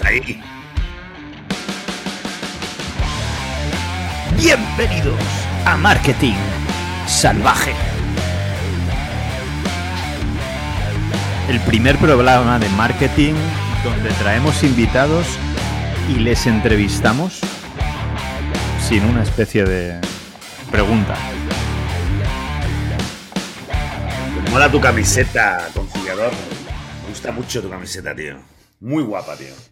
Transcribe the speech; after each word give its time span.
Ahí. 0.00 0.40
Bienvenidos 4.38 5.20
a 5.66 5.76
Marketing 5.76 6.34
Salvaje. 7.06 7.74
El 11.48 11.60
primer 11.60 11.98
programa 11.98 12.58
de 12.58 12.70
marketing 12.70 13.34
donde 13.84 14.10
traemos 14.12 14.62
invitados 14.62 15.26
y 16.08 16.14
les 16.20 16.46
entrevistamos 16.46 17.40
sin 18.88 19.04
una 19.04 19.22
especie 19.22 19.64
de 19.64 20.00
pregunta. 20.70 21.16
Mola 24.50 24.70
tu 24.70 24.80
camiseta, 24.80 25.68
conciliador. 25.74 26.30
Me 27.02 27.08
gusta 27.10 27.30
mucho 27.30 27.60
tu 27.60 27.68
camiseta, 27.68 28.14
tío. 28.14 28.38
Muy 28.80 29.02
guapa, 29.02 29.36
tío. 29.36 29.71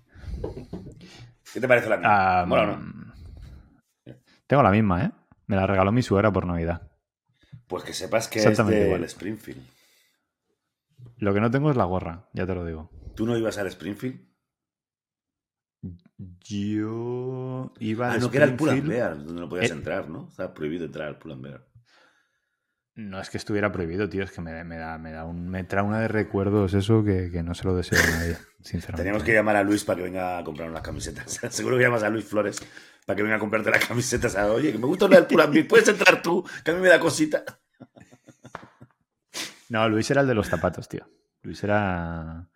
¿Qué 1.53 1.61
te 1.61 1.69
parece 1.69 1.89
la 1.89 1.97
mía? 1.97 2.09
Ah, 2.11 2.45
¿Mola 2.47 2.67
no? 2.67 4.15
Tengo 4.47 4.63
la 4.63 4.71
misma, 4.71 5.05
¿eh? 5.05 5.11
Me 5.47 5.57
la 5.57 5.67
regaló 5.67 5.93
mi 5.93 6.03
suegra 6.03 6.33
por 6.33 6.47
Navidad. 6.47 6.91
Pues 7.67 7.85
que 7.85 7.93
sepas 7.93 8.29
que 8.29 8.41
es 8.41 8.67
de 8.67 8.85
igual. 8.87 9.05
Springfield. 9.05 9.63
Lo 11.19 11.33
que 11.35 11.41
no 11.41 11.51
tengo 11.51 11.71
es 11.71 11.77
la 11.77 11.85
gorra, 11.85 12.29
ya 12.33 12.47
te 12.47 12.55
lo 12.55 12.65
digo. 12.65 12.91
¿Tú 13.15 13.27
no 13.27 13.37
ibas 13.37 13.59
al 13.59 13.67
Springfield? 13.69 14.29
Yo 16.41 17.73
iba 17.79 18.11
Ah, 18.11 18.15
de 18.15 18.21
no, 18.21 18.31
que 18.31 18.37
era 18.37 18.47
el 18.47 18.57
Pull 18.57 18.69
and 18.71 18.79
Springfield. 18.79 18.89
Bear, 19.15 19.25
donde 19.25 19.41
no 19.41 19.49
podías 19.49 19.71
Eh. 19.71 19.75
entrar, 19.75 20.09
¿no? 20.09 20.29
Estaba 20.29 20.53
prohibido 20.53 20.85
entrar 20.85 21.09
al 21.09 21.19
Pull 21.19 21.33
and 21.33 21.43
Bear. 21.43 21.67
No 22.97 23.21
es 23.21 23.31
que 23.31 23.39
estuviera 23.39 23.73
prohibido, 23.73 24.09
tío, 24.09 24.25
es 24.25 24.33
que 24.33 24.41
me, 24.41 24.63
me 24.65 24.77
da, 24.77 24.99
me 24.99 25.13
da 25.13 25.25
un, 25.25 25.49
me 25.49 25.65
trae 25.65 25.83
una 25.85 26.01
de 26.01 26.09
recuerdos 26.09 26.75
eso 26.75 27.03
que, 27.05 27.31
que 27.31 27.43
no 27.43 27.55
se 27.55 27.65
lo 27.65 27.75
deseo 27.75 27.99
a 28.03 28.07
nadie, 28.19 28.37
sinceramente. 28.61 29.03
Teníamos 29.03 29.23
que 29.23 29.33
llamar 29.33 29.57
a 29.57 29.63
Luis 29.63 29.85
para 29.85 29.97
que 29.99 30.03
venga 30.05 30.39
a 30.39 30.45
comprar 30.45 30.69
unas 30.69 30.83
camisetas. 30.83 31.41
Seguro 31.51 31.77
que 31.79 31.85
llamas 31.85 32.03
a 32.03 32.11
Luis 32.11 32.25
Flores 32.25 32.61
para 33.07 33.17
que 33.17 33.23
venga 33.23 33.37
a 33.37 33.39
comprarte 33.39 33.71
las 33.71 33.87
camisetas. 33.87 34.35
Oye, 34.37 34.73
que 34.73 34.79
me 34.79 34.87
gusta 34.87 35.09
la 35.09 35.21
del. 35.21 35.67
¿Puedes 35.69 35.89
entrar 35.89 36.21
tú? 36.21 36.45
Que 36.65 36.73
a 36.73 36.75
mí 36.75 36.81
me 36.81 36.89
da 36.89 37.01
cosita. 37.01 37.45
No, 39.69 39.89
Luis 39.89 40.11
era 40.11 40.21
el 40.23 40.27
de 40.27 40.35
los 40.35 40.49
zapatos, 40.49 40.89
tío. 40.89 41.09
Luis 41.43 41.63
era. 41.63 42.49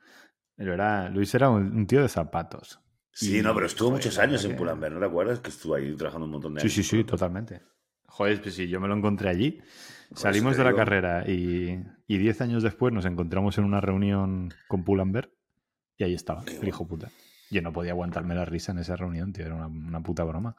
era 0.56 1.08
Luis 1.10 1.34
era 1.34 1.48
un, 1.48 1.74
un 1.76 1.86
tío 1.86 2.02
de 2.02 2.08
zapatos. 2.08 2.80
Sí, 3.12 3.38
Y, 3.38 3.42
no, 3.42 3.54
pero 3.54 3.66
estuvo 3.66 3.92
muchos 3.92 4.18
años 4.18 4.44
en 4.44 4.50
que- 4.52 4.56
Pull 4.56 4.68
and 4.68 4.80
Bear. 4.80 4.92
¿No 4.92 4.98
te 5.00 5.06
acuerdas? 5.06 5.38
Que 5.38 5.50
estuvo 5.50 5.76
ahí 5.76 5.94
trabajando 5.96 6.24
un 6.26 6.32
montón 6.32 6.54
de 6.54 6.60
Sí, 6.62 6.66
años. 6.66 6.74
sí, 6.74 6.82
sí, 6.82 7.04
totalmente. 7.04 7.62
Joder, 8.16 8.40
pues 8.40 8.54
sí, 8.54 8.68
yo 8.68 8.80
me 8.80 8.86
lo 8.88 8.96
encontré 8.96 9.28
allí. 9.28 9.60
Salimos 10.14 10.56
de 10.56 10.62
la 10.62 10.70
digo. 10.70 10.78
carrera 10.78 11.24
y, 11.28 11.82
y 12.06 12.18
diez 12.18 12.40
años 12.40 12.62
después 12.62 12.92
nos 12.94 13.04
encontramos 13.06 13.58
en 13.58 13.64
una 13.64 13.80
reunión 13.80 14.54
con 14.68 14.84
Pull&Bear 14.84 15.30
y 15.96 16.04
ahí 16.04 16.14
estaba, 16.14 16.44
el 16.46 16.68
hijo 16.68 16.86
puta. 16.86 17.10
Yo 17.50 17.60
no 17.62 17.72
podía 17.72 17.90
aguantarme 17.92 18.34
la 18.36 18.44
risa 18.44 18.70
en 18.72 18.78
esa 18.78 18.94
reunión, 18.94 19.32
tío, 19.32 19.44
era 19.46 19.56
una, 19.56 19.66
una 19.66 20.00
puta 20.00 20.22
broma. 20.24 20.54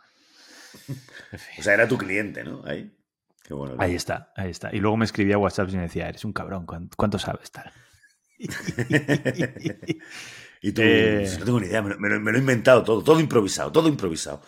O 1.57 1.61
sea, 1.63 1.73
era 1.75 1.87
tu 1.87 1.97
cliente, 1.97 2.43
¿no? 2.43 2.61
Ahí. 2.65 2.91
Qué 3.43 3.53
bueno. 3.53 3.75
tío. 3.75 3.81
Ahí 3.81 3.95
está, 3.95 4.33
ahí 4.35 4.49
está. 4.51 4.75
Y 4.75 4.79
luego 4.81 4.97
me 4.97 5.05
escribía 5.05 5.37
WhatsApp 5.37 5.69
y 5.69 5.77
me 5.77 5.83
decía, 5.83 6.09
eres 6.09 6.25
un 6.25 6.33
cabrón, 6.33 6.65
¿cuán- 6.65 6.89
¿cuánto, 6.97 7.17
sabes 7.17 7.49
tal? 7.51 7.71
y 10.61 10.71
tú, 10.73 10.81
Eh. 10.83 11.25
no 11.39 11.45
tengo 11.45 11.59
ni 11.61 11.67
idea, 11.67 11.81
lo- 11.81 11.97
me 11.99 12.09
lo 12.31 12.35
he 12.37 12.39
inventado 12.41 12.83
todo, 12.83 13.01
todo 13.03 13.19
improvisado, 13.21 13.71
todo 13.71 13.87
improvisado. 13.87 14.41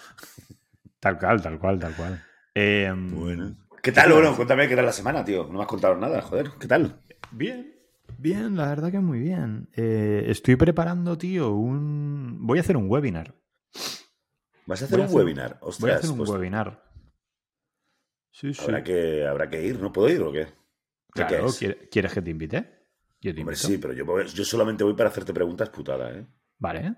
Tal 0.99 1.17
cual, 1.17 1.42
tal 1.42 1.58
cual, 1.59 1.80
tal 1.80 1.94
cual. 1.95 2.23
Eh, 2.59 2.91
Bueno. 2.91 3.55
¿Qué 3.83 3.91
tal? 3.91 4.11
Bueno, 4.11 4.36
cuéntame 4.36 4.66
qué 4.67 4.73
era 4.73 4.81
la 4.81 4.91
semana, 4.91 5.23
tío. 5.23 5.44
No 5.45 5.53
me 5.53 5.61
has 5.61 5.67
contado 5.67 5.95
nada, 5.95 6.23
joder. 6.23 6.50
¿Qué 6.59 6.67
tal? 6.67 6.99
Bien. 7.31 7.72
Bien, 8.17 8.55
la 8.58 8.67
verdad 8.69 8.89
que 8.91 8.99
muy 8.99 9.19
bien. 9.19 9.69
Eh, 9.75 10.25
estoy 10.27 10.55
preparando, 10.55 11.20
tío, 11.20 11.52
un... 11.54 12.39
Voy 12.48 12.58
a 12.58 12.61
hacer 12.61 12.76
un 12.76 12.89
webinar. 12.89 13.36
¿Vas 14.65 14.82
a 14.82 14.86
hacer 14.86 14.98
Voy 14.98 15.02
a 15.02 15.04
un 15.04 15.05
hacer- 15.09 15.17
webinar? 15.17 15.58
Ostras, 15.61 15.80
Voy 15.82 15.92
a 15.92 15.95
hacer 15.98 16.09
un 16.09 16.17
pues 16.17 16.30
webinar. 16.32 16.83
Sí, 18.32 18.55
sí. 18.55 18.61
habrá, 18.64 18.83
que, 18.83 19.27
habrá 19.27 19.49
que 19.52 19.64
ir. 19.64 19.80
¿No 19.80 19.92
puedo 19.93 20.09
ir 20.09 20.21
o 20.23 20.32
qué? 20.32 20.48
¿De 21.14 21.27
qué 21.27 21.87
¿quieres 21.92 22.11
que 22.14 22.21
te 22.23 22.32
invite? 22.32 22.58
Yo 23.21 23.36
te 23.36 23.42
Hombre, 23.42 23.55
invito. 23.55 23.67
sí, 23.67 23.77
pero 23.77 23.93
yo, 23.93 24.43
solamente 24.45 24.83
voy 24.83 24.95
para 24.95 25.09
hacerte 25.09 25.32
preguntas 25.32 25.70
putadas, 25.70 26.15
¿eh? 26.17 26.26
Vale. 26.58 26.95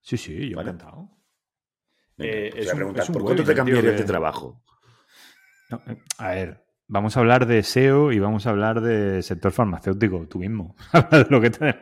Sí, 0.00 0.16
sí, 0.16 0.48
yo 0.48 0.56
Vale. 0.56 0.70
encantado. 0.70 1.10
Venga, 2.16 2.32
Eh, 2.32 2.50
pues 2.52 2.66
es 2.68 2.72
un- 2.74 2.96
es 2.98 3.08
un 3.08 3.12
¿por 3.12 3.22
cuánto 3.22 3.42
te 3.42 3.48
webinar, 3.50 3.54
tío, 3.54 3.54
cambiarías 3.56 3.92
que- 3.96 4.00
de 4.02 4.04
trabajo? 4.06 4.62
No, 5.70 5.82
eh, 5.86 5.96
a 6.18 6.28
ver, 6.30 6.64
vamos 6.86 7.16
a 7.16 7.20
hablar 7.20 7.46
de 7.46 7.62
SEO 7.62 8.12
y 8.12 8.18
vamos 8.18 8.46
a 8.46 8.50
hablar 8.50 8.80
de 8.80 9.22
sector 9.22 9.52
farmacéutico, 9.52 10.26
tú 10.28 10.38
mismo. 10.38 10.76
Lo 11.30 11.40
que 11.40 11.50
te. 11.50 11.74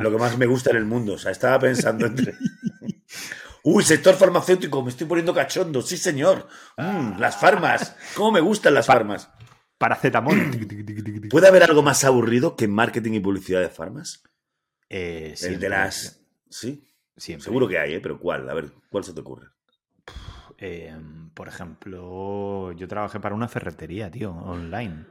Lo 0.00 0.10
que 0.10 0.18
más 0.18 0.36
me 0.38 0.46
gusta 0.46 0.70
en 0.70 0.76
el 0.76 0.84
mundo. 0.84 1.14
O 1.14 1.18
sea, 1.18 1.30
estaba 1.32 1.58
pensando 1.58 2.06
entre. 2.06 2.34
Uy, 3.64 3.84
sector 3.84 4.14
farmacéutico, 4.16 4.82
me 4.82 4.90
estoy 4.90 5.06
poniendo 5.06 5.32
cachondo. 5.32 5.82
Sí, 5.82 5.96
señor. 5.96 6.48
Mm, 6.76 7.18
las 7.18 7.36
farmas. 7.36 7.96
¿Cómo 8.16 8.32
me 8.32 8.40
gustan 8.40 8.74
las 8.74 8.86
Pa- 8.88 8.94
farmas? 8.94 9.30
Paracetamol. 9.78 10.36
¿Puede 11.30 11.46
haber 11.48 11.62
algo 11.62 11.82
más 11.82 12.02
aburrido 12.04 12.56
que 12.56 12.66
marketing 12.66 13.12
y 13.12 13.20
publicidad 13.20 13.60
de 13.60 13.68
farmas? 13.68 14.24
Eh, 14.88 15.34
El 15.42 15.60
de 15.60 15.68
las. 15.68 16.20
Sí, 16.50 16.92
siempre. 17.16 17.44
seguro 17.44 17.68
que 17.68 17.78
hay, 17.78 17.94
¿eh? 17.94 18.00
Pero 18.00 18.18
¿cuál? 18.18 18.50
A 18.50 18.54
ver, 18.54 18.72
¿cuál 18.90 19.04
se 19.04 19.12
te 19.12 19.20
ocurre? 19.20 19.46
Eh, 20.64 20.96
por 21.34 21.48
ejemplo, 21.48 22.70
yo 22.72 22.86
trabajé 22.86 23.18
para 23.18 23.34
una 23.34 23.48
ferretería, 23.48 24.08
tío, 24.12 24.30
online. 24.32 25.04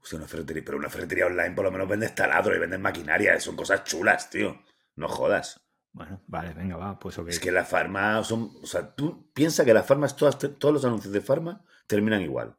Hostia, 0.00 0.18
una 0.18 0.26
ferretería. 0.26 0.62
Pero 0.64 0.78
una 0.78 0.88
ferretería 0.88 1.26
online 1.26 1.50
por 1.50 1.66
lo 1.66 1.70
menos 1.70 1.86
vendes 1.86 2.14
taladro 2.14 2.56
y 2.56 2.58
vendes 2.58 2.80
maquinaria. 2.80 3.38
Son 3.40 3.56
cosas 3.56 3.84
chulas, 3.84 4.30
tío. 4.30 4.62
No 4.96 5.06
jodas. 5.06 5.60
Bueno, 5.92 6.22
vale, 6.28 6.54
venga, 6.54 6.76
va, 6.76 6.98
pues 6.98 7.18
ok. 7.18 7.28
Es 7.28 7.40
que 7.40 7.52
las 7.52 7.68
farmas 7.68 8.26
son. 8.26 8.50
O 8.62 8.66
sea, 8.66 8.94
tú 8.94 9.30
piensas 9.34 9.66
que 9.66 9.74
las 9.74 9.84
farmas, 9.86 10.16
todas, 10.16 10.38
todos 10.38 10.72
los 10.72 10.84
anuncios 10.86 11.12
de 11.12 11.20
farma 11.20 11.62
terminan 11.86 12.22
igual. 12.22 12.56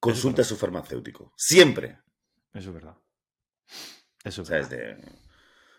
Consulta 0.00 0.40
a 0.40 0.44
su 0.44 0.56
farmacéutico. 0.56 1.34
Siempre. 1.36 1.98
Eso 2.54 2.68
es 2.70 2.74
verdad. 2.74 2.96
Eso 4.24 4.42
es 4.42 4.48
verdad. 4.48 4.70
De- 4.70 5.25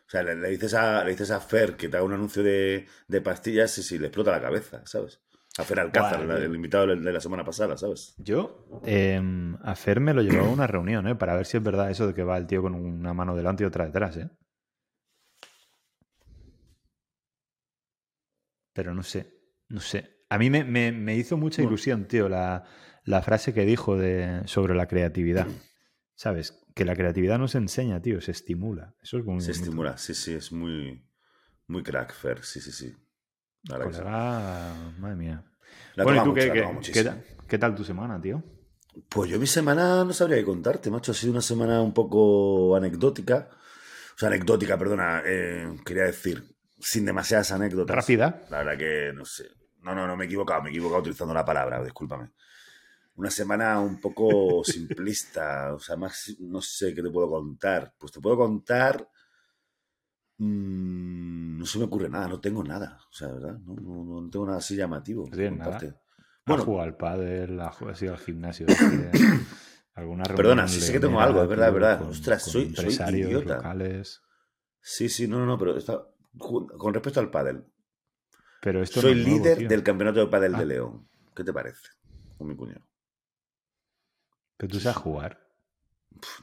o 0.07 0.09
sea, 0.09 0.23
le, 0.23 0.35
le 0.35 0.49
dices 0.49 0.73
a, 0.73 1.03
le 1.03 1.11
dices 1.11 1.31
a 1.31 1.39
Fer 1.41 1.75
que 1.75 1.89
te 1.89 1.97
haga 1.97 2.05
un 2.05 2.13
anuncio 2.13 2.41
de, 2.41 2.85
de 3.07 3.21
pastillas 3.21 3.77
y 3.77 3.83
si 3.83 3.99
le 3.99 4.07
explota 4.07 4.31
la 4.31 4.41
cabeza, 4.41 4.81
¿sabes? 4.85 5.21
A 5.57 5.63
Fer 5.63 5.79
Alcázar, 5.79 6.25
Guau, 6.25 6.37
el, 6.37 6.43
el 6.43 6.55
invitado 6.55 6.87
de 6.87 7.11
la 7.11 7.19
semana 7.19 7.43
pasada, 7.43 7.75
¿sabes? 7.77 8.15
Yo, 8.19 8.67
eh, 8.85 9.21
a 9.63 9.75
Fer 9.75 9.99
me 9.99 10.13
lo 10.13 10.21
llevaba 10.21 10.47
a 10.47 10.51
una 10.51 10.67
reunión, 10.67 11.07
¿eh? 11.07 11.15
Para 11.15 11.35
ver 11.35 11.45
si 11.45 11.57
es 11.57 11.63
verdad 11.63 11.89
eso 11.91 12.07
de 12.07 12.13
que 12.13 12.23
va 12.23 12.37
el 12.37 12.47
tío 12.47 12.61
con 12.61 12.75
una 12.75 13.13
mano 13.13 13.35
delante 13.35 13.63
y 13.63 13.67
otra 13.67 13.85
detrás, 13.85 14.17
¿eh? 14.17 14.29
Pero 18.73 18.93
no 18.93 19.03
sé, 19.03 19.33
no 19.69 19.79
sé. 19.79 20.23
A 20.29 20.37
mí 20.37 20.49
me, 20.49 20.63
me- 20.63 20.91
me 20.91 21.15
hizo 21.15 21.37
mucha 21.37 21.61
ilusión, 21.63 22.05
tío, 22.07 22.29
la, 22.29 22.63
la 23.03 23.21
frase 23.21 23.53
que 23.53 23.65
dijo 23.65 23.97
de, 23.97 24.41
sobre 24.45 24.75
la 24.75 24.87
creatividad. 24.87 25.47
¿Sabes? 26.15 26.63
Que 26.77 26.85
la 26.85 26.95
creatividad 26.95 27.39
no 27.39 27.47
se 27.47 27.57
enseña, 27.57 28.01
tío, 28.01 28.21
se 28.21 28.31
estimula. 28.31 28.93
Eso 29.01 29.17
es 29.17 29.25
muy 29.25 29.41
Se 29.41 29.47
bonito. 29.47 29.63
estimula, 29.63 29.97
sí, 29.97 30.13
sí, 30.13 30.33
es 30.35 30.51
muy, 30.51 31.03
muy 31.67 31.81
crack, 31.81 32.13
Fer, 32.13 32.43
sí, 32.45 32.61
sí, 32.61 32.71
sí. 32.71 32.95
La. 33.63 33.79
Colega, 33.79 34.75
madre 34.99 35.15
mía. 35.15 35.43
La 35.95 36.03
bueno, 36.03 36.19
¿y 36.19 36.23
tú 36.23 36.29
mucho, 36.29 36.41
qué, 36.93 37.03
la 37.03 37.15
qué- 37.15 37.37
qué 37.47 37.57
tal 37.57 37.73
tu 37.75 37.83
semana, 37.83 38.21
tío? 38.21 38.43
Pues 39.09 39.29
yo 39.29 39.39
mi 39.39 39.47
semana 39.47 40.03
no 40.03 40.13
sabría 40.13 40.37
qué 40.37 40.45
contarte, 40.45 40.89
macho. 40.91 41.11
Ha 41.11 41.15
sido 41.15 41.31
una 41.31 41.41
semana 41.41 41.81
un 41.81 41.93
poco 41.93 42.75
anecdótica. 42.75 43.49
O 44.15 44.19
sea, 44.19 44.27
anecdótica, 44.29 44.77
perdona. 44.77 45.21
eh, 45.25 45.67
quería 45.85 46.03
decir, 46.03 46.43
sin 46.79 47.05
demasiadas 47.05 47.51
anécdotas. 47.51 47.95
¿Rápida? 47.95 48.43
La 48.51 48.59
verdad 48.63 48.77
que 48.77 49.11
no 49.13 49.25
sé. 49.25 49.45
No, 49.81 49.93
no, 49.95 50.05
no 50.07 50.15
me 50.15 50.25
he 50.25 50.27
equivocado. 50.27 50.61
Me 50.61 50.69
he 50.69 50.71
equivocado 50.71 51.01
utilizando 51.01 51.33
la 51.33 51.43
palabra, 51.45 51.83
discúlpame. 51.83 52.29
Una 53.17 53.29
semana 53.31 53.79
un 53.81 53.99
poco 53.99 54.63
simplista. 54.63 55.73
O 55.73 55.79
sea, 55.79 55.95
más 55.97 56.35
no 56.39 56.61
sé 56.61 56.93
qué 56.95 57.01
te 57.03 57.09
puedo 57.09 57.29
contar. 57.29 57.93
Pues 57.97 58.11
te 58.11 58.19
puedo 58.21 58.37
contar. 58.37 59.07
mm, 60.37 61.57
no 61.57 61.65
se 61.65 61.79
me 61.79 61.85
ocurre 61.85 62.09
nada, 62.09 62.27
no 62.27 62.39
tengo 62.39 62.63
nada. 62.63 62.99
O 63.09 63.13
sea, 63.13 63.27
¿verdad? 63.29 63.57
No, 63.65 63.75
no- 63.75 64.21
no 64.21 64.29
tengo 64.29 64.45
nada 64.45 64.59
así 64.59 64.75
llamativo. 64.75 65.29
Que 65.29 65.49
nada. 65.51 65.79
Bueno, 66.45 66.63
jugado 66.63 66.83
al 66.83 66.95
pádel, 66.95 67.59
ha 67.59 67.71
jugado- 67.71 67.97
ha 67.99 68.03
ido 68.03 68.13
al 68.13 68.19
gimnasio. 68.19 68.65
alguna 69.95 70.23
reunión 70.23 70.35
Perdona, 70.37 70.67
sí 70.67 70.79
sé 70.79 70.93
que 70.93 70.99
tengo 70.99 71.19
algo, 71.19 71.41
es 71.43 71.49
verdad, 71.49 71.67
es 71.69 71.73
verdad. 71.73 71.99
con- 71.99 72.09
Ostras, 72.09 72.43
con 72.43 72.51
soy- 72.53 73.15
idiota. 73.15 73.55
locales. 73.57 74.21
Sí, 74.79 75.09
sí, 75.09 75.27
no, 75.27 75.39
no, 75.39 75.45
no, 75.47 75.57
pero 75.57 75.75
está, 75.75 76.07
con 76.37 76.93
respecto 76.93 77.19
al 77.19 77.31
pádel. 77.31 77.65
Pero 78.61 78.81
esto 78.81 79.01
Soy 79.01 79.15
no 79.15 79.21
es 79.21 79.27
nuevo, 79.27 79.43
líder 79.45 79.67
del 79.67 79.83
campeonato 79.83 80.19
de 80.19 80.27
pádel 80.27 80.55
Ah. 80.55 80.59
de 80.59 80.65
León. 80.67 81.09
¿Qué 81.35 81.43
te 81.43 81.51
parece? 81.51 81.87
Con 82.37 82.47
mi 82.47 82.55
cuñado. 82.55 82.85
Pero 84.57 84.71
tú 84.71 84.79
sabes 84.79 84.97
jugar. 84.97 85.39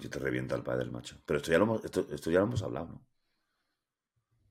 Yo 0.01 0.09
te 0.09 0.19
reviento 0.19 0.55
al 0.55 0.63
pádel, 0.63 0.91
macho. 0.91 1.17
Pero 1.27 1.39
esto 1.39 1.51
ya 1.51 1.59
lo 1.59 1.65
hemos, 1.65 1.85
esto, 1.85 2.07
esto 2.11 2.31
ya 2.31 2.39
lo 2.41 2.47
hemos 2.47 2.63
hablado, 2.63 2.87
¿no? 2.87 3.07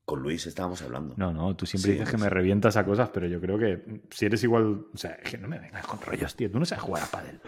Con 0.04 0.20
Luis 0.22 0.46
estábamos 0.46 0.82
hablando. 0.82 1.14
No, 1.16 1.32
no, 1.32 1.56
tú 1.56 1.64
siempre 1.64 1.92
Sí, 1.92 1.98
dices 1.98 2.10
que 2.10 2.18
me 2.18 2.28
revientas 2.28 2.76
a 2.76 2.84
cosas, 2.84 3.08
pero 3.08 3.26
yo 3.26 3.40
creo 3.40 3.58
que 3.58 4.02
si 4.10 4.26
eres 4.26 4.42
igual. 4.44 4.86
O 4.92 4.98
sea, 4.98 5.12
es 5.12 5.30
que 5.30 5.38
no 5.38 5.48
me 5.48 5.58
vengas 5.58 5.86
con 5.86 5.98
rollos, 6.00 6.36
tío. 6.36 6.50
Tú 6.50 6.58
no 6.58 6.66
sabes 6.66 6.84
jugar 6.84 7.04
a 7.04 7.06
pádel. 7.06 7.40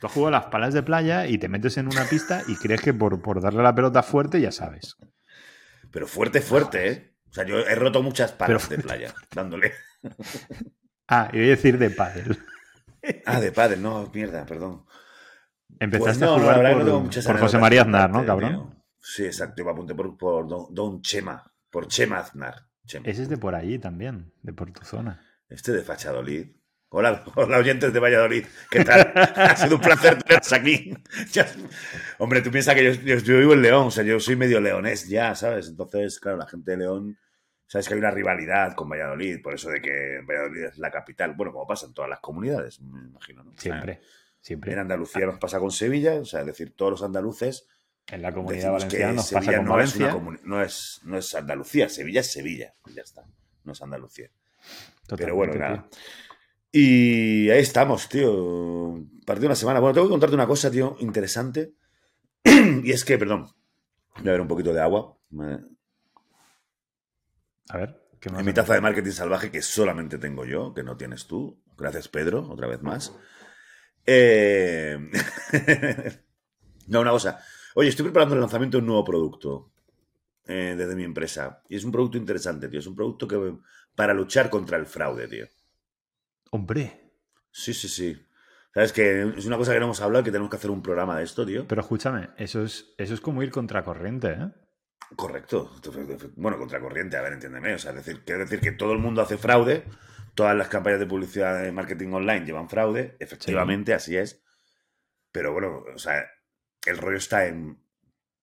Tú 0.00 0.06
has 0.06 0.12
jugado 0.12 0.28
a 0.36 0.40
las 0.40 0.46
palas 0.50 0.74
de 0.74 0.82
playa 0.82 1.26
y 1.28 1.38
te 1.38 1.48
metes 1.48 1.76
en 1.78 1.88
una 1.88 2.04
pista 2.08 2.42
y 2.48 2.56
crees 2.56 2.82
que 2.82 2.94
por, 2.94 3.22
por 3.22 3.40
darle 3.40 3.62
la 3.62 3.74
pelota 3.74 4.02
fuerte 4.02 4.40
ya 4.40 4.52
sabes. 4.52 4.96
Pero 5.90 6.06
fuerte, 6.06 6.40
fuerte, 6.40 6.88
¿eh? 6.90 7.14
O 7.26 7.30
O 7.30 7.32
sea, 7.34 7.44
yo 7.44 7.58
he 7.58 7.74
roto 7.74 8.02
muchas 8.02 8.32
palas 8.32 8.68
de 8.68 8.78
playa 8.78 9.14
dándole. 9.32 9.72
Ah, 11.08 11.30
y 11.32 11.36
voy 11.38 11.46
a 11.46 11.50
decir 11.50 11.78
de 11.78 11.90
pádel. 11.90 12.38
Ah, 13.24 13.40
de 13.40 13.52
pádel, 13.52 13.82
no, 13.82 14.10
mierda, 14.14 14.44
perdón. 14.46 14.84
Empezaste 15.80 16.24
Pues 16.26 16.30
no, 16.30 16.34
a 16.36 16.40
jugar 16.40 16.72
por, 16.74 16.84
no 16.84 17.38
José 17.40 17.58
María 17.58 17.82
Aznar, 17.82 18.10
¿no, 18.10 18.24
cabrón? 18.24 18.74
Sí, 19.00 19.24
exacto, 19.26 19.54
yo 19.58 19.64
me 19.66 19.70
apunté 19.72 19.94
por, 19.94 20.16
por 20.16 20.48
Don, 20.48 20.66
Don 20.74 21.02
Chema, 21.02 21.42
por 21.70 21.86
Chema 21.88 22.18
Aznar. 22.18 22.54
Chema. 22.86 23.06
Ese 23.08 23.22
es 23.22 23.28
de 23.28 23.36
por 23.36 23.54
allí 23.54 23.78
también, 23.78 24.32
de 24.42 24.52
por 24.52 24.70
tu 24.72 24.84
zona. 24.84 25.20
Este 25.48 25.72
de 25.72 25.82
Fachadolid. 25.82 26.48
Hola, 26.88 27.24
hola 27.34 27.58
oyentes 27.58 27.92
de 27.92 27.98
Valladolid. 27.98 28.44
¿Qué 28.70 28.84
tal? 28.84 29.12
ha 29.36 29.56
sido 29.56 29.76
un 29.76 29.80
placer 29.82 30.22
teneros 30.22 30.52
aquí. 30.52 30.94
Hombre, 32.18 32.40
tú 32.40 32.50
piensas 32.50 32.74
que 32.74 32.84
yo, 32.84 32.92
yo- 33.02 33.18
yo 33.18 33.38
vivo 33.38 33.54
en 33.54 33.62
León, 33.62 33.88
o 33.88 33.90
sea, 33.90 34.04
yo 34.04 34.20
soy 34.20 34.36
medio 34.36 34.60
leonés 34.60 35.08
ya, 35.08 35.34
¿sabes? 35.34 35.68
Entonces, 35.68 36.20
claro, 36.20 36.38
la 36.38 36.46
gente 36.46 36.70
de 36.72 36.76
León, 36.78 37.18
sabes 37.66 37.88
que 37.88 37.94
hay 37.94 38.00
una 38.00 38.10
rivalidad 38.12 38.74
con 38.74 38.88
Valladolid, 38.88 39.42
por 39.42 39.54
eso 39.54 39.70
de 39.70 39.80
que 39.80 40.20
Valladolid 40.26 40.64
es 40.66 40.78
la 40.78 40.90
capital. 40.90 41.34
Bueno, 41.34 41.52
como 41.52 41.66
pasa 41.66 41.86
en 41.86 41.94
todas 41.94 42.08
las 42.10 42.20
comunidades, 42.20 42.80
me 42.80 43.08
imagino, 43.08 43.42
¿no? 43.42 43.50
O 43.50 43.58
sea, 43.58 43.82
Siempre. 44.44 44.72
En 44.74 44.78
Andalucía 44.78 45.24
nos 45.24 45.38
pasa 45.38 45.58
con 45.58 45.70
Sevilla, 45.70 46.16
o 46.20 46.24
sea, 46.26 46.40
es 46.40 46.46
decir, 46.46 46.74
todos 46.76 46.90
los 46.90 47.02
andaluces 47.02 47.66
En 48.08 48.20
la 48.20 48.30
comunidad 48.34 48.72
valenciana 48.72 49.14
nos 49.14 49.26
Sevilla 49.26 49.46
pasa 49.52 49.56
con 49.56 49.66
no, 49.66 49.80
es 49.80 49.96
una 49.96 50.38
no, 50.44 50.62
es, 50.62 51.00
no 51.04 51.16
es 51.16 51.34
Andalucía, 51.34 51.88
Sevilla 51.88 52.20
es 52.20 52.30
Sevilla, 52.30 52.74
ya 52.94 53.00
está, 53.00 53.24
no 53.64 53.72
es 53.72 53.80
Andalucía. 53.80 54.28
Pero 55.16 55.34
bueno, 55.34 55.54
tío. 55.54 55.62
nada. 55.62 55.88
Y 56.70 57.48
ahí 57.48 57.60
estamos, 57.62 58.06
tío. 58.08 59.02
Partido 59.24 59.46
una 59.46 59.54
semana. 59.54 59.80
Bueno, 59.80 59.94
tengo 59.94 60.08
que 60.08 60.10
contarte 60.12 60.34
una 60.34 60.46
cosa, 60.46 60.70
tío, 60.70 60.96
interesante. 61.00 61.72
y 62.44 62.90
es 62.92 63.04
que, 63.04 63.16
perdón, 63.16 63.44
voy 64.16 64.20
a 64.20 64.24
beber 64.24 64.40
un 64.42 64.48
poquito 64.48 64.74
de 64.74 64.80
agua. 64.82 65.16
Me- 65.30 65.60
A 67.70 67.78
ver, 67.78 68.00
¿qué 68.20 68.28
más? 68.28 68.40
En 68.40 68.46
mi 68.46 68.52
taza 68.52 68.74
de 68.74 68.80
marketing 68.80 69.12
salvaje 69.12 69.50
que 69.50 69.62
solamente 69.62 70.18
tengo 70.18 70.44
yo, 70.44 70.74
que 70.74 70.82
no 70.82 70.96
tienes 70.96 71.26
tú. 71.26 71.62
Gracias, 71.78 72.08
Pedro, 72.08 72.46
otra 72.50 72.66
vez 72.66 72.82
más. 72.82 73.14
Eh, 74.06 74.98
no, 76.88 77.00
una 77.00 77.10
cosa. 77.10 77.40
Oye, 77.74 77.88
estoy 77.88 78.04
preparando 78.04 78.34
el 78.34 78.40
lanzamiento 78.40 78.76
de 78.76 78.82
un 78.82 78.86
nuevo 78.86 79.04
producto 79.04 79.72
eh, 80.46 80.74
desde 80.76 80.94
mi 80.94 81.04
empresa. 81.04 81.62
Y 81.68 81.76
es 81.76 81.84
un 81.84 81.92
producto 81.92 82.18
interesante, 82.18 82.68
tío. 82.68 82.80
Es 82.80 82.86
un 82.86 82.96
producto 82.96 83.26
que 83.26 83.56
para 83.94 84.14
luchar 84.14 84.50
contra 84.50 84.76
el 84.76 84.86
fraude, 84.86 85.28
tío. 85.28 85.46
Hombre, 86.50 87.04
Sí, 87.56 87.72
sí, 87.72 87.88
sí. 87.88 88.20
Sabes 88.74 88.92
que 88.92 89.32
es 89.36 89.46
una 89.46 89.56
cosa 89.56 89.72
que 89.72 89.78
no 89.78 89.84
hemos 89.84 90.00
hablado, 90.00 90.24
que 90.24 90.32
tenemos 90.32 90.50
que 90.50 90.56
hacer 90.56 90.72
un 90.72 90.82
programa 90.82 91.16
de 91.16 91.22
esto, 91.22 91.46
tío. 91.46 91.68
pero 91.68 91.82
escúchame, 91.82 92.30
eso 92.36 92.64
es, 92.64 92.92
eso 92.98 93.14
es 93.14 93.20
como 93.20 93.44
ir 93.44 93.52
contracorriente, 93.52 94.32
¿eh? 94.32 94.48
Correcto. 95.14 95.70
Bueno, 96.34 96.58
contracorriente, 96.58 97.16
a 97.16 97.22
ver, 97.22 97.34
entiéndeme. 97.34 97.74
O 97.74 97.78
sea, 97.78 97.92
decir, 97.92 98.24
quiere 98.24 98.40
decir 98.40 98.58
que 98.58 98.72
todo 98.72 98.92
el 98.92 98.98
mundo 98.98 99.22
hace 99.22 99.38
fraude, 99.38 99.84
todas 100.34 100.56
las 100.56 100.68
campañas 100.68 101.00
de 101.00 101.06
publicidad 101.06 101.62
de 101.62 101.72
marketing 101.72 102.12
online 102.12 102.44
llevan 102.44 102.68
fraude, 102.68 103.16
efectivamente, 103.20 103.94
así 103.94 104.16
es. 104.16 104.42
Pero 105.32 105.52
bueno, 105.52 105.84
o 105.94 105.98
sea, 105.98 106.24
el 106.86 106.98
rollo 106.98 107.18
está 107.18 107.46
en 107.46 107.82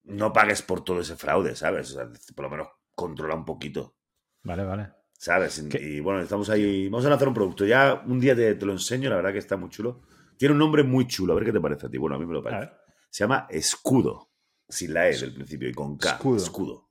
no 0.04 0.34
pagues 0.34 0.62
por 0.62 0.84
todo 0.84 1.02
ese 1.02 1.16
fraude, 1.16 1.56
¿sabes? 1.56 1.92
O 1.92 1.94
sea, 1.94 2.10
por 2.36 2.46
lo 2.46 2.52
menos 2.52 2.68
controla 2.96 3.36
un 3.36 3.46
poquito, 3.46 3.96
Vale, 4.44 4.64
vale. 4.64 4.90
¿sabes? 5.14 5.64
¿Qué? 5.70 5.80
Y 5.80 6.00
bueno, 6.00 6.22
estamos 6.22 6.50
ahí. 6.50 6.90
Vamos 6.90 7.06
a 7.06 7.10
lanzar 7.10 7.28
un 7.28 7.34
producto. 7.36 7.66
Ya 7.66 8.02
un 8.08 8.20
día 8.20 8.36
te, 8.36 8.56
te 8.56 8.66
lo 8.66 8.72
enseño, 8.72 9.10
la 9.10 9.18
verdad 9.18 9.32
que 9.32 9.38
está 9.38 9.56
muy 9.56 9.70
chulo. 9.70 10.02
Tiene 10.36 10.54
un 10.54 10.60
nombre 10.60 10.82
muy 10.84 11.08
chulo, 11.08 11.34
a 11.34 11.36
ver 11.36 11.46
qué 11.46 11.52
te 11.52 11.62
parece 11.62 11.86
a 11.86 11.90
ti. 11.90 12.00
Bueno, 12.00 12.16
a 12.16 12.20
mí 12.20 12.26
me 12.26 12.34
lo 12.34 12.42
parece. 12.42 12.72
Se 13.10 13.24
llama 13.24 13.46
Escudo. 13.50 14.32
Sin 14.68 14.94
la 14.94 15.08
E 15.10 15.16
del 15.16 15.34
principio 15.34 15.70
y 15.70 15.74
con 15.74 15.98
K. 15.98 16.10
Escudo. 16.14 16.38
Escudo. 16.38 16.90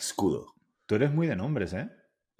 Escudo. 0.00 0.54
Tú 0.86 0.94
eres 0.96 1.12
muy 1.12 1.28
de 1.28 1.36
nombres, 1.36 1.72
¿eh? 1.74 1.88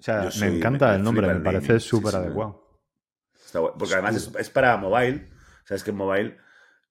O 0.01 0.03
sea, 0.03 0.23
me 0.23 0.31
soy- 0.31 0.57
encanta 0.57 0.89
me 0.89 0.95
el 0.95 1.03
nombre, 1.03 1.27
me 1.27 1.39
parece 1.39 1.79
sí, 1.79 1.87
súper 1.87 2.11
sí, 2.11 2.17
adecuado. 2.17 2.81
Está 3.33 3.59
guay. 3.59 3.73
Porque 3.77 3.93
además 3.93 4.15
es, 4.15 4.31
es 4.37 4.49
para 4.49 4.75
mobile. 4.77 5.29
Sabes 5.63 5.83
que 5.83 5.91
en 5.91 5.97
mobile, 5.97 6.37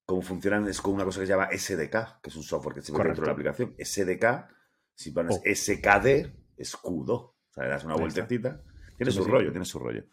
como 0.06 0.22
funcionan, 0.22 0.66
es 0.68 0.80
con 0.80 0.94
una 0.94 1.04
cosa 1.04 1.20
que 1.20 1.26
se 1.26 1.32
llama 1.32 1.48
SDK, 1.50 2.20
que 2.22 2.30
es 2.30 2.36
un 2.36 2.42
software 2.44 2.74
que 2.76 2.82
se 2.82 2.92
mete 2.92 3.04
dentro 3.04 3.22
de 3.22 3.26
la 3.26 3.32
aplicación. 3.32 3.74
SDK, 3.78 4.48
si 4.94 5.10
pones 5.10 5.36
Oh. 5.36 5.42
SKD, 5.44 6.32
escudo. 6.56 7.14
O 7.14 7.52
sea, 7.52 7.64
le 7.64 7.70
das 7.70 7.84
una 7.84 7.94
Ahí 7.94 8.06
está. 8.06 8.20
vueltecita. 8.22 8.62
Tiene 8.96 9.10
su 9.12 9.24
rollo, 9.24 9.50
tiene 9.50 9.64
su 9.66 9.78
rollo. 9.78 10.04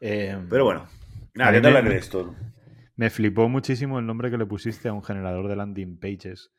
Eh, 0.00 0.38
Pero 0.50 0.64
bueno. 0.64 0.86
Nada, 1.34 1.52
¿qué 1.52 1.60
tal 1.60 1.84
de 1.84 1.96
esto? 1.96 2.34
Me 2.96 3.10
flipó 3.10 3.48
muchísimo 3.48 3.98
el 4.00 4.06
nombre 4.06 4.30
que 4.30 4.36
le 4.38 4.44
pusiste 4.44 4.88
a 4.88 4.92
un 4.92 5.02
generador 5.04 5.48
de 5.48 5.56
landing 5.56 5.98
pages 5.98 6.50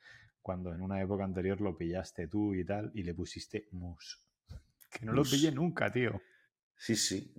cuando 0.42 0.74
en 0.74 0.82
una 0.82 1.02
época 1.02 1.26
anterior 1.26 1.60
lo 1.62 1.78
pillaste 1.78 2.28
tú 2.28 2.56
y 2.56 2.66
tal 2.66 2.92
y 2.96 3.04
le 3.04 3.14
pusiste 3.14 3.68
mus. 3.72 4.26
Que 4.90 5.06
no 5.06 5.14
lo 5.14 5.20
Mus. 5.20 5.32
pillé 5.32 5.52
nunca, 5.52 5.92
tío. 5.92 6.22
Sí, 6.76 6.96
sí. 6.96 7.34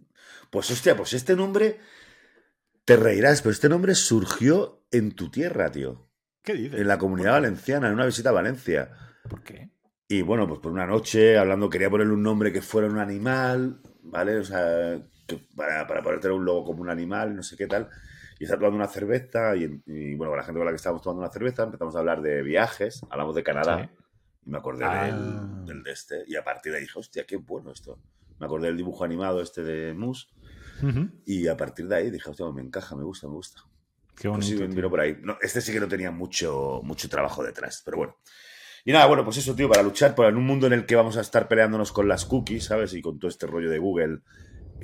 Pues 0.50 0.70
hostia, 0.70 0.96
pues 0.96 1.12
este 1.12 1.34
nombre. 1.36 1.80
Te 2.84 2.96
reirás, 2.96 3.42
pero 3.42 3.52
este 3.52 3.68
nombre 3.68 3.94
surgió 3.94 4.84
en 4.90 5.12
tu 5.12 5.30
tierra, 5.30 5.70
tío. 5.70 6.10
¿Qué 6.42 6.54
dices? 6.54 6.80
En 6.80 6.88
la 6.88 6.98
comunidad 6.98 7.32
valenciana, 7.32 7.88
en 7.88 7.94
una 7.94 8.06
visita 8.06 8.30
a 8.30 8.32
Valencia. 8.32 8.90
¿Por 9.28 9.42
qué? 9.42 9.70
Y 10.08 10.22
bueno, 10.22 10.48
pues 10.48 10.60
por 10.60 10.72
una 10.72 10.86
noche, 10.86 11.38
hablando, 11.38 11.70
quería 11.70 11.90
ponerle 11.90 12.14
un 12.14 12.22
nombre 12.22 12.52
que 12.52 12.62
fuera 12.62 12.88
un 12.88 12.98
animal, 12.98 13.80
¿vale? 14.02 14.38
O 14.38 14.44
sea, 14.44 15.00
que 15.26 15.46
para, 15.54 15.86
para 15.86 16.02
poder 16.02 16.18
tener 16.20 16.36
un 16.36 16.44
logo 16.44 16.64
como 16.64 16.82
un 16.82 16.90
animal, 16.90 17.36
no 17.36 17.42
sé 17.42 17.56
qué 17.56 17.66
tal. 17.68 17.88
Y 18.40 18.44
estaba 18.44 18.60
tomando 18.60 18.76
una 18.78 18.88
cerveza 18.88 19.54
y, 19.54 19.82
y, 19.86 20.14
bueno, 20.16 20.30
con 20.32 20.38
la 20.38 20.44
gente 20.44 20.58
con 20.58 20.64
la 20.64 20.72
que 20.72 20.76
estábamos 20.76 21.02
tomando 21.02 21.22
una 21.22 21.30
cerveza 21.32 21.64
empezamos 21.64 21.94
a 21.94 21.98
hablar 22.00 22.22
de 22.22 22.42
viajes, 22.42 23.02
hablamos 23.10 23.36
de 23.36 23.42
Canadá. 23.44 23.84
Sí. 23.84 23.99
Y 24.44 24.50
me 24.50 24.58
acordé 24.58 24.84
Ah. 24.84 25.06
del, 25.06 25.66
del 25.66 25.82
de 25.82 25.92
este. 25.92 26.24
Y 26.26 26.36
a 26.36 26.44
partir 26.44 26.72
de 26.72 26.78
ahí 26.78 26.84
dije, 26.84 26.98
hostia, 26.98 27.24
qué 27.26 27.36
bueno 27.36 27.72
esto. 27.72 27.98
Me 28.38 28.46
acordé 28.46 28.68
del 28.68 28.76
dibujo 28.76 29.04
animado 29.04 29.40
este 29.42 29.62
de 29.62 29.92
Moose. 29.94 30.28
Ujú. 30.82 31.10
Y 31.26 31.46
a 31.48 31.56
partir 31.56 31.86
de 31.88 31.96
ahí 31.96 32.10
dije, 32.10 32.30
hostia, 32.30 32.46
me 32.52 32.62
encaja, 32.62 32.96
me 32.96 33.04
gusta, 33.04 33.26
me 33.28 33.34
gusta. 33.34 33.62
Qué 34.16 34.28
Pues 34.28 34.44
sí, 34.46 34.52
bonito. 34.52 34.60
me 34.62 34.68
tío. 34.68 34.76
miró 34.76 34.90
por 34.90 35.00
ahí. 35.00 35.16
No, 35.22 35.36
este 35.42 35.60
sí 35.60 35.72
que 35.72 35.80
no 35.80 35.88
tenía 35.88 36.10
mucho, 36.10 36.80
mucho 36.82 37.08
trabajo 37.08 37.42
detrás, 37.42 37.82
pero 37.84 37.98
bueno. 37.98 38.16
Y 38.84 38.92
nada, 38.92 39.04
bueno, 39.06 39.24
pues 39.24 39.36
eso, 39.36 39.54
tío, 39.54 39.68
para 39.68 39.82
luchar 39.82 40.14
por 40.14 40.24
en 40.26 40.36
un 40.36 40.46
mundo 40.46 40.66
en 40.66 40.72
el 40.72 40.86
que 40.86 40.96
vamos 40.96 41.18
a 41.18 41.20
estar 41.20 41.48
peleándonos 41.48 41.92
con 41.92 42.08
las 42.08 42.24
cookies, 42.24 42.64
¿sabes? 42.64 42.94
Y 42.94 43.02
con 43.02 43.18
todo 43.18 43.28
este 43.28 43.46
rollo 43.46 43.68
de 43.70 43.78
Google 43.78 44.20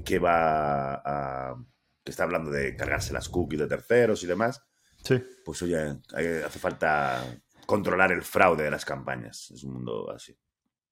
que 0.05 0.19
va 0.19 0.95
a. 0.97 1.57
que 2.05 2.11
está 2.11 2.25
hablando 2.25 2.51
de 2.51 2.77
cargarse 2.77 3.15
las 3.15 3.31
cookies 3.31 3.61
de 3.61 3.67
terceros 3.67 4.23
y 4.23 4.27
demás. 4.27 4.63
Sí. 5.03 5.23
Pues 5.47 5.63
oye, 5.63 5.79
hace 6.15 6.59
falta 6.59 7.25
controlar 7.67 8.13
el 8.13 8.23
fraude 8.23 8.65
de 8.65 8.71
las 8.71 8.85
campañas. 8.85 9.51
Es 9.51 9.65
un 9.65 9.75
mundo 9.75 10.11
así. 10.11 10.37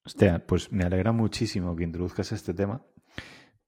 Hostia, 0.05 0.45
pues 0.47 0.71
me 0.71 0.85
alegra 0.85 1.13
muchísimo 1.13 1.75
que 1.75 1.85
introduzcas 1.85 2.31
este 2.33 2.53
tema 2.53 2.85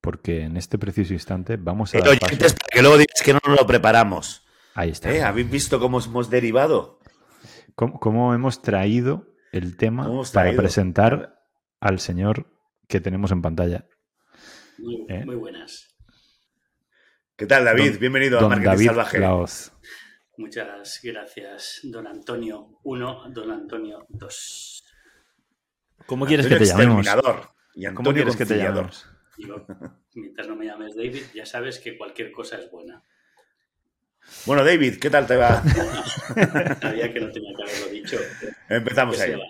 porque 0.00 0.42
en 0.42 0.56
este 0.56 0.78
preciso 0.78 1.14
instante 1.14 1.56
vamos 1.56 1.94
a 1.94 1.98
Eh, 1.98 2.02
dar 2.02 2.18
paso- 2.18 2.36
para 2.36 2.54
que 2.70 2.82
luego 2.82 2.98
digas 2.98 3.22
que 3.24 3.32
no 3.32 3.40
nos 3.46 3.60
lo 3.60 3.66
preparamos. 3.66 4.46
Ahí 4.74 4.90
está. 4.90 5.10
¿Eh? 5.10 5.22
¿Habéis 5.22 5.50
visto 5.50 5.80
cómo 5.80 5.98
hemos 6.00 6.28
derivado? 6.28 7.00
¿Cómo, 7.74 7.98
cómo 7.98 8.34
hemos 8.34 8.60
traído 8.62 9.26
el 9.52 9.76
tema 9.76 10.02
¿Cómo 10.04 10.16
hemos 10.16 10.30
para 10.32 10.46
traído? 10.48 10.62
presentar 10.62 11.40
al 11.80 11.98
señor 12.00 12.46
que 12.88 13.00
tenemos 13.00 13.32
en 13.32 13.40
pantalla? 13.42 13.86
Muy, 14.78 15.06
¿Eh? 15.08 15.24
muy 15.24 15.36
buenas. 15.36 15.94
¿Qué 17.36 17.46
tal, 17.46 17.64
David? 17.64 17.92
Don- 17.92 18.00
Bienvenido 18.00 18.38
a 18.38 18.48
Marketing 18.48 18.64
David 18.66 18.86
Salvaje. 18.86 19.18
Muchas 20.38 21.00
gracias, 21.02 21.80
don 21.84 22.06
Antonio 22.06 22.78
1, 22.82 23.30
don 23.30 23.50
Antonio 23.50 24.06
2. 24.08 24.84
¿Cómo 26.06 26.26
quieres 26.26 26.46
que 26.46 26.56
te 26.56 26.66
llamemos? 26.66 27.06
Exterminador 27.06 27.50
y 27.74 27.84
¿Cómo 27.86 27.98
Antonio 27.98 28.12
quieres 28.12 28.36
que 28.36 28.46
te 28.46 28.56
llamemos? 28.58 29.06
Digo, 29.38 29.66
mientras 30.14 30.46
no 30.48 30.56
me 30.56 30.66
llames 30.66 30.94
David, 30.94 31.22
ya 31.34 31.46
sabes 31.46 31.78
que 31.78 31.96
cualquier 31.96 32.32
cosa 32.32 32.58
es 32.58 32.70
buena. 32.70 33.02
Bueno, 34.44 34.64
David, 34.64 34.98
¿qué 34.98 35.08
tal 35.08 35.26
te 35.26 35.36
va? 35.36 35.62
Sabía 36.80 37.12
que 37.12 37.20
no 37.20 37.30
tenía 37.30 37.54
que 37.56 37.62
haberlo 37.62 37.88
dicho. 37.88 38.18
Empezamos 38.68 39.16
¿Qué 39.16 39.22
se 39.22 39.34
ahí. 39.34 39.40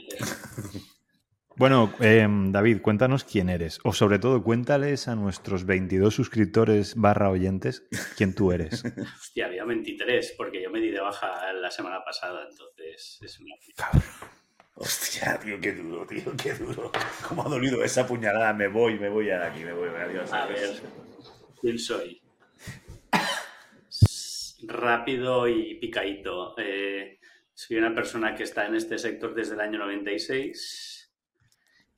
Bueno, 1.59 1.91
eh, 2.01 2.27
David, 2.29 2.83
cuéntanos 2.83 3.25
quién 3.25 3.49
eres. 3.49 3.81
O 3.83 3.95
sobre 3.95 4.19
todo, 4.19 4.43
cuéntales 4.43 5.09
a 5.09 5.15
nuestros 5.15 5.65
22 5.65 6.15
suscriptores 6.15 6.95
barra 6.97 7.31
oyentes 7.31 7.87
quién 8.19 8.35
tú 8.35 8.53
eres. 8.53 8.85
Hostia, 9.19 9.47
había 9.47 9.65
23, 9.65 10.35
porque 10.37 10.63
yo 10.63 10.71
me 10.71 10.81
di 10.81 10.91
de 10.91 11.01
baja 11.01 11.51
la 11.55 11.71
semana 11.71 12.05
pasada, 12.05 12.47
entonces 12.51 13.19
es 13.23 13.41
una... 13.41 13.55
Hostia, 14.75 15.41
tío, 15.43 15.59
qué 15.59 15.73
duro, 15.73 16.07
tío, 16.07 16.31
qué 16.37 16.53
duro. 16.53 16.93
¿Cómo 17.27 17.47
ha 17.47 17.49
dolido 17.49 17.83
esa 17.83 18.07
puñalada? 18.07 18.53
Me 18.53 18.69
voy, 18.69 18.99
me 18.99 19.09
voy 19.09 19.25
de 19.25 19.37
aquí, 19.37 19.65
me 19.65 19.73
voy, 19.73 19.89
adiós. 19.89 20.31
A 20.35 20.45
ver, 20.45 20.79
¿quién 21.59 21.79
soy? 21.79 22.21
Rápido 24.65 25.49
y 25.49 25.77
picadito. 25.77 26.55
Eh, 26.59 27.19
soy 27.55 27.79
una 27.79 27.95
persona 27.95 28.35
que 28.35 28.43
está 28.43 28.67
en 28.67 28.75
este 28.75 28.99
sector 28.99 29.35
desde 29.35 29.55
el 29.55 29.61
año 29.61 29.79
96 29.79 30.96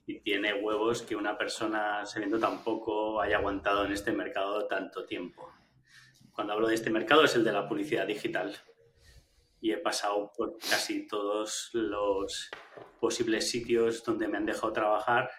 y 0.08 0.20
tiene 0.20 0.54
huevos 0.54 1.02
que 1.02 1.14
una 1.14 1.36
persona, 1.36 2.04
sabiendo 2.06 2.38
tan 2.38 2.64
poco, 2.64 3.20
haya 3.20 3.36
aguantado 3.36 3.84
en 3.84 3.92
este 3.92 4.10
mercado 4.10 4.66
tanto 4.66 5.04
tiempo. 5.04 5.52
Cuando 6.32 6.54
hablo 6.54 6.66
de 6.66 6.74
este 6.74 6.88
mercado 6.88 7.24
es 7.24 7.34
el 7.34 7.44
de 7.44 7.52
la 7.52 7.68
publicidad 7.68 8.06
digital. 8.06 8.56
Y 9.60 9.72
he 9.72 9.76
pasado 9.76 10.32
por 10.34 10.56
casi 10.58 11.06
todos 11.06 11.70
los 11.74 12.50
posibles 12.98 13.50
sitios 13.50 14.02
donde 14.02 14.28
me 14.28 14.38
han 14.38 14.46
dejado 14.46 14.72
trabajar 14.72 15.30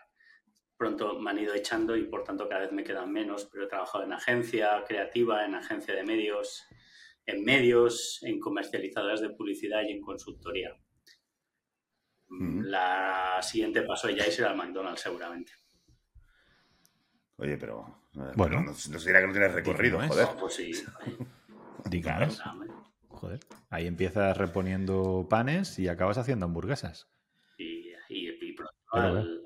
pronto 0.80 1.20
me 1.20 1.32
han 1.32 1.40
ido 1.40 1.54
echando 1.54 1.98
y 1.98 2.04
por 2.04 2.24
tanto 2.24 2.48
cada 2.48 2.62
vez 2.62 2.72
me 2.72 2.86
quedan 2.86 3.12
menos, 3.12 3.50
pero 3.52 3.66
he 3.66 3.68
trabajado 3.68 4.06
en 4.06 4.14
agencia 4.14 4.82
creativa, 4.88 5.44
en 5.46 5.54
agencia 5.54 5.94
de 5.94 6.06
medios, 6.06 6.64
en 7.26 7.44
medios, 7.44 8.20
en 8.24 8.40
comercializadoras 8.40 9.20
de 9.20 9.32
publicidad 9.32 9.82
y 9.84 9.92
en 9.92 10.02
consultoría. 10.02 10.74
La 12.30 13.40
siguiente 13.42 13.82
paso 13.82 14.10
ya 14.10 14.24
será 14.26 14.52
el 14.52 14.58
McDonald's 14.58 15.02
seguramente. 15.02 15.52
Oye, 17.38 17.58
pero. 17.58 18.04
Bueno. 18.36 18.62
no, 18.62 18.72
no 18.72 18.74
se 18.76 19.10
dirá 19.10 19.22
que 19.22 19.28
no 19.28 19.34
tienes 19.34 19.54
recorrido, 19.54 19.98
¿no 19.98 20.04
es? 20.04 20.10
joder. 20.12 20.26
No, 20.28 20.38
pues 20.38 20.54
sí. 20.56 20.72
Digamos. 21.86 22.42
Joder. 23.08 23.40
Ahí 23.70 23.88
empiezas 23.88 24.38
reponiendo 24.38 25.28
panes 25.30 25.78
y 25.80 25.88
acabas 25.88 26.18
haciendo 26.18 26.46
hamburguesas. 26.46 27.08
Y, 27.58 27.90
y, 28.10 28.30
y 28.30 28.54
pronto 28.54 28.74
Pero 28.92 29.04
al- 29.08 29.42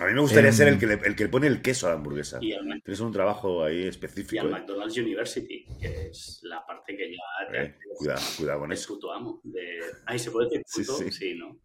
A 0.00 0.06
mí 0.06 0.12
me 0.14 0.20
gustaría 0.20 0.50
Em, 0.50 0.56
ser 0.56 0.68
el 0.68 0.78
que, 0.78 0.86
le, 0.86 0.94
el 0.94 1.16
que 1.16 1.24
le 1.24 1.30
pone 1.30 1.46
el 1.46 1.62
queso 1.62 1.86
a 1.86 1.90
la 1.90 1.96
hamburguesa. 1.96 2.38
y 2.42 2.52
al, 2.52 2.82
Tienes 2.82 3.00
un 3.00 3.12
trabajo 3.12 3.64
ahí 3.64 3.84
y 3.84 3.86
específico. 3.88 4.42
al 4.42 4.48
eh. 4.48 4.52
McDonald's 4.52 4.96
University, 4.98 5.66
que 5.80 6.08
es 6.08 6.40
la 6.42 6.64
parte 6.66 6.96
que 6.96 7.10
ya 7.12 7.50
te 7.50 7.62
Eh, 7.62 7.78
cuidado, 7.98 8.20
cuidado 8.36 8.60
con 8.60 8.72
es 8.72 8.80
eso. 8.80 8.94
puto 8.94 9.12
amo. 9.12 9.40
De... 9.44 9.80
Ay, 10.06 10.18
¿se 10.18 10.30
puede 10.30 10.48
decir 10.48 10.62
Sí, 10.66 10.80
puto? 10.82 10.98
sí. 10.98 11.10
Sí, 11.12 11.34
¿no? 11.34 11.58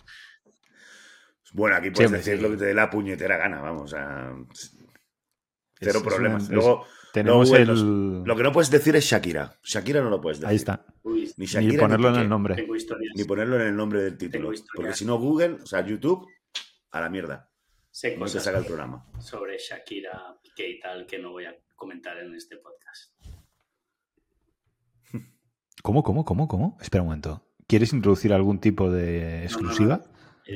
Bueno, 1.54 1.76
aquí 1.76 1.92
puedes 1.92 2.12
decir 2.12 2.38
sí. 2.38 2.42
lo 2.42 2.50
que 2.52 2.58
te 2.58 2.66
dé 2.66 2.74
la 2.74 2.90
puñetera 2.90 3.38
gana, 3.38 3.62
vamos. 3.62 3.94
a- 3.94 4.34
Cero 5.80 5.92
Es- 5.92 5.96
es 5.96 6.04
problemas. 6.04 6.44
una- 6.48 6.56
Luego, 6.56 6.86
Tenemos 7.14 7.50
bueno, 7.50 7.74
el. 7.74 8.24
lo 8.24 8.36
que 8.36 8.44
no 8.44 8.52
puedes 8.52 8.70
decir 8.72 8.96
es 8.96 9.04
Shakira. 9.06 9.58
Shakira 9.64 10.02
no 10.02 10.10
lo 10.10 10.22
puedes 10.22 10.40
decir. 10.40 10.50
Ahí 10.50 10.56
está. 10.56 10.86
Ni 11.04 11.46
Shakira 11.46 11.72
Ni 11.74 11.78
ponerlo 11.78 12.10
en 12.10 12.16
el 12.16 12.30
nombre. 12.30 12.68
Ni 13.16 13.24
ponerlo 13.26 13.56
en 13.58 13.68
el 13.68 13.76
nombre 13.76 14.02
del 14.04 14.18
título. 14.18 14.52
Porque 14.76 14.94
si 14.94 15.04
no, 15.06 15.18
Google, 15.20 15.58
o 15.62 15.66
sea, 15.66 15.86
YouTube, 15.86 16.26
a 16.92 17.02
la 17.02 17.10
mierda. 17.10 17.50
Sé 17.90 18.14
No 18.16 18.22
cosas 18.22 18.44
saca 18.44 18.60
el 18.60 18.66
programa. 18.66 19.06
sobre 19.20 19.58
Shakira, 19.58 20.38
Piqué 20.42 20.70
y 20.70 20.80
tal 20.80 21.06
que 21.06 21.20
no 21.20 21.32
voy 21.32 21.46
a 21.46 21.56
comentar 21.76 22.18
en 22.20 22.34
este 22.36 22.58
podcast. 22.58 23.12
¿Cómo, 25.84 26.04
cómo, 26.04 26.24
cómo, 26.24 26.48
cómo? 26.48 26.78
Espera 26.82 27.02
un 27.02 27.08
momento. 27.08 27.44
¿Quieres 27.68 27.92
introducir 27.94 28.34
algún 28.34 28.60
tipo 28.60 28.92
de 28.92 29.44
exclusiva 29.44 30.02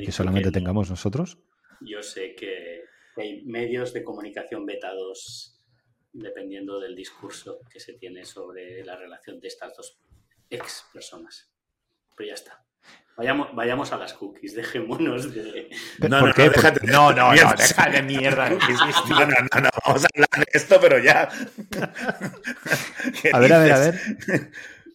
que 0.04 0.12
solamente 0.12 0.48
que 0.48 0.54
tengamos 0.54 0.90
nosotros? 0.90 1.38
Yo 1.80 2.02
sé 2.02 2.34
que 2.34 2.82
hay 3.16 3.42
medios 3.44 3.92
de 3.92 4.02
comunicación 4.04 4.66
vetados 4.66 5.60
dependiendo 6.12 6.80
del 6.80 6.94
discurso 6.94 7.60
que 7.70 7.80
se 7.80 7.94
tiene 7.94 8.24
sobre 8.24 8.84
la 8.84 8.96
relación 8.96 9.38
de 9.40 9.48
estas 9.48 9.76
dos 9.76 9.98
ex 10.50 10.84
personas. 10.92 11.50
Pero 12.16 12.28
ya 12.28 12.34
está. 12.34 12.62
Vayamos, 13.16 13.54
vayamos 13.54 13.92
a 13.92 13.96
las 13.98 14.12
cookies, 14.14 14.54
dejémonos 14.56 15.34
de... 15.34 15.68
No, 16.08 16.20
¿Por 16.20 16.28
no, 16.28 16.34
qué? 16.34 16.44
no, 16.46 16.52
Por- 16.52 16.56
déjate 16.62 16.86
de 16.86 16.92
no, 16.92 17.12
no, 17.12 17.26
no, 17.28 17.32
mierda. 17.32 17.54
deja 17.54 17.90
de 17.90 18.02
mierda. 18.02 18.50
No, 18.50 18.56
no, 18.58 19.26
no, 19.26 19.60
no, 19.60 19.68
vamos 19.86 20.04
a 20.04 20.08
hablar 20.14 20.30
de 20.38 20.46
esto, 20.52 20.78
pero 20.80 20.98
ya. 20.98 21.28
¿Qué 23.22 23.30
A 23.32 23.38
ver, 23.38 23.52
a 23.52 23.58
ver, 23.58 23.72
a 23.72 23.78
ver. 23.78 24.00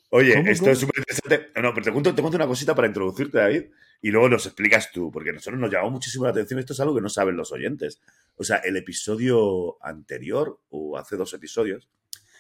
Oye, 0.10 0.36
¿Cómo, 0.36 0.48
esto 0.52 0.64
cómo? 0.64 0.72
es 0.74 0.80
súper 0.80 1.00
interesante. 1.00 1.62
No, 1.62 1.74
pero 1.74 1.84
te 1.86 1.92
cuento, 1.92 2.14
te 2.16 2.22
cuento 2.22 2.36
una 2.38 2.48
cosita 2.48 2.76
para 2.76 2.88
introducirte, 2.88 3.38
David, 3.38 3.64
y 4.02 4.10
luego 4.12 4.30
nos 4.30 4.46
explicas 4.46 4.92
tú, 4.92 5.12
porque 5.12 5.32
nosotros 5.32 5.60
nos 5.62 5.72
llamó 5.72 5.92
muchísimo 5.92 6.26
la 6.26 6.32
atención. 6.32 6.60
Esto 6.60 6.74
es 6.74 6.80
algo 6.80 6.96
que 6.96 7.02
no 7.02 7.10
saben 7.10 7.36
los 7.38 7.52
oyentes. 7.52 8.02
O 8.36 8.44
sea, 8.44 8.58
el 8.58 8.76
episodio 8.78 9.78
anterior, 9.84 10.60
o 10.70 10.98
hace 10.98 11.16
dos 11.18 11.34
episodios, 11.34 11.88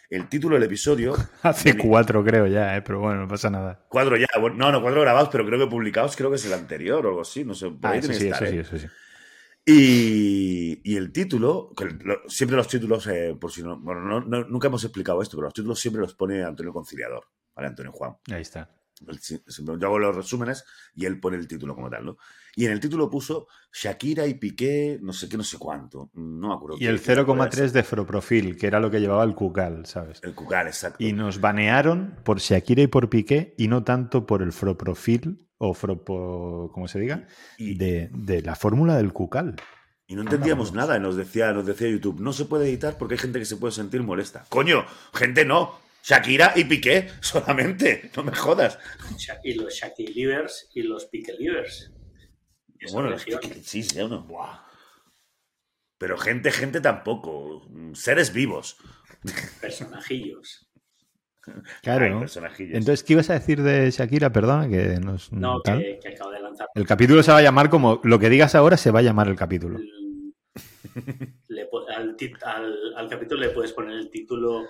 el 0.09 0.27
título 0.27 0.55
del 0.55 0.63
episodio, 0.63 1.13
Hace 1.43 1.77
cuatro, 1.77 2.23
creo 2.23 2.45
ya, 2.47 2.75
¿eh? 2.75 2.81
pero 2.81 2.99
bueno, 2.99 3.21
no 3.21 3.27
pasa 3.27 3.49
nada. 3.49 3.85
cuadro 3.89 4.17
ya, 4.17 4.27
bueno, 4.39 4.57
no, 4.57 4.71
no, 4.71 4.81
cuadro 4.81 5.01
grabados, 5.01 5.29
pero 5.31 5.45
creo 5.45 5.57
que 5.59 5.67
publicados, 5.67 6.15
creo 6.17 6.29
que 6.29 6.35
es 6.35 6.45
el 6.45 6.53
anterior 6.53 7.05
o 7.05 7.09
algo 7.09 7.21
así, 7.21 7.45
no 7.45 7.53
sé, 7.53 7.69
por 7.69 7.85
Ah, 7.85 7.91
ahí 7.91 7.99
eso 7.99 8.11
sí, 8.13 8.27
eso 8.27 8.45
sí, 8.45 8.55
¿eh? 8.57 8.59
eso 8.59 8.77
sí. 8.77 8.87
Y, 9.63 10.81
y 10.83 10.97
el 10.97 11.11
título, 11.11 11.71
que 11.77 11.85
lo- 11.85 12.27
siempre 12.27 12.57
los 12.57 12.67
títulos, 12.67 13.05
eh, 13.07 13.37
por 13.39 13.51
si 13.51 13.61
no, 13.63 13.79
bueno, 13.79 14.01
no- 14.01 14.19
no- 14.21 14.43
nunca 14.45 14.67
hemos 14.67 14.83
explicado 14.83 15.21
esto, 15.21 15.37
pero 15.37 15.45
los 15.45 15.53
títulos 15.53 15.79
siempre 15.79 16.01
los 16.01 16.13
pone 16.15 16.43
Antonio 16.43 16.73
Conciliador, 16.73 17.23
¿vale? 17.55 17.67
Antonio 17.69 17.91
Juan. 17.91 18.15
Ahí 18.31 18.41
está. 18.41 18.69
Yo 19.79 19.87
hago 19.87 19.99
los 19.99 20.15
resúmenes 20.15 20.63
y 20.95 21.05
él 21.05 21.19
pone 21.19 21.37
el 21.37 21.47
título 21.47 21.75
como 21.75 21.89
tal, 21.89 22.05
¿no? 22.05 22.17
Y 22.55 22.65
en 22.65 22.71
el 22.73 22.79
título 22.79 23.09
puso 23.09 23.47
Shakira 23.73 24.27
y 24.27 24.33
Piqué, 24.35 24.99
no 25.01 25.13
sé 25.13 25.29
qué, 25.29 25.37
no 25.37 25.43
sé 25.43 25.57
cuánto. 25.57 26.09
No 26.13 26.49
me 26.49 26.53
acuerdo. 26.53 26.77
Y 26.79 26.85
el 26.85 26.99
qué- 26.99 27.15
qué 27.15 27.23
puede 27.23 27.25
0,3 27.49 27.55
ser. 27.55 27.71
de 27.71 27.83
Froprofil, 27.83 28.57
que 28.57 28.67
era 28.67 28.79
lo 28.79 28.91
que 28.91 28.99
llevaba 28.99 29.23
el 29.23 29.33
Cucal, 29.33 29.85
¿sabes? 29.85 30.19
El 30.23 30.33
Cucar, 30.35 30.67
exacto. 30.67 31.03
Y 31.03 31.13
nos 31.13 31.39
banearon 31.41 32.15
por 32.23 32.39
Shakira 32.39 32.81
y 32.83 32.87
por 32.87 33.09
Piqué 33.09 33.55
y 33.57 33.67
no 33.69 33.83
tanto 33.83 34.25
por 34.25 34.41
el 34.41 34.51
Froprofil 34.51 35.47
o 35.57 35.73
Fropo, 35.73 36.71
como 36.73 36.87
se 36.87 36.99
diga, 36.99 37.27
Y, 37.57 37.75
de, 37.75 38.09
de 38.13 38.41
la 38.41 38.55
fórmula 38.55 38.97
del 38.97 39.13
Cucal. 39.13 39.55
y 40.07 40.15
no 40.15 40.23
entendíamos 40.23 40.73
nada. 40.73 40.99
Nos 40.99 41.15
decía, 41.15 41.53
nos 41.53 41.65
decía 41.65 41.87
YouTube, 41.89 42.19
no 42.19 42.33
se 42.33 42.43
puede 42.45 42.67
editar 42.67 42.97
porque 42.97 43.13
hay 43.13 43.19
gente 43.19 43.39
que 43.39 43.45
se 43.45 43.55
puede 43.55 43.71
sentir 43.71 44.03
molesta. 44.03 44.45
Coño, 44.49 44.83
gente 45.13 45.45
no. 45.45 45.79
Shakira 46.03 46.53
y 46.55 46.63
Piqué 46.65 47.09
solamente. 47.21 48.11
No 48.15 48.23
me 48.23 48.33
jodas. 48.35 48.77
Y 49.43 49.53
los 49.53 49.73
Shaki 49.73 50.07
Livers 50.07 50.69
y 50.73 50.83
los 50.83 51.05
Pique 51.05 51.33
Livers. 51.33 51.91
Esa 52.79 52.93
Bueno, 52.93 53.09
región. 53.11 53.39
sí, 53.63 53.83
sí, 53.83 53.97
no. 53.99 54.27
Pero 55.97 56.17
gente, 56.17 56.51
gente 56.51 56.81
tampoco. 56.81 57.67
Seres 57.93 58.33
vivos. 58.33 58.77
personajillos. 59.61 60.67
Claro, 61.81 62.05
Ay, 62.05 62.11
¿no? 62.11 62.19
personajillos. 62.19 62.75
Entonces, 62.77 63.03
¿qué 63.03 63.13
ibas 63.13 63.29
a 63.29 63.33
decir 63.33 63.61
de 63.61 63.89
Shakira? 63.89 64.31
Perdona, 64.31 64.67
que 64.69 64.99
nos... 64.99 65.31
No, 65.31 65.59
tal. 65.61 65.79
que, 65.79 65.99
que 66.01 66.09
acabo 66.09 66.31
de 66.31 66.39
lanzar. 66.39 66.67
El 66.75 66.85
capítulo 66.85 67.23
se 67.23 67.31
va 67.31 67.39
a 67.39 67.41
llamar 67.41 67.69
como 67.69 67.99
lo 68.03 68.19
que 68.19 68.29
digas 68.29 68.53
ahora 68.55 68.77
se 68.77 68.91
va 68.91 68.99
a 68.99 69.03
llamar 69.03 69.27
el 69.27 69.35
capítulo. 69.35 69.79
Mm, 69.79 70.31
le 71.47 71.65
po- 71.65 71.87
al, 71.87 72.15
tit- 72.15 72.41
al- 72.43 72.93
al 72.95 73.09
capítulo 73.09 73.41
le 73.41 73.49
puedes 73.49 73.71
poner 73.73 73.97
el 73.97 74.09
título 74.11 74.65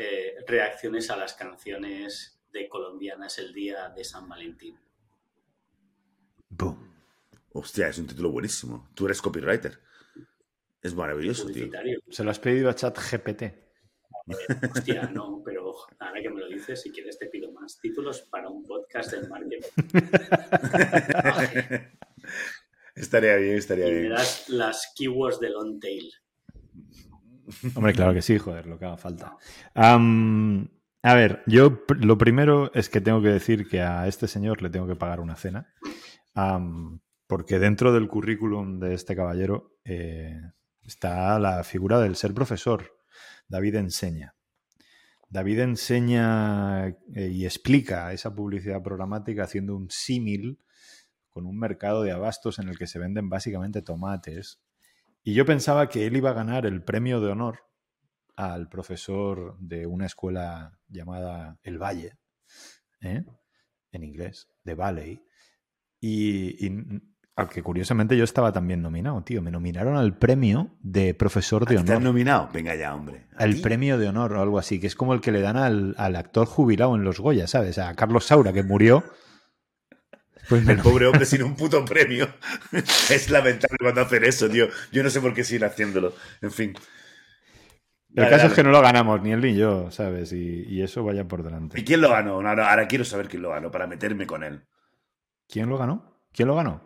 eh, 0.00 0.36
Reacciones 0.46 1.10
a 1.10 1.16
las 1.16 1.34
canciones 1.34 2.40
de 2.52 2.68
colombianas 2.68 3.38
el 3.38 3.52
día 3.52 3.88
de 3.90 4.04
San 4.04 4.28
Valentín. 4.28 4.78
Boom. 6.50 6.94
Hostia, 7.52 7.88
es 7.88 7.98
un 7.98 8.06
título 8.06 8.30
buenísimo. 8.30 8.88
Tú 8.94 9.06
eres 9.06 9.20
copywriter. 9.20 9.80
Es 10.80 10.94
maravilloso, 10.94 11.48
tío. 11.48 11.68
Se 12.08 12.22
lo 12.22 12.30
has 12.30 12.38
pedido 12.38 12.70
a 12.70 12.74
ChatGPT. 12.74 13.42
Hostia, 14.72 15.10
no, 15.12 15.42
pero 15.44 15.74
ahora 15.98 16.22
que 16.22 16.30
me 16.30 16.40
lo 16.40 16.48
dices, 16.48 16.80
si 16.82 16.92
quieres 16.92 17.18
te 17.18 17.26
pido 17.26 17.50
más 17.50 17.80
títulos 17.80 18.20
para 18.22 18.48
un 18.48 18.64
podcast 18.64 19.10
del 19.10 19.28
marketing. 19.28 19.62
estaría 22.94 23.36
bien, 23.36 23.56
estaría 23.56 23.88
Y 23.88 23.92
me 23.92 23.98
bien. 24.00 24.12
das 24.12 24.48
las 24.48 24.92
keywords 24.96 25.40
de 25.40 25.50
long 25.50 25.80
tail. 25.80 26.12
Hombre, 27.74 27.92
claro 27.92 28.12
que 28.14 28.22
sí, 28.22 28.38
joder, 28.38 28.66
lo 28.66 28.78
que 28.78 28.86
haga 28.86 28.96
falta. 28.96 29.36
A 29.74 31.14
ver, 31.14 31.42
yo 31.46 31.84
lo 32.00 32.18
primero 32.18 32.72
es 32.74 32.88
que 32.88 33.00
tengo 33.00 33.22
que 33.22 33.28
decir 33.28 33.68
que 33.68 33.80
a 33.82 34.06
este 34.08 34.26
señor 34.26 34.62
le 34.62 34.70
tengo 34.70 34.86
que 34.86 34.96
pagar 34.96 35.20
una 35.20 35.36
cena, 35.36 35.72
porque 37.26 37.58
dentro 37.58 37.92
del 37.92 38.08
currículum 38.08 38.80
de 38.80 38.94
este 38.94 39.14
caballero 39.14 39.78
eh, 39.84 40.40
está 40.82 41.38
la 41.38 41.62
figura 41.64 42.00
del 42.00 42.16
ser 42.16 42.34
profesor. 42.34 42.96
David 43.48 43.76
enseña. 43.76 44.34
David 45.30 45.60
enseña 45.60 46.88
eh, 46.88 47.28
y 47.30 47.44
explica 47.44 48.12
esa 48.12 48.34
publicidad 48.34 48.82
programática 48.82 49.44
haciendo 49.44 49.76
un 49.76 49.90
símil 49.90 50.58
con 51.28 51.46
un 51.46 51.58
mercado 51.58 52.02
de 52.02 52.12
abastos 52.12 52.58
en 52.58 52.68
el 52.68 52.78
que 52.78 52.86
se 52.86 52.98
venden 52.98 53.28
básicamente 53.28 53.82
tomates 53.82 54.60
y 55.28 55.34
yo 55.34 55.44
pensaba 55.44 55.88
que 55.90 56.06
él 56.06 56.16
iba 56.16 56.30
a 56.30 56.32
ganar 56.32 56.64
el 56.64 56.82
premio 56.82 57.20
de 57.20 57.30
honor 57.30 57.58
al 58.34 58.68
profesor 58.70 59.58
de 59.58 59.86
una 59.86 60.06
escuela 60.06 60.78
llamada 60.88 61.58
El 61.62 61.76
Valle, 61.76 62.14
¿eh? 63.02 63.24
en 63.92 64.04
inglés, 64.04 64.48
de 64.64 64.74
Valley. 64.74 65.22
Y, 66.00 66.66
y 66.66 66.72
al 67.36 67.50
que 67.50 67.62
curiosamente 67.62 68.16
yo 68.16 68.24
estaba 68.24 68.52
también 68.52 68.80
nominado, 68.80 69.22
tío. 69.22 69.42
Me 69.42 69.50
nominaron 69.50 69.96
al 69.96 70.16
premio 70.16 70.76
de 70.80 71.12
profesor 71.12 71.66
de 71.66 71.74
¿Te 71.74 71.80
han 71.80 71.88
honor. 71.88 72.02
nominado? 72.02 72.48
Venga 72.52 72.74
ya, 72.74 72.94
hombre. 72.94 73.26
¿A 73.36 73.42
Al 73.44 73.56
ti? 73.56 73.60
premio 73.60 73.98
de 73.98 74.08
honor 74.08 74.32
o 74.32 74.40
algo 74.42 74.58
así, 74.58 74.80
que 74.80 74.86
es 74.86 74.94
como 74.94 75.12
el 75.12 75.20
que 75.20 75.30
le 75.32 75.40
dan 75.42 75.56
al, 75.58 75.94
al 75.98 76.16
actor 76.16 76.46
jubilado 76.46 76.96
en 76.96 77.04
los 77.04 77.20
Goya, 77.20 77.46
¿sabes? 77.46 77.78
A 77.78 77.94
Carlos 77.94 78.24
Saura, 78.24 78.52
que 78.54 78.62
murió. 78.62 79.04
Pues 80.48 80.66
El 80.66 80.80
pobre 80.80 81.06
hombre 81.06 81.26
sin 81.26 81.42
un 81.42 81.54
puto 81.56 81.84
premio. 81.84 82.28
es 83.10 83.30
lamentable 83.30 83.76
cuando 83.80 84.00
hacen 84.02 84.24
eso, 84.24 84.48
tío. 84.48 84.68
Yo 84.92 85.02
no 85.02 85.10
sé 85.10 85.20
por 85.20 85.34
qué 85.34 85.44
siguen 85.44 85.64
haciéndolo. 85.64 86.14
En 86.40 86.50
fin. 86.50 86.74
El 88.14 88.24
Dale, 88.24 88.30
caso 88.30 88.42
dale. 88.42 88.48
es 88.48 88.54
que 88.54 88.62
no 88.64 88.70
lo 88.70 88.80
ganamos, 88.82 89.22
ni 89.22 89.32
él 89.32 89.40
ni 89.40 89.54
yo, 89.56 89.90
¿sabes? 89.90 90.32
Y, 90.32 90.64
y 90.68 90.82
eso 90.82 91.04
vaya 91.04 91.26
por 91.28 91.42
delante. 91.42 91.78
¿Y 91.78 91.84
quién 91.84 92.00
lo 92.00 92.10
ganó? 92.10 92.42
No, 92.42 92.54
no, 92.54 92.62
ahora 92.64 92.88
quiero 92.88 93.04
saber 93.04 93.28
quién 93.28 93.42
lo 93.42 93.50
ganó 93.50 93.70
para 93.70 93.86
meterme 93.86 94.26
con 94.26 94.42
él. 94.44 94.66
¿Quién 95.48 95.68
lo 95.68 95.78
ganó? 95.78 96.22
¿Quién 96.32 96.48
lo 96.48 96.54
ganó? 96.56 96.82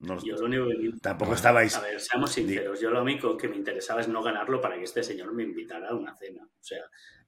No, 0.00 0.18
Yo 0.22 0.36
lo 0.36 0.46
único 0.46 0.66
que... 0.68 0.98
tampoco 1.00 1.34
estabais. 1.34 1.76
A 1.76 1.80
ver, 1.80 2.00
seamos 2.00 2.32
sinceros, 2.32 2.80
yo 2.80 2.90
lo 2.90 3.02
único 3.02 3.36
que 3.36 3.48
me 3.48 3.56
interesaba 3.56 4.00
es 4.00 4.08
no 4.08 4.22
ganarlo 4.22 4.60
para 4.60 4.76
que 4.76 4.84
este 4.84 5.02
señor 5.02 5.32
me 5.32 5.44
invitara 5.44 5.88
a 5.88 5.94
una 5.94 6.14
cena. 6.16 6.42
O 6.44 6.62
sea, 6.62 6.82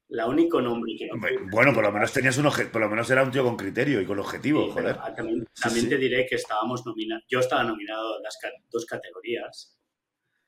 la 0.09 0.27
único 0.27 0.61
nombre 0.61 0.95
que 0.97 1.09
Bueno, 1.51 1.75
por 1.75 1.83
lo 1.85 1.91
menos 1.93 2.13
tenías 2.13 2.39
un 2.39 2.45
por 2.71 2.81
lo 2.81 2.89
menos 2.89 3.11
era 3.11 3.23
un 3.25 3.31
tío 3.31 3.43
con 3.45 3.57
criterio 3.57 4.01
y 4.01 4.07
con 4.07 4.19
objetivo, 4.19 4.67
Sí, 4.67 4.71
joder. 4.73 4.97
también 5.17 5.47
también 5.61 5.85
sí. 5.85 5.89
te 5.91 5.97
diré 5.99 6.27
que 6.27 6.37
estábamos 6.37 6.87
nominados. 6.87 7.25
Yo 7.29 7.41
estaba 7.41 7.65
nominado 7.65 8.17
a 8.19 8.21
las 8.23 8.37
ca- 8.41 8.53
dos 8.71 8.87
categorías 8.87 9.73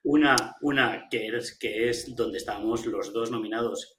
Una, 0.04 0.36
una 0.62 1.08
que, 1.10 1.26
es, 1.26 1.58
que 1.58 1.88
es 1.90 2.14
donde 2.14 2.38
estábamos 2.38 2.86
los 2.86 3.12
dos 3.12 3.30
nominados, 3.32 3.98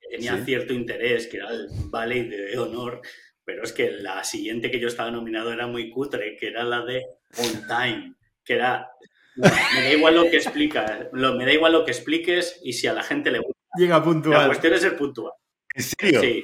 que 0.00 0.08
tenía 0.16 0.36
Sí. 0.38 0.44
cierto 0.44 0.72
interés, 0.72 1.26
que 1.26 1.38
era 1.38 1.50
el 1.50 1.66
Valley 1.90 2.28
de 2.28 2.56
Honor, 2.58 3.00
pero 3.44 3.64
es 3.64 3.72
que 3.72 3.90
la 3.90 4.22
siguiente 4.22 4.70
que 4.70 4.78
yo 4.78 4.86
estaba 4.86 5.10
nominado 5.10 5.52
era 5.52 5.66
muy 5.66 5.90
cutre, 5.90 6.36
que 6.38 6.46
era 6.46 6.62
la 6.62 6.82
de 6.84 7.04
On 7.38 7.66
Time, 7.66 8.14
que 8.44 8.54
era... 8.54 8.88
Me 9.36 9.82
da 9.82 9.92
igual 9.92 10.14
lo 10.14 10.24
que 10.30 10.36
explicas, 10.36 11.08
lo- 11.12 11.34
me 11.34 11.44
da 11.44 11.52
igual 11.52 11.72
lo 11.72 11.84
que 11.84 11.90
expliques 11.90 12.60
y 12.62 12.72
si 12.74 12.86
a 12.86 12.92
la 12.92 13.02
gente 13.02 13.30
le 13.32 13.40
gusta. 13.40 13.59
Llega 13.76 13.98
La 13.98 14.04
puntual. 14.04 14.46
cuestión 14.46 14.72
es 14.74 14.80
ser 14.80 14.96
puntual. 14.96 15.32
¿En 15.74 15.82
serio? 15.82 16.20
Sí, 16.20 16.42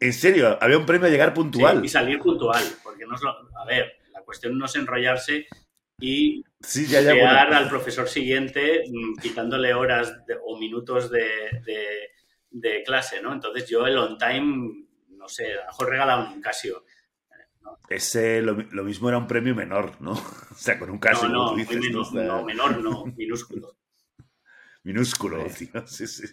¿En 0.00 0.12
serio? 0.12 0.58
Había 0.60 0.78
un 0.78 0.86
premio 0.86 1.06
a 1.06 1.10
llegar 1.10 1.30
sí, 1.30 1.34
puntual. 1.34 1.84
y 1.84 1.88
salir 1.88 2.18
puntual, 2.18 2.62
porque 2.82 3.04
no 3.06 3.14
es 3.14 3.22
lo- 3.22 3.58
A 3.58 3.64
ver, 3.66 3.92
la 4.12 4.22
cuestión 4.22 4.56
no 4.58 4.66
es 4.66 4.74
enrollarse 4.76 5.46
y 6.00 6.44
Sí, 6.60 6.86
ya, 6.86 7.00
ya. 7.00 7.12
crear 7.12 7.46
bueno. 7.48 7.56
al 7.62 7.68
profesor 7.68 8.08
siguiente 8.08 8.84
mm, 8.88 9.20
quitándole 9.20 9.74
horas 9.74 10.24
de- 10.26 10.36
o 10.44 10.58
minutos 10.58 11.10
de, 11.10 11.28
de- 11.64 12.10
de 12.50 12.82
clase, 12.84 13.20
¿no? 13.22 13.32
Entonces 13.32 13.68
yo 13.68 13.86
el 13.86 13.96
on 13.98 14.16
time, 14.18 14.86
no 15.08 15.28
sé, 15.28 15.52
a 15.54 15.60
lo 15.62 15.66
mejor 15.66 15.88
regala 15.90 16.16
un 16.32 16.40
Casio. 16.40 16.84
Ese, 17.90 18.40
lo, 18.42 18.52
lo 18.54 18.84
mismo 18.84 19.08
era 19.08 19.18
un 19.18 19.26
premio 19.26 19.54
menor, 19.54 20.00
¿no? 20.00 20.12
O 20.50 20.54
sea, 20.54 20.78
con 20.78 20.90
un 20.90 20.98
caso, 20.98 21.28
no, 21.28 21.50
no, 21.52 21.56
dices, 21.56 21.76
¿no? 21.76 21.82
menor, 21.82 22.00
O 22.02 22.04
sea, 22.04 22.22
no, 22.24 22.44
menor 22.44 22.78
no, 22.82 23.04
minúsculo. 23.16 23.76
minúsculo, 24.84 25.44
tío. 25.46 25.86
Sí, 25.86 26.06
sí. 26.06 26.24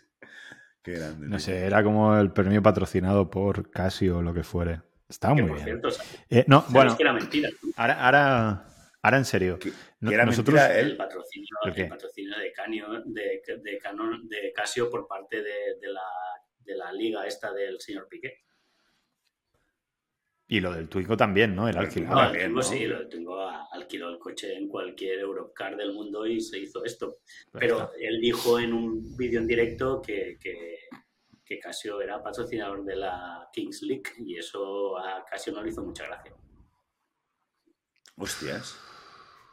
Qué 0.86 0.92
grande. 0.94 1.26
No 1.28 1.38
tío. 1.38 1.46
sé, 1.46 1.66
era 1.66 1.84
como 1.84 2.16
el 2.18 2.32
premio 2.32 2.62
patrocinado 2.62 3.30
por 3.30 3.70
Casio 3.72 4.20
o 4.20 4.22
lo 4.22 4.34
que 4.34 4.44
fuere. 4.44 4.82
Estaba 5.10 5.36
Que 5.36 5.42
muy 5.42 5.50
por 5.50 5.58
bien. 5.58 5.66
cierto, 5.68 5.92
¿sabes 5.92 6.20
Eh, 6.30 6.46
no, 6.48 6.64
bueno, 6.70 6.96
que 6.96 7.04
era 7.04 7.12
mentira? 7.14 7.50
ahora, 7.76 8.06
ahora, 8.06 8.66
ahora 9.02 9.18
en 9.18 9.26
serio. 9.26 9.58
Que- 9.60 9.72
No- 10.00 10.10
que 10.10 10.16
era 10.16 10.26
nosotros, 10.26 10.56
mentira, 10.56 10.80
El 10.80 10.96
patrocinio, 10.98 11.48
el 11.66 11.90
patrocinio 11.90 12.38
de, 12.38 12.52
Canio, 12.52 12.88
de, 13.06 13.42
de, 13.64 13.78
Canon, 13.80 14.28
de 14.30 14.54
Casio 14.56 14.90
por 14.90 15.08
parte 15.08 15.38
de, 15.38 15.78
de 15.82 15.88
la, 15.92 16.02
de 16.60 16.76
la 16.76 16.92
liga 16.94 17.26
esta 17.26 17.52
del 17.52 17.80
señor 17.82 18.08
Piqué. 18.08 18.42
Y 20.48 20.60
lo 20.60 20.72
del 20.74 20.88
Twingo 20.88 21.18
también, 21.18 21.56
¿no? 21.56 21.68
El. 21.68 21.90
Twingo 21.90 22.12
No, 22.14 22.18
también, 22.22 22.46
el 22.46 22.52
Twingo 22.52 22.62
¿no? 22.62 22.68
sí, 22.68 22.86
lo 22.86 23.08
tengo 23.10 23.40
a- 23.40 23.68
alquiló 23.72 24.10
el 24.10 24.20
coche 24.20 24.56
en 24.56 24.68
cualquier 24.68 25.20
Europcar 25.20 25.76
del 25.76 25.92
mundo 25.94 26.26
y 26.28 26.40
se 26.40 26.60
hizo 26.60 26.84
esto. 26.86 27.18
Pero 27.52 27.92
él 28.00 28.22
dijo 28.22 28.60
en 28.60 28.72
un 28.74 29.18
vídeo 29.18 29.40
en 29.40 29.48
directo 29.48 30.02
que, 30.02 30.38
que, 30.40 30.78
que 31.44 31.58
Casio 31.60 32.00
era 32.00 32.22
patrocinador 32.22 32.86
de 32.86 32.96
la 32.96 33.50
Kings 33.52 33.82
League 33.82 34.04
y 34.20 34.38
eso 34.38 34.98
a 35.00 35.26
Casio 35.26 35.52
no 35.54 35.64
le 35.64 35.70
hizo 35.72 35.84
mucha 35.84 36.06
gracia. 36.06 36.34
Hostias. 38.18 38.78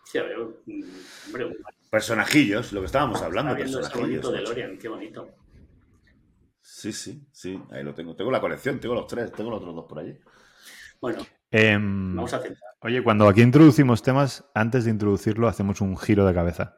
Sí, 0.05 0.19
a 0.19 0.25
ver, 0.25 0.37
hombre, 0.39 1.45
un- 1.47 1.57
Personajillos, 1.91 2.73
lo 2.73 2.81
que 2.81 2.87
estábamos 2.87 3.21
hablando, 3.23 3.55
personajillos. 3.57 4.01
bonito 4.23 4.31
macho. 4.33 4.43
DeLorean, 4.55 4.79
qué 4.79 4.89
bonito. 4.89 5.29
Sí, 6.61 6.93
sí, 6.93 7.27
sí, 7.33 7.61
ahí 7.71 7.83
lo 7.83 7.95
tengo. 7.95 8.15
Tengo 8.15 8.31
la 8.31 8.41
colección, 8.41 8.79
tengo 8.81 8.95
los 8.95 9.07
tres, 9.07 9.33
tengo 9.33 9.51
los 9.51 9.61
otros 9.61 9.75
dos 9.75 9.87
por 9.87 9.99
allí. 9.99 10.17
Bueno, 11.03 11.19
Em, 11.51 12.17
vamos 12.17 12.33
a 12.33 12.39
centrar. 12.39 12.73
Oye, 12.81 13.03
cuando 13.03 13.29
aquí 13.29 13.43
introducimos 13.43 14.03
temas, 14.03 14.45
antes 14.55 14.85
de 14.87 14.91
introducirlo, 14.91 15.49
hacemos 15.49 15.83
un 15.83 15.99
giro 15.99 16.25
de 16.25 16.33
cabeza. 16.33 16.77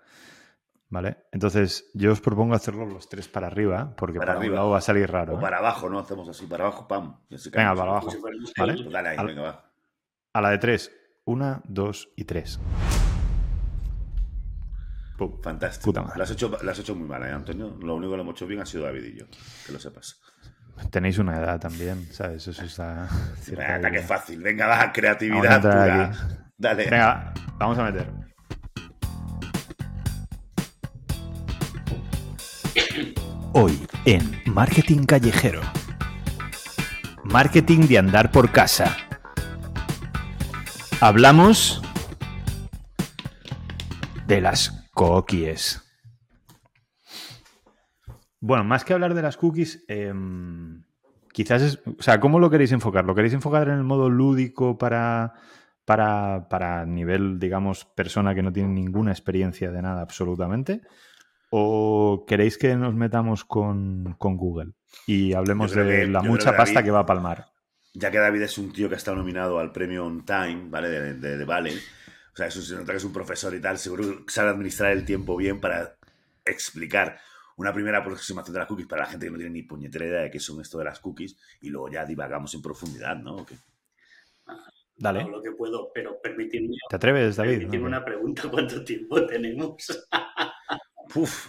¿Vale? 0.88 1.18
Entonces, 1.32 1.90
yo 1.94 2.12
os 2.12 2.20
propongo 2.20 2.54
hacerlo 2.54 2.84
los 2.86 3.08
tres 3.08 3.28
para 3.28 3.46
arriba, 3.46 3.94
porque 3.96 4.18
Para 4.18 4.32
para, 4.32 4.38
arriba. 4.40 4.52
un 4.52 4.56
lado 4.56 4.70
va 4.70 4.78
a 4.78 4.80
salir 4.80 5.10
raro. 5.10 5.34
O 5.34 5.38
¿eh? 5.38 5.40
para 5.40 5.58
abajo, 5.58 5.88
¿no? 5.88 5.98
Hacemos 6.00 6.28
así, 6.28 6.46
para 6.46 6.64
abajo, 6.64 6.86
pam. 6.88 7.16
Así 7.32 7.50
Venga, 7.50 7.74
para 7.74 7.90
abajo. 7.90 8.08
Pues 8.20 8.84
dale 8.90 9.08
ahí, 9.10 9.16
Al- 9.16 9.26
venga, 9.26 9.42
va. 9.42 9.70
A 10.32 10.40
la 10.40 10.50
de 10.50 10.58
tres. 10.58 10.90
Una, 11.24 11.62
dos 11.66 12.10
y 12.16 12.24
tres. 12.24 12.58
Pum. 15.18 15.40
Fantástico. 15.42 15.87
Puta 15.87 16.02
madre. 16.02 16.16
Lo 16.18 16.24
has, 16.24 16.30
hecho, 16.32 16.48
lo 16.60 16.70
has 16.70 16.78
hecho 16.78 16.94
muy 16.96 17.06
mal, 17.08 17.22
¿eh, 17.22 17.30
Antonio? 17.30 17.76
Lo 17.80 17.94
único 17.94 18.10
que 18.12 18.16
lo 18.16 18.22
hemos 18.22 18.34
hecho 18.34 18.46
bien 18.46 18.60
ha 18.60 18.66
sido 18.66 18.84
David 18.84 19.04
y 19.04 19.18
yo. 19.20 19.26
Que 19.66 19.72
lo 19.72 19.78
sepas. 19.78 20.20
Tenéis 20.90 21.18
una 21.18 21.37
edad 21.37 21.58
también, 21.58 22.06
¿sabes? 22.12 22.46
Eso 22.46 22.64
está. 22.64 23.08
Venga, 23.48 23.80
qué 23.90 23.96
idea. 23.96 24.06
fácil. 24.06 24.42
Venga, 24.42 24.66
va, 24.66 24.74
Vamos 24.74 24.88
a 24.88 24.92
creatividad 24.92 25.66
aquí. 25.66 26.18
Dale. 26.56 26.84
Venga, 26.84 27.34
vamos 27.58 27.78
a 27.78 27.84
meter. 27.84 28.10
Hoy 33.52 33.87
en 34.04 34.42
Marketing 34.46 35.04
Callejero. 35.04 35.60
Marketing 37.24 37.87
de 37.87 37.98
andar 37.98 38.30
por 38.30 38.50
casa. 38.50 38.96
Hablamos 41.00 41.82
de 44.26 44.40
las 44.40 44.84
cookies. 44.92 45.84
Bueno, 48.46 48.62
más 48.62 48.85
que 48.85 48.92
hablar 48.92 49.14
de 49.14 49.22
las 49.22 49.38
cookies, 49.38 49.85
em, 49.88 50.83
quizás 51.33 51.62
es. 51.62 51.80
O 51.98 52.02
sea, 52.02 52.20
¿cómo 52.20 52.38
lo 52.38 52.50
queréis 52.50 52.72
enfocar? 52.72 53.07
¿Lo 53.07 53.14
queréis 53.14 53.33
enfocar 53.33 53.68
en 53.68 53.74
el 53.78 53.85
modo 53.85 54.11
lúdico 54.11 54.76
para, 54.76 55.33
para, 55.87 56.46
para 56.50 56.85
nivel, 56.85 57.38
digamos, 57.38 57.87
persona 57.87 58.35
que 58.35 58.42
no 58.42 58.52
tiene 58.52 58.68
ninguna 58.68 59.12
experiencia 59.12 59.70
de 59.70 59.80
nada 59.80 60.02
absolutamente? 60.02 60.83
¿O 61.48 62.26
queréis 62.28 62.59
que 62.59 62.76
nos 62.76 62.94
metamos 62.94 63.46
con, 63.46 64.14
con 64.18 64.37
Google 64.37 64.72
y 65.07 65.33
hablemos 65.33 65.72
de 65.72 65.83
que- 65.83 66.07
la 66.09 66.20
mucha 66.20 66.50
que 66.50 66.57
pasta 66.59 66.74
David- 66.80 66.85
que 66.85 66.90
va 66.90 67.00
a 67.00 67.07
palmar? 67.07 67.46
Ya 67.94 68.11
que 68.11 68.18
David 68.18 68.42
es 68.42 68.59
un 68.59 68.74
tío 68.74 68.88
que 68.90 68.96
ha 68.96 68.98
estado 68.98 69.16
nominado 69.16 69.59
al 69.59 69.72
premio 69.72 70.04
On 70.04 70.22
Time, 70.26 70.66
¿vale? 70.68 70.90
De, 70.90 71.14
de. 71.38 71.44
O 71.44 72.37
sea, 72.37 72.48
eso 72.48 72.61
se 72.61 72.74
nota 72.74 72.92
que 72.92 72.98
es 72.98 73.04
un 73.04 73.12
profesor 73.14 73.54
y 73.54 73.61
tal. 73.61 73.78
Seguro 73.78 74.26
que 74.26 74.33
sabe 74.33 74.50
administrar 74.50 74.92
el 74.92 75.07
tiempo 75.07 75.35
bien 75.35 75.61
para 75.61 75.94
explicar 76.44 77.16
una 77.56 77.72
primera 77.72 77.98
aproximación 77.98 78.52
de 78.52 78.58
las 78.60 78.68
cookies 78.68 78.86
para 78.88 79.02
la 79.04 79.10
gente 79.10 79.26
que 79.26 79.30
no 79.32 79.38
tiene 79.38 79.52
ni 79.52 79.62
puñetera 79.62 80.06
idea 80.06 80.20
de 80.22 80.30
qué 80.30 80.40
son 80.40 80.60
esto 80.60 80.78
de 80.78 80.84
las 80.84 80.98
cookies 81.00 81.36
y 81.60 81.68
luego 81.70 81.90
ya 81.90 82.04
divagamos 82.04 82.52
en 82.54 82.62
profundidad, 82.62 83.16
¿no? 83.16 83.46
Dale. 84.96 85.20
Hago 85.20 85.30
lo 85.30 85.42
que 85.42 85.50
puedo, 85.52 85.90
pero 85.92 86.20
permitidme, 86.20 86.76
¿Te 86.88 86.96
atreves, 86.96 87.36
David? 87.36 87.52
permitidme 87.58 87.78
No, 87.82 87.86
una 87.88 88.04
pregunta. 88.04 88.42
¿Cuánto 88.50 88.84
tiempo 88.84 89.24
tenemos? 89.26 90.06
Uf, 91.16 91.48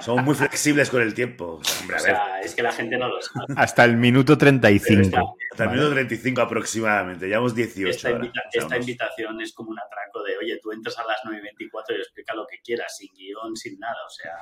somos 0.00 0.24
muy 0.24 0.34
flexibles 0.34 0.90
con 0.90 1.02
el 1.02 1.14
tiempo. 1.14 1.60
Hombre, 1.80 1.96
O 1.96 1.98
a 1.98 2.02
ver, 2.02 2.16
sea, 2.16 2.40
es 2.40 2.54
que 2.54 2.62
la 2.62 2.72
gente 2.72 2.96
no 2.98 3.08
lo 3.08 3.20
sabe. 3.22 3.54
Hasta 3.56 3.84
el 3.84 3.96
minuto 3.96 4.36
35. 4.36 5.10
Pero 5.10 5.34
hasta 5.52 5.62
el 5.64 5.68
Vale. 5.68 5.78
minuto 5.80 5.94
35 5.94 6.40
aproximadamente. 6.40 7.26
Llevamos 7.28 7.54
18 7.54 7.90
Esta, 7.90 8.10
invita- 8.10 8.42
esta 8.52 8.76
invitación 8.78 9.40
es 9.40 9.52
como 9.52 9.70
un 9.70 9.78
atraco 9.78 10.22
de, 10.24 10.36
oye, 10.36 10.58
tú 10.62 10.72
entras 10.72 10.98
a 10.98 11.04
las 11.06 11.18
9.24 11.24 11.96
y 11.96 12.00
explica 12.00 12.34
lo 12.34 12.46
que 12.46 12.58
quieras, 12.64 12.96
sin 12.96 13.14
guion, 13.14 13.56
sin 13.56 13.78
nada, 13.78 13.96
o 14.06 14.10
sea... 14.10 14.32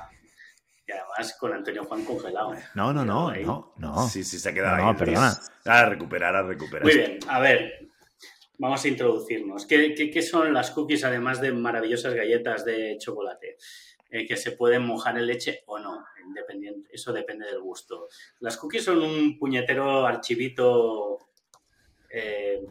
Y 0.85 0.91
además 0.91 1.35
con 1.39 1.53
Antonio 1.53 1.85
Juan 1.85 2.03
congelado. 2.03 2.53
No, 2.75 2.91
no, 2.93 3.05
no, 3.05 3.31
no, 3.33 3.73
no. 3.77 4.07
Sí, 4.07 4.23
sí, 4.23 4.37
se 4.37 4.49
ha 4.49 4.53
quedado 4.53 4.77
No, 4.77 4.89
ahí. 4.89 4.95
perdona. 4.95 5.33
A 5.65 5.85
recuperar, 5.85 6.35
a 6.35 6.43
recuperar. 6.43 6.83
Muy 6.83 6.95
bien, 6.95 7.19
a 7.27 7.39
ver, 7.39 7.87
vamos 8.57 8.83
a 8.83 8.87
introducirnos. 8.87 9.65
¿Qué, 9.65 9.95
qué, 9.95 10.11
qué 10.11 10.21
son 10.21 10.53
las 10.53 10.71
cookies 10.71 11.03
además 11.05 11.39
de 11.39 11.53
maravillosas 11.53 12.13
galletas 12.13 12.65
de 12.65 12.97
chocolate? 12.99 13.57
Eh, 14.09 14.27
que 14.27 14.37
se 14.37 14.51
pueden 14.51 14.85
mojar 14.85 15.17
en 15.17 15.25
leche 15.25 15.63
o 15.65 15.79
no, 15.79 16.05
independiente, 16.23 16.87
eso 16.93 17.11
depende 17.11 17.47
del 17.47 17.61
gusto. 17.61 18.07
Las 18.41 18.57
cookies 18.57 18.83
son 18.83 19.01
un 19.01 19.39
puñetero 19.39 20.05
archivito 20.05 21.17
eh, 22.11 22.63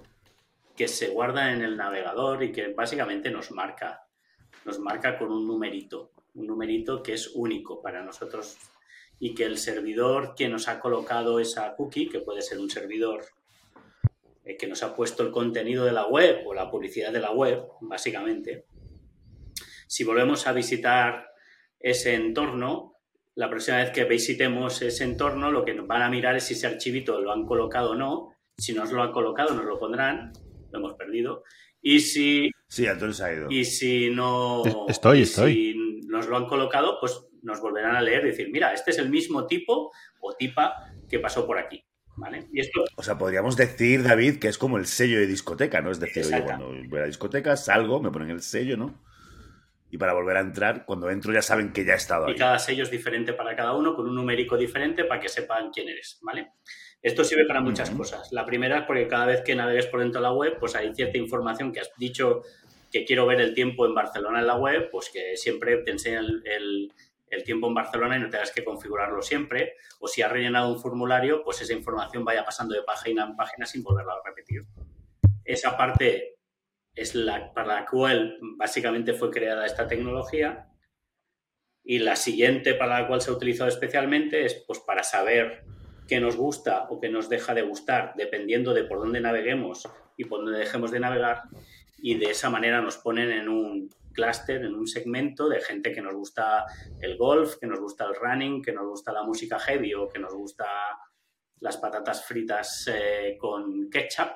que 0.77 0.87
se 0.87 1.09
guarda 1.09 1.51
en 1.53 1.63
el 1.63 1.77
navegador 1.77 2.45
y 2.45 2.53
que 2.53 2.69
básicamente 2.69 3.29
nos 3.31 3.51
marca, 3.51 4.07
nos 4.65 4.79
marca 4.79 5.19
con 5.19 5.33
un 5.33 5.45
numerito, 5.45 6.13
un 6.35 6.47
numerito 6.47 7.03
que 7.03 7.15
es 7.15 7.33
único 7.35 7.83
para 7.83 8.03
nosotros 8.03 8.57
y 9.19 9.35
que 9.35 9.45
el 9.45 9.59
servidor 9.59 10.35
que 10.37 10.49
nos 10.49 10.69
ha 10.69 10.81
colocado 10.81 11.39
esa 11.41 11.75
cookie, 11.77 12.09
que 12.09 12.21
puede 12.21 12.43
ser 12.43 12.59
un 12.59 12.71
servidor 12.71 13.25
eh, 14.45 14.57
que 14.57 14.67
nos 14.67 14.83
ha 14.83 14.95
puesto 14.97 15.23
el 15.23 15.31
contenido 15.31 15.85
de 15.85 15.93
la 15.93 16.07
web 16.07 16.47
o 16.47 16.55
la 16.55 16.71
publicidad 16.71 17.13
de 17.13 17.21
la 17.21 17.31
web, 17.31 17.63
básicamente, 17.81 18.65
si 19.87 20.05
volvemos 20.05 20.47
a 20.47 20.53
visitar 20.53 21.29
ese 21.79 22.15
entorno, 22.15 22.97
la 23.35 23.49
próxima 23.49 23.79
vez 23.79 23.91
que 23.91 24.05
visitemos 24.05 24.83
ese 24.83 25.05
entorno, 25.05 25.51
lo 25.51 25.65
que 25.65 25.75
nos 25.75 25.87
van 25.87 26.03
a 26.03 26.11
mirar 26.11 26.37
es 26.37 26.45
si 26.45 26.55
ese 26.55 26.67
archivito 26.67 27.21
lo 27.21 27.33
han 27.33 27.45
colocado 27.47 27.93
o 27.93 27.95
no. 27.95 28.35
Si 28.59 28.73
nos 28.75 28.93
lo 28.93 29.03
han 29.03 29.13
colocado, 29.13 29.55
nos 29.55 29.65
lo 29.65 29.79
pondrán, 29.79 30.33
lo 30.71 30.79
hemos 30.79 30.95
perdido. 30.95 31.43
Y 31.81 32.01
si, 32.01 32.51
Sí, 32.69 32.87
Antonio 32.87 33.15
se 33.15 33.25
ha 33.25 33.33
ido. 33.35 33.51
y 33.51 33.65
si 33.65 34.11
no. 34.11 34.65
Es- 34.65 34.77
estoy, 34.89 35.23
estoy. 35.23 35.53
Si 35.55 35.75
nos 36.13 36.29
lo 36.29 36.37
han 36.37 36.47
colocado, 36.47 36.99
pues 37.01 37.27
nos 37.43 37.61
volverán 37.61 37.97
a 37.97 38.03
leer 38.03 38.23
y 38.25 38.29
decir, 38.29 38.51
mira, 38.53 38.75
este 38.75 38.91
es 38.91 38.99
el 38.99 39.09
mismo 39.09 39.47
tipo 39.47 39.91
o 40.21 40.35
tipa 40.35 40.93
que 41.09 41.19
pasó 41.19 41.47
por 41.47 41.59
aquí. 41.59 41.85
¿Vale? 42.15 42.47
Y 42.53 42.61
esto 42.61 42.85
O 42.97 43.03
sea, 43.03 43.17
podríamos 43.17 43.57
decir, 43.57 44.03
David, 44.03 44.39
que 44.39 44.49
es 44.49 44.59
como 44.59 44.77
el 44.77 44.85
sello 44.85 45.19
de 45.19 45.27
discoteca, 45.27 45.81
¿no? 45.81 45.91
Es 45.91 45.99
decir, 45.99 46.27
oye, 46.27 46.45
cuando 46.45 46.67
voy 46.67 46.99
a 46.99 47.01
la 47.01 47.07
discoteca, 47.07 47.57
salgo, 47.57 48.03
me 48.03 48.11
ponen 48.11 48.29
el 48.29 48.43
sello, 48.43 48.77
¿no? 48.77 49.03
Y 49.91 49.97
para 49.97 50.13
volver 50.13 50.37
a 50.37 50.41
entrar, 50.41 50.85
cuando 50.85 51.09
entro 51.09 51.33
ya 51.33 51.41
saben 51.41 51.73
que 51.73 51.87
ya 51.87 51.95
he 51.95 51.97
estado 51.97 52.29
Y 52.29 52.35
cada 52.35 52.59
sello 52.59 52.83
es 52.83 52.91
diferente 52.91 53.33
para 53.33 53.57
cada 53.57 53.73
uno, 53.73 53.95
con 53.95 54.07
un 54.07 54.15
numérico 54.15 54.59
diferente 54.59 55.05
para 55.05 55.23
que 55.23 55.31
sepan 55.31 55.71
quién 55.71 55.89
eres, 55.89 56.19
¿vale? 56.21 56.53
Esto 57.01 57.25
sirve 57.25 57.47
para 57.47 57.63
muchas 57.63 57.91
cosas. 57.91 58.31
La 58.31 58.45
primera 58.45 58.81
es 58.81 58.85
porque 58.85 59.09
cada 59.09 59.27
vez 59.27 59.41
que 59.41 59.57
navegues 59.57 59.87
por 59.87 60.01
dentro 60.01 60.21
de 60.21 60.29
la 60.29 60.35
web, 60.35 60.59
pues 60.61 60.77
hay 60.77 60.95
cierta 60.95 61.17
información 61.17 61.73
que 61.73 61.81
has 61.81 61.91
dicho 61.97 62.43
que 62.93 63.05
quiero 63.07 63.27
ver 63.27 63.41
el 63.41 63.55
tiempo 63.55 63.87
en 63.87 63.95
Barcelona 63.95 64.41
en 64.41 64.47
la 64.47 64.57
web, 64.57 64.91
pues 64.91 65.11
que 65.11 65.37
siempre 65.37 65.79
te 65.79 65.93
enseñen 65.93 66.43
el, 66.45 66.93
el, 67.31 67.43
tiempo 67.43 67.67
en 67.67 67.75
Barcelona 67.75 68.17
y 68.17 68.21
no 68.21 68.29
tengas 68.29 68.53
que 68.53 68.63
configurarlo 68.63 69.23
siempre. 69.23 69.75
O 69.99 70.07
si 70.07 70.21
has 70.21 70.31
rellenado 70.31 70.71
un 70.71 70.79
formulario, 70.79 71.43
pues 71.43 71.63
esa 71.63 71.73
información 71.73 72.25
vaya 72.25 72.45
pasando 72.45 72.75
de 72.75 72.83
página 72.83 73.25
en 73.25 73.35
página 73.35 73.65
sin 73.65 73.83
volverla 73.83 74.13
a 74.13 74.23
repetir. 74.29 74.67
Esa 75.43 75.77
parte 75.77 76.37
es 76.95 77.15
la 77.15 77.53
para 77.55 77.81
la 77.81 77.87
cual 77.87 78.39
básicamente 78.59 79.15
fue 79.15 79.31
creada 79.31 79.65
esta 79.65 79.89
tecnología. 79.89 80.69
Y 81.85 81.99
la 81.99 82.15
siguiente 82.15 82.75
para 82.75 83.01
la 83.01 83.09
cual 83.09 83.23
se 83.23 83.31
ha 83.31 83.35
utilizado 83.35 83.69
especialmente 83.69 84.45
es 84.45 84.63
pues 84.67 84.79
para 84.81 85.03
saber 85.03 85.65
qué 86.07 86.21
nos 86.21 86.37
gusta 86.37 86.87
o 86.91 87.01
qué 87.01 87.09
nos 87.09 87.29
deja 87.29 87.55
de 87.55 87.63
gustar, 87.63 88.13
dependiendo 88.17 88.75
de 88.75 88.85
por 88.85 88.99
dónde 88.99 89.21
naveguemos 89.21 89.89
y 90.17 90.25
por 90.27 90.45
dónde 90.45 90.59
dejemos 90.59 90.91
de 90.91 91.01
navegar, 91.01 91.43
y 92.03 92.17
de 92.17 92.31
esa 92.33 92.51
manera 92.51 92.83
nos 92.83 92.99
ponen 92.99 93.31
en 93.31 93.49
un 93.49 93.89
clúster, 94.13 94.65
en 94.65 94.75
un 94.75 94.89
segmento 94.89 95.49
de 95.49 95.61
gente 95.61 95.93
que 95.93 96.03
nos 96.03 96.15
gusta 96.15 96.67
el 97.01 97.17
golf, 97.17 97.57
que 97.61 97.69
nos 97.69 97.81
gusta 97.81 98.05
el 98.05 98.17
running, 98.17 98.61
que 98.61 98.73
nos 98.73 98.87
gusta 98.87 99.13
la 99.13 99.23
música 99.23 99.59
heavy 99.61 99.95
o 99.95 100.09
que 100.09 100.19
nos 100.19 100.35
gusta 100.35 100.67
las 101.61 101.77
patatas 101.77 102.25
fritas 102.25 102.91
eh, 102.93 103.37
con 103.39 103.89
ketchup 103.89 104.33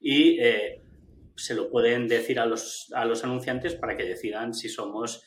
y 0.00 0.40
eh, 0.40 0.82
se 1.36 1.54
lo 1.54 1.70
pueden 1.70 2.08
decir 2.08 2.40
a 2.40 2.46
los, 2.46 2.90
a 2.94 3.04
los 3.04 3.22
anunciantes 3.22 3.74
para 3.74 3.98
que 3.98 4.04
decidan 4.04 4.54
si 4.54 4.70
somos 4.70 5.22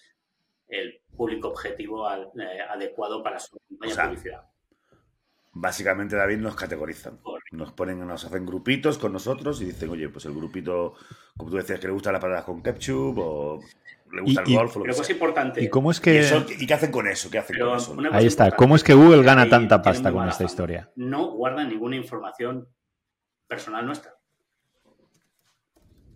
el 0.67 1.01
público 1.15 1.49
objetivo 1.49 2.09
eh, 2.11 2.61
adecuado 2.67 3.21
para 3.21 3.39
su 3.39 3.55
publicidad. 3.69 4.49
Básicamente, 5.51 6.15
David, 6.15 6.37
nos 6.37 6.55
categorizan. 6.55 7.19
Nos 7.53 7.71
ponen, 7.71 8.05
nos 8.05 8.25
hacen 8.25 8.47
grupitos 8.47 8.97
con 8.97 9.13
nosotros 9.13 9.61
y 9.61 9.65
dicen, 9.65 9.89
oye, 9.89 10.09
pues 10.09 10.25
el 10.25 10.33
grupito, 10.33 10.95
como 11.37 11.51
tú 11.51 11.57
decías, 11.57 11.79
que 11.79 11.85
le 11.85 11.93
gusta 11.93 12.11
la 12.11 12.19
patada 12.19 12.43
con 12.43 12.63
ketchup 12.63 13.15
o 13.19 13.59
le 14.11 14.21
gusta 14.21 14.41
el 14.41 14.55
golf. 14.55 14.75
O 14.75 14.79
lo 14.79 14.85
que 14.85 15.01
es 15.01 15.09
importante. 15.11 15.63
¿Y 15.63 15.69
cómo 15.69 15.91
es 15.91 15.99
que.? 15.99 16.27
¿Y, 16.59 16.65
qué 16.65 16.73
hacen 16.73 16.91
con 16.91 17.07
eso? 17.07 17.29
¿Qué 17.29 17.37
hacen 17.37 17.59
con 17.59 17.77
eso? 17.77 17.95
Ahí 18.11 18.25
está. 18.25 18.51
¿Cómo 18.51 18.75
es 18.75 18.83
que 18.83 18.95
Google 18.95 19.21
gana 19.21 19.47
tanta 19.49 19.83
pasta 19.83 20.11
con 20.11 20.27
esta 20.27 20.43
historia? 20.43 20.91
No 20.95 21.31
guardan 21.31 21.69
ninguna 21.69 21.95
información 21.95 22.67
personal 23.47 23.85
nuestra. 23.85 24.15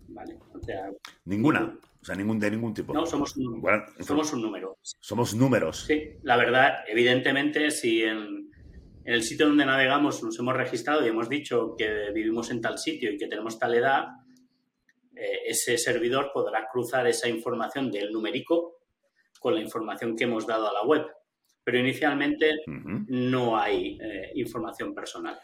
¿Vale? 0.07 0.39
ninguna. 1.25 1.77
O 2.01 2.05
sea, 2.05 2.15
ningún, 2.15 2.39
de 2.39 2.49
ningún 2.49 2.73
tipo. 2.73 2.93
No, 2.93 3.05
somos 3.05 3.35
un, 3.37 3.61
somos 3.99 4.33
un 4.33 4.41
número. 4.41 4.77
Somos 4.81 5.35
números. 5.35 5.85
Sí, 5.85 6.13
la 6.23 6.37
verdad, 6.37 6.79
evidentemente, 6.87 7.69
si 7.69 8.01
en 8.01 8.46
en 9.07 9.13
el 9.13 9.23
sitio 9.23 9.47
donde 9.47 9.65
navegamos 9.65 10.21
nos 10.21 10.37
hemos 10.37 10.53
registrado 10.53 11.05
y 11.05 11.07
hemos 11.07 11.29
dicho 11.29 11.75
que 11.77 12.11
vivimos 12.13 12.51
en 12.51 12.59
tal 12.59 12.77
sitio 12.77 13.09
y 13.09 13.17
que 13.17 13.27
tenemos 13.27 13.57
tal 13.57 13.73
edad, 13.73 14.03
eh, 15.15 15.43
ese 15.45 15.77
servidor 15.77 16.29
podrá 16.33 16.67
cruzar 16.69 17.07
esa 17.07 17.29
información 17.29 17.89
del 17.89 18.11
numérico 18.11 18.81
con 19.39 19.55
la 19.55 19.61
información 19.61 20.13
que 20.13 20.25
hemos 20.25 20.45
dado 20.45 20.67
a 20.67 20.73
la 20.73 20.83
web. 20.83 21.05
Pero 21.63 21.79
inicialmente 21.79 22.51
no 22.65 23.57
hay 23.57 23.97
eh, 24.01 24.31
información 24.35 24.93
personal. 24.93 25.39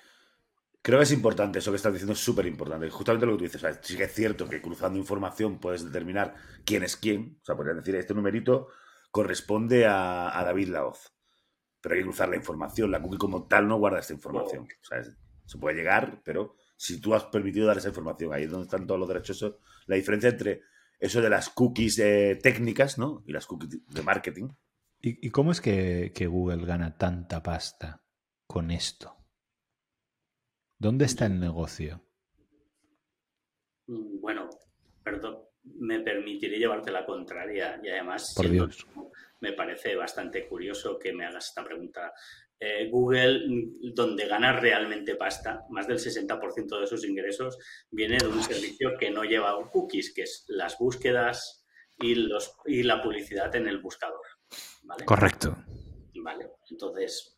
Creo 0.81 0.99
que 0.99 1.03
es 1.03 1.13
importante, 1.13 1.59
eso 1.59 1.71
que 1.71 1.77
estás 1.77 1.93
diciendo 1.93 2.11
es 2.11 2.19
súper 2.19 2.45
importante. 2.45 2.89
Justamente 2.89 3.25
lo 3.25 3.31
que 3.31 3.37
tú 3.37 3.43
dices, 3.45 3.79
sí 3.81 3.95
que 3.95 4.03
es 4.03 4.13
cierto 4.13 4.49
que 4.49 4.61
cruzando 4.61 4.99
información 4.99 5.57
puedes 5.57 5.85
determinar 5.85 6.35
quién 6.65 6.83
es 6.83 6.97
quién. 6.97 7.37
O 7.41 7.45
sea, 7.45 7.55
podrías 7.55 7.77
decir, 7.77 7.95
este 7.95 8.13
numerito 8.13 8.67
corresponde 9.09 9.85
a, 9.85 10.37
a 10.37 10.43
David 10.43 10.67
Laoz 10.67 11.12
pero 11.83 11.95
hay 11.95 12.01
que 12.01 12.05
cruzar 12.05 12.29
la 12.29 12.37
información. 12.37 12.89
La 12.89 13.01
cookie 13.01 13.17
como 13.17 13.45
tal 13.45 13.67
no 13.67 13.77
guarda 13.77 13.99
esta 13.99 14.13
información. 14.13 14.63
O 14.63 14.85
sea, 14.85 15.03
se 15.03 15.57
puede 15.57 15.75
llegar, 15.75 16.21
pero 16.23 16.55
si 16.77 17.01
tú 17.01 17.13
has 17.13 17.25
permitido 17.25 17.67
dar 17.67 17.77
esa 17.77 17.89
información, 17.89 18.33
ahí 18.33 18.43
es 18.43 18.51
donde 18.51 18.63
están 18.63 18.87
todos 18.87 18.97
los 18.97 19.09
derechos. 19.09 19.57
la 19.87 19.97
diferencia 19.97 20.29
entre 20.29 20.61
eso 20.97 21.21
de 21.21 21.29
las 21.29 21.49
cookies 21.49 21.99
eh, 21.99 22.39
técnicas 22.41 22.97
¿no? 22.97 23.21
y 23.27 23.33
las 23.33 23.45
cookies 23.45 23.85
de 23.85 24.01
marketing. 24.01 24.47
¿Y, 25.01 25.29
cómo 25.31 25.51
es 25.51 25.59
que, 25.59 26.13
Google 26.31 26.65
gana 26.65 26.97
tanta 26.97 27.43
pasta 27.43 28.01
con 28.47 28.71
esto? 28.71 29.17
¿Dónde 30.79 31.03
está 31.03 31.25
el 31.25 31.41
negocio? 31.41 32.01
Mm, 33.87 34.21
bueno, 34.21 34.49
perdón, 35.03 35.39
me 35.63 35.99
permitiré 35.99 36.57
llevarte 36.57 36.91
la 36.91 37.05
contraria 37.05 37.81
y 37.83 37.89
además... 37.89 38.33
Por 38.33 38.49
Dios 38.49 38.87
me 39.43 39.51
parece 39.51 39.97
bastante 39.97 40.47
curioso 40.47 40.97
que 40.97 41.11
me 41.11 41.25
hagas 41.25 41.49
esta 41.49 41.65
pregunta. 41.65 42.13
Eh, 42.57 42.87
Google, 42.89 43.41
donde 43.93 44.25
gana 44.25 44.57
realmente 44.57 45.17
pasta, 45.17 45.65
más 45.69 45.85
del 45.85 45.99
60% 45.99 46.79
de 46.79 46.87
sus 46.87 47.03
ingresos 47.03 47.57
viene 47.91 48.19
de 48.19 48.27
un 48.27 48.41
servicio 48.41 48.91
que 48.97 49.11
no 49.11 49.25
lleva 49.25 49.59
cookies, 49.69 50.13
que 50.13 50.21
es 50.21 50.45
las 50.47 50.77
búsquedas 50.77 51.65
y, 51.99 52.15
los, 52.15 52.55
y 52.65 52.83
la 52.83 53.01
publicidad 53.01 53.53
en 53.57 53.67
el 53.67 53.81
buscador. 53.81 54.25
Correcto. 55.05 55.57
Vale, 56.15 56.51
entonces 56.71 57.37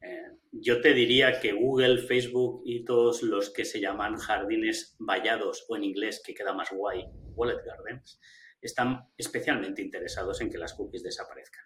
eh, 0.00 0.38
yo 0.52 0.80
te 0.80 0.94
diría 0.94 1.40
que 1.40 1.54
Google, 1.54 2.06
Facebook 2.06 2.62
y 2.64 2.84
todos 2.84 3.24
los 3.24 3.50
que 3.50 3.64
se 3.64 3.80
llaman 3.80 4.16
jardines 4.16 4.94
vallados 5.00 5.66
o 5.68 5.74
en 5.74 5.82
inglés, 5.82 6.22
que 6.24 6.34
queda 6.34 6.52
más 6.52 6.70
guay, 6.70 7.04
Wallet 7.34 7.64
Gardens, 7.66 8.20
están 8.62 9.08
especialmente 9.16 9.82
interesados 9.82 10.40
en 10.40 10.50
que 10.50 10.58
las 10.58 10.74
cookies 10.74 11.02
desaparezcan. 11.02 11.64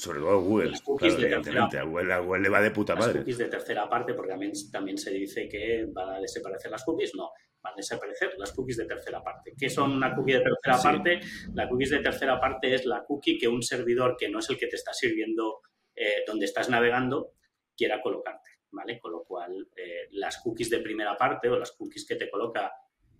Sobre 0.00 0.20
todo 0.20 0.40
Google. 0.40 0.70
Las 0.70 0.80
cookies 0.80 1.16
de 1.18 1.28
tercera, 1.28 1.64
a, 1.64 1.84
Google, 1.84 2.40
le 2.40 2.48
va 2.48 2.62
de 2.62 2.70
puta 2.70 2.94
madre. 2.94 3.08
Las 3.08 3.18
cookies 3.18 3.38
de 3.38 3.48
tercera 3.48 3.88
parte, 3.88 4.14
porque 4.14 4.30
también, 4.30 4.52
también 4.72 4.96
se 4.96 5.10
dice 5.10 5.46
que 5.46 5.86
van 5.92 6.14
a 6.14 6.20
desaparecer 6.20 6.70
las 6.70 6.84
cookies. 6.84 7.14
No, 7.14 7.30
van 7.60 7.74
a 7.74 7.76
desaparecer 7.76 8.32
las 8.38 8.52
cookies 8.52 8.78
de 8.78 8.86
tercera 8.86 9.22
parte. 9.22 9.52
¿Qué 9.58 9.68
son 9.68 9.92
una 9.92 10.14
cookie 10.14 10.32
de 10.32 10.40
tercera 10.40 10.82
parte? 10.82 11.20
La 11.52 11.68
cookies 11.68 11.90
de 11.90 11.98
tercera 11.98 12.40
parte 12.40 12.74
es 12.74 12.86
la 12.86 13.04
cookie 13.04 13.36
que 13.36 13.46
un 13.46 13.62
servidor 13.62 14.16
que 14.18 14.30
no 14.30 14.38
es 14.38 14.48
el 14.48 14.56
que 14.56 14.68
te 14.68 14.76
está 14.76 14.94
sirviendo 14.94 15.60
eh, 15.94 16.24
donde 16.26 16.46
estás 16.46 16.70
navegando 16.70 17.34
quiera 17.76 18.00
colocarte. 18.00 18.50
¿Vale? 18.72 19.00
Con 19.00 19.12
lo 19.12 19.24
cual, 19.24 19.68
eh, 19.76 20.08
las 20.12 20.38
cookies 20.38 20.70
de 20.70 20.78
primera 20.78 21.16
parte 21.16 21.48
o 21.48 21.58
las 21.58 21.72
cookies 21.72 22.06
que 22.06 22.14
te 22.14 22.30
coloca 22.30 22.72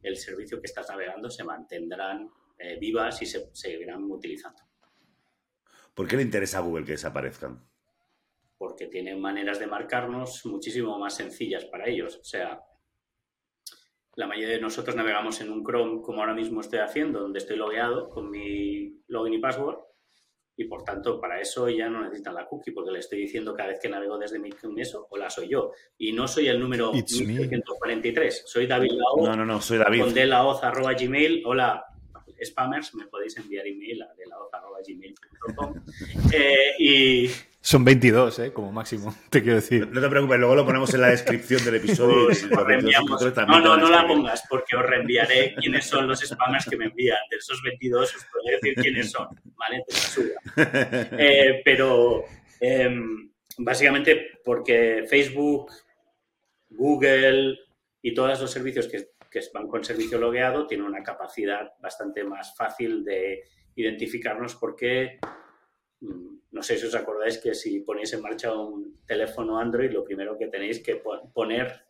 el 0.03 0.17
servicio 0.17 0.61
que 0.61 0.67
estás 0.67 0.89
navegando 0.89 1.31
se 1.31 1.45
mantendrán 1.45 2.31
eh, 2.59 2.79
vivas 2.79 3.21
y 3.23 3.27
se 3.27 3.51
seguirán 3.53 4.05
utilizando. 4.11 4.63
¿Por 5.95 6.07
qué 6.07 6.17
le 6.17 6.23
interesa 6.23 6.59
a 6.59 6.63
Google 6.63 6.85
que 6.85 6.93
desaparezcan? 6.93 7.67
Porque 8.57 8.87
tienen 8.87 9.21
maneras 9.21 9.59
de 9.59 9.67
marcarnos 9.67 10.45
muchísimo 10.47 10.99
más 10.99 11.17
sencillas 11.17 11.65
para 11.67 11.89
ellos. 11.89 12.17
O 12.17 12.25
sea, 12.25 12.61
la 14.15 14.27
mayoría 14.27 14.55
de 14.55 14.61
nosotros 14.61 14.97
navegamos 14.97 15.41
en 15.41 15.51
un 15.51 15.65
Chrome 15.65 16.03
como 16.03 16.21
ahora 16.21 16.35
mismo 16.35 16.61
estoy 16.61 16.81
haciendo, 16.81 17.21
donde 17.21 17.39
estoy 17.39 17.57
logueado 17.57 18.11
con 18.11 18.31
mi 18.31 19.03
login 19.09 19.35
y 19.35 19.39
password 19.39 19.90
y 20.57 20.65
por 20.65 20.85
tanto 20.85 21.21
para 21.21 21.41
eso 21.41 21.69
ya 21.69 21.89
no 21.89 22.03
necesitan 22.03 22.35
la 22.35 22.47
cookie 22.47 22.73
porque 22.73 22.91
le 22.91 22.99
estoy 22.99 23.21
diciendo 23.21 23.55
cada 23.55 23.71
vez 23.71 23.79
que 23.81 23.89
navego 23.89 24.19
desde 24.19 24.39
mi 24.39 24.51
eso, 24.77 25.07
hola 25.11 25.31
soy 25.31 25.49
yo. 25.49 25.73
Y 25.99 26.13
no 26.13 26.29
soy 26.29 26.49
el 26.49 26.61
número 26.61 26.93
143, 26.93 28.43
soy 28.47 28.67
David 28.67 28.93
Laoz. 28.93 29.29
No, 29.29 29.37
no, 29.37 29.47
no, 29.47 29.61
soy 29.61 29.79
David. 29.79 30.03
Con 30.03 30.15
gmail, 30.15 31.43
hola 31.47 31.87
spammers, 32.45 32.95
me 32.95 33.07
podéis 33.07 33.37
enviar 33.37 33.67
email 33.67 34.03
a 34.03 34.15
delaoz.gmail.com 34.15 35.75
eh, 36.33 36.75
y 36.79 37.31
son 37.63 37.85
22, 37.85 38.39
¿eh? 38.39 38.53
Como 38.53 38.73
máximo, 38.73 39.15
te 39.31 39.43
quiero 39.43 39.57
decir. 39.57 39.87
No 39.89 40.01
te 40.01 40.09
preocupes, 40.09 40.39
luego 40.39 40.55
lo 40.55 40.65
ponemos 40.65 40.93
en 40.95 41.03
la 41.03 41.09
descripción 41.09 41.63
del 41.65 41.77
episodio. 41.77 42.29
no, 43.47 43.61
no, 43.61 43.77
no 43.77 43.91
la 43.91 44.07
pongas, 44.07 44.45
porque 44.49 44.77
os 44.77 44.83
reenviaré 44.83 45.55
quiénes 45.57 45.87
son 45.87 46.09
los 46.09 46.21
spammers 46.21 46.67
que 46.67 46.77
me 46.77 46.87
envían. 46.87 47.19
De 47.31 47.37
esos 47.37 47.63
22 47.63 48.17
os 48.17 48.27
puedo 48.33 48.45
decir 48.47 48.75
quiénes 48.77 49.11
son, 49.11 49.29
¿vale? 49.57 49.85
Eh, 51.23 51.61
pero 51.65 52.25
em, 52.61 53.31
básicamente 53.59 54.41
porque 54.45 55.05
Facebook, 55.09 55.71
Google 56.71 57.59
y 58.01 58.15
todos 58.15 58.41
los 58.41 58.51
servicios 58.51 58.89
que, 58.89 59.11
que 59.31 59.41
van 59.53 59.69
con 59.69 59.85
servicio 59.85 60.19
logueado 60.19 60.67
tienen 60.67 60.87
una 60.87 61.03
capacidad 61.03 61.73
bastante 61.81 62.25
más 62.25 62.57
fácil 62.57 63.05
de 63.05 63.43
identificarnos 63.75 64.57
porque 64.57 65.19
mm, 66.01 66.40
no 66.61 66.65
sé 66.65 66.77
si 66.77 66.85
os 66.85 66.95
acordáis 66.95 67.39
que 67.39 67.55
si 67.55 67.81
ponéis 67.81 68.13
en 68.13 68.21
marcha 68.21 68.53
un 68.53 69.01
teléfono 69.07 69.59
Android, 69.59 69.91
lo 69.93 70.05
primero 70.05 70.37
que 70.37 70.49
tenéis 70.49 70.81
que 70.81 70.97
poner 71.33 71.87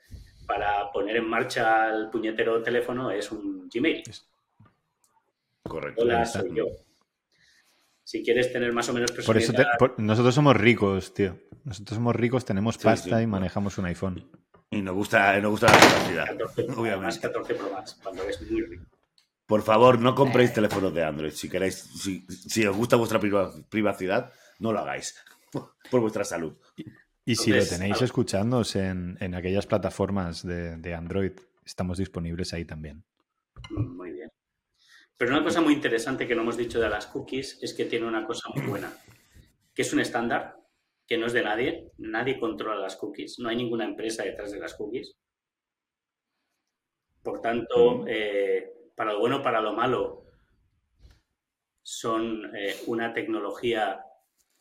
para 0.46 0.92
poner 0.92 1.16
en 1.16 1.28
marcha 1.28 1.90
el 1.90 2.08
puñetero 2.08 2.62
teléfono 2.62 3.10
es 3.10 3.32
un 3.32 3.68
Gmail. 3.68 4.04
Correcto. 5.64 6.02
Hola, 6.02 6.24
soy 6.24 6.54
yo. 6.54 6.66
Si 8.04 8.22
quieres 8.22 8.52
tener 8.52 8.72
más 8.72 8.88
o 8.88 8.92
menos 8.92 9.10
personalidad... 9.10 9.76
Por 9.76 9.90
eso 9.90 9.94
nosotros 9.98 10.36
somos 10.36 10.56
ricos, 10.56 11.14
tío. 11.14 11.36
Nosotros 11.64 11.96
somos 11.96 12.14
ricos, 12.14 12.44
tenemos 12.44 12.78
pasta 12.78 13.20
y 13.20 13.26
manejamos 13.26 13.76
un 13.76 13.86
iPhone. 13.86 14.30
Y 14.70 14.82
nos 14.82 14.94
gusta, 14.94 15.36
nos 15.40 15.50
gusta 15.50 15.66
la 15.66 15.78
privacidad. 15.78 16.26
14, 16.26 16.62
obviamente. 16.76 17.06
Más 17.06 17.18
14 17.18 17.54
Pro 17.54 17.70
cuando 18.04 18.22
es 18.22 18.40
muy 18.48 18.62
rico. 18.62 18.84
Por 19.46 19.62
favor, 19.62 19.98
no 19.98 20.14
compréis 20.14 20.52
teléfonos 20.52 20.94
de 20.94 21.02
Android. 21.02 21.32
Si 21.32 21.48
queréis, 21.48 21.74
si, 21.74 22.24
si 22.28 22.64
os 22.64 22.76
gusta 22.76 22.94
vuestra 22.94 23.18
privacidad, 23.18 24.32
no 24.60 24.72
lo 24.72 24.78
hagáis 24.78 25.16
por 25.90 26.00
vuestra 26.00 26.24
salud. 26.24 26.56
Y, 27.24 27.36
si 27.36 27.52
lo 27.52 27.64
tenéis 27.66 28.00
escuchándoos 28.02 28.76
en, 28.76 29.34
aquellas 29.34 29.66
plataformas 29.66 30.46
de, 30.46 30.94
Android, 30.94 31.32
estamos 31.64 31.98
disponibles 31.98 32.52
ahí 32.52 32.64
también. 32.64 33.04
Muy 33.70 34.12
bien. 34.12 34.30
Pero 35.16 35.32
una 35.32 35.44
cosa 35.44 35.60
muy 35.60 35.74
interesante 35.74 36.26
que 36.26 36.34
no 36.34 36.42
hemos 36.42 36.56
dicho 36.56 36.80
de 36.80 36.88
las 36.88 37.06
cookies 37.06 37.58
es 37.62 37.74
que 37.74 37.84
tiene 37.84 38.06
una 38.06 38.26
cosa 38.26 38.48
muy 38.54 38.66
buena, 38.66 38.92
que 39.74 39.82
es 39.82 39.92
un 39.92 40.00
estándar 40.00 40.56
que 41.06 41.18
no 41.18 41.26
es 41.26 41.32
de 41.32 41.42
nadie, 41.42 41.90
nadie 41.98 42.38
controla 42.38 42.80
las 42.80 42.96
cookies, 42.96 43.38
no 43.38 43.48
hay 43.48 43.56
ninguna 43.56 43.84
empresa 43.84 44.24
detrás 44.24 44.52
de 44.52 44.60
las 44.60 44.74
cookies. 44.74 45.14
Por 47.22 47.40
tanto, 47.40 48.06
eh, 48.08 48.72
para 48.96 49.12
lo 49.12 49.20
bueno, 49.20 49.42
para 49.42 49.60
lo 49.60 49.74
malo, 49.74 50.24
son 51.82 52.54
eh, 52.56 52.76
una 52.86 53.12
tecnología 53.12 54.04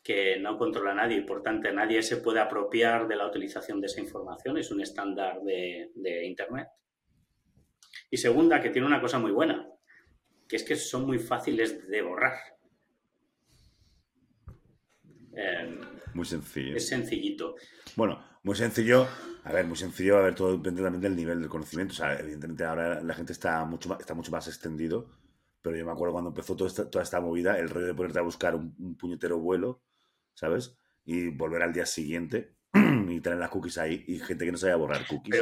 que 0.10 0.39
no 0.39 0.58
controla 0.58 0.95
nadie 0.95 1.17
y 1.17 1.22
por 1.22 1.43
tanto 1.43 1.72
nadie 1.72 2.02
se 2.02 2.17
puede 2.17 2.39
apropiar 2.39 3.08
de 3.08 3.15
la 3.15 3.28
utilización 3.28 3.80
de 3.80 3.86
esa 3.86 4.02
información, 4.02 4.58
es 4.58 4.72
un 4.72 4.82
estándar 4.82 5.39
de, 5.43 6.26
Internet. 6.26 6.67
Y 8.10 8.17
segunda, 8.17 8.60
que 8.60 8.72
tiene 8.72 8.88
una 8.88 9.02
cosa 9.02 9.19
muy 9.19 9.30
buena, 9.30 9.69
que 10.48 10.56
es 10.56 10.63
que 10.63 10.76
son 10.76 11.06
muy 11.06 11.19
fáciles 11.19 11.88
de 11.88 12.02
borrar. 12.02 12.39
Em, 15.32 15.80
muy 16.15 16.26
sencillo. 16.26 16.76
Es 16.76 16.88
sencillito. 16.88 17.54
Bueno, 17.95 18.19
muy 18.41 18.56
sencillo. 18.56 19.08
A 19.43 19.54
ver, 19.54 19.67
muy 19.67 19.78
sencillo. 19.78 20.17
A 20.17 20.22
ver, 20.22 20.34
todo 20.34 20.58
depende 20.58 20.82
también 20.82 21.04
del 21.04 21.15
nivel 21.15 21.39
del 21.39 21.50
conocimiento. 21.50 21.93
O 21.93 21.95
sea, 21.95 22.19
evidentemente 22.19 22.63
ahora 22.63 23.00
la 23.04 23.13
gente 23.13 23.32
está 23.32 23.63
mucho 23.63 23.89
más, 23.89 24.00
está 24.00 24.15
mucho 24.15 24.32
más 24.32 24.48
extendido. 24.48 25.08
Pero 25.62 25.78
yo 25.78 25.86
me 25.86 25.91
acuerdo 25.91 26.13
cuando 26.13 26.32
empezó 26.32 26.56
toda 26.56 26.67
esta, 26.67 26.89
toda 26.89 27.04
esta 27.04 27.22
movida, 27.22 27.60
el 27.60 27.69
rollo 27.69 27.86
de 27.86 27.93
ponerte 27.93 28.17
a 28.17 28.24
buscar 28.24 28.56
un 28.56 28.98
puñetero 28.98 29.38
vuelo 29.38 29.84
¿sabes? 30.39 30.78
Y 31.04 31.30
volver 31.30 31.62
al 31.63 31.73
día 31.73 31.86
siguiente 31.86 32.56
y 32.73 33.19
tener 33.19 33.39
las 33.39 33.49
cookies 33.49 33.78
ahí 33.78 34.06
y 34.08 34.19
gente 34.19 34.45
que 34.45 34.52
no 34.54 34.58
sabía 34.58 34.78
borrar 34.78 35.06
cookies, 35.06 35.41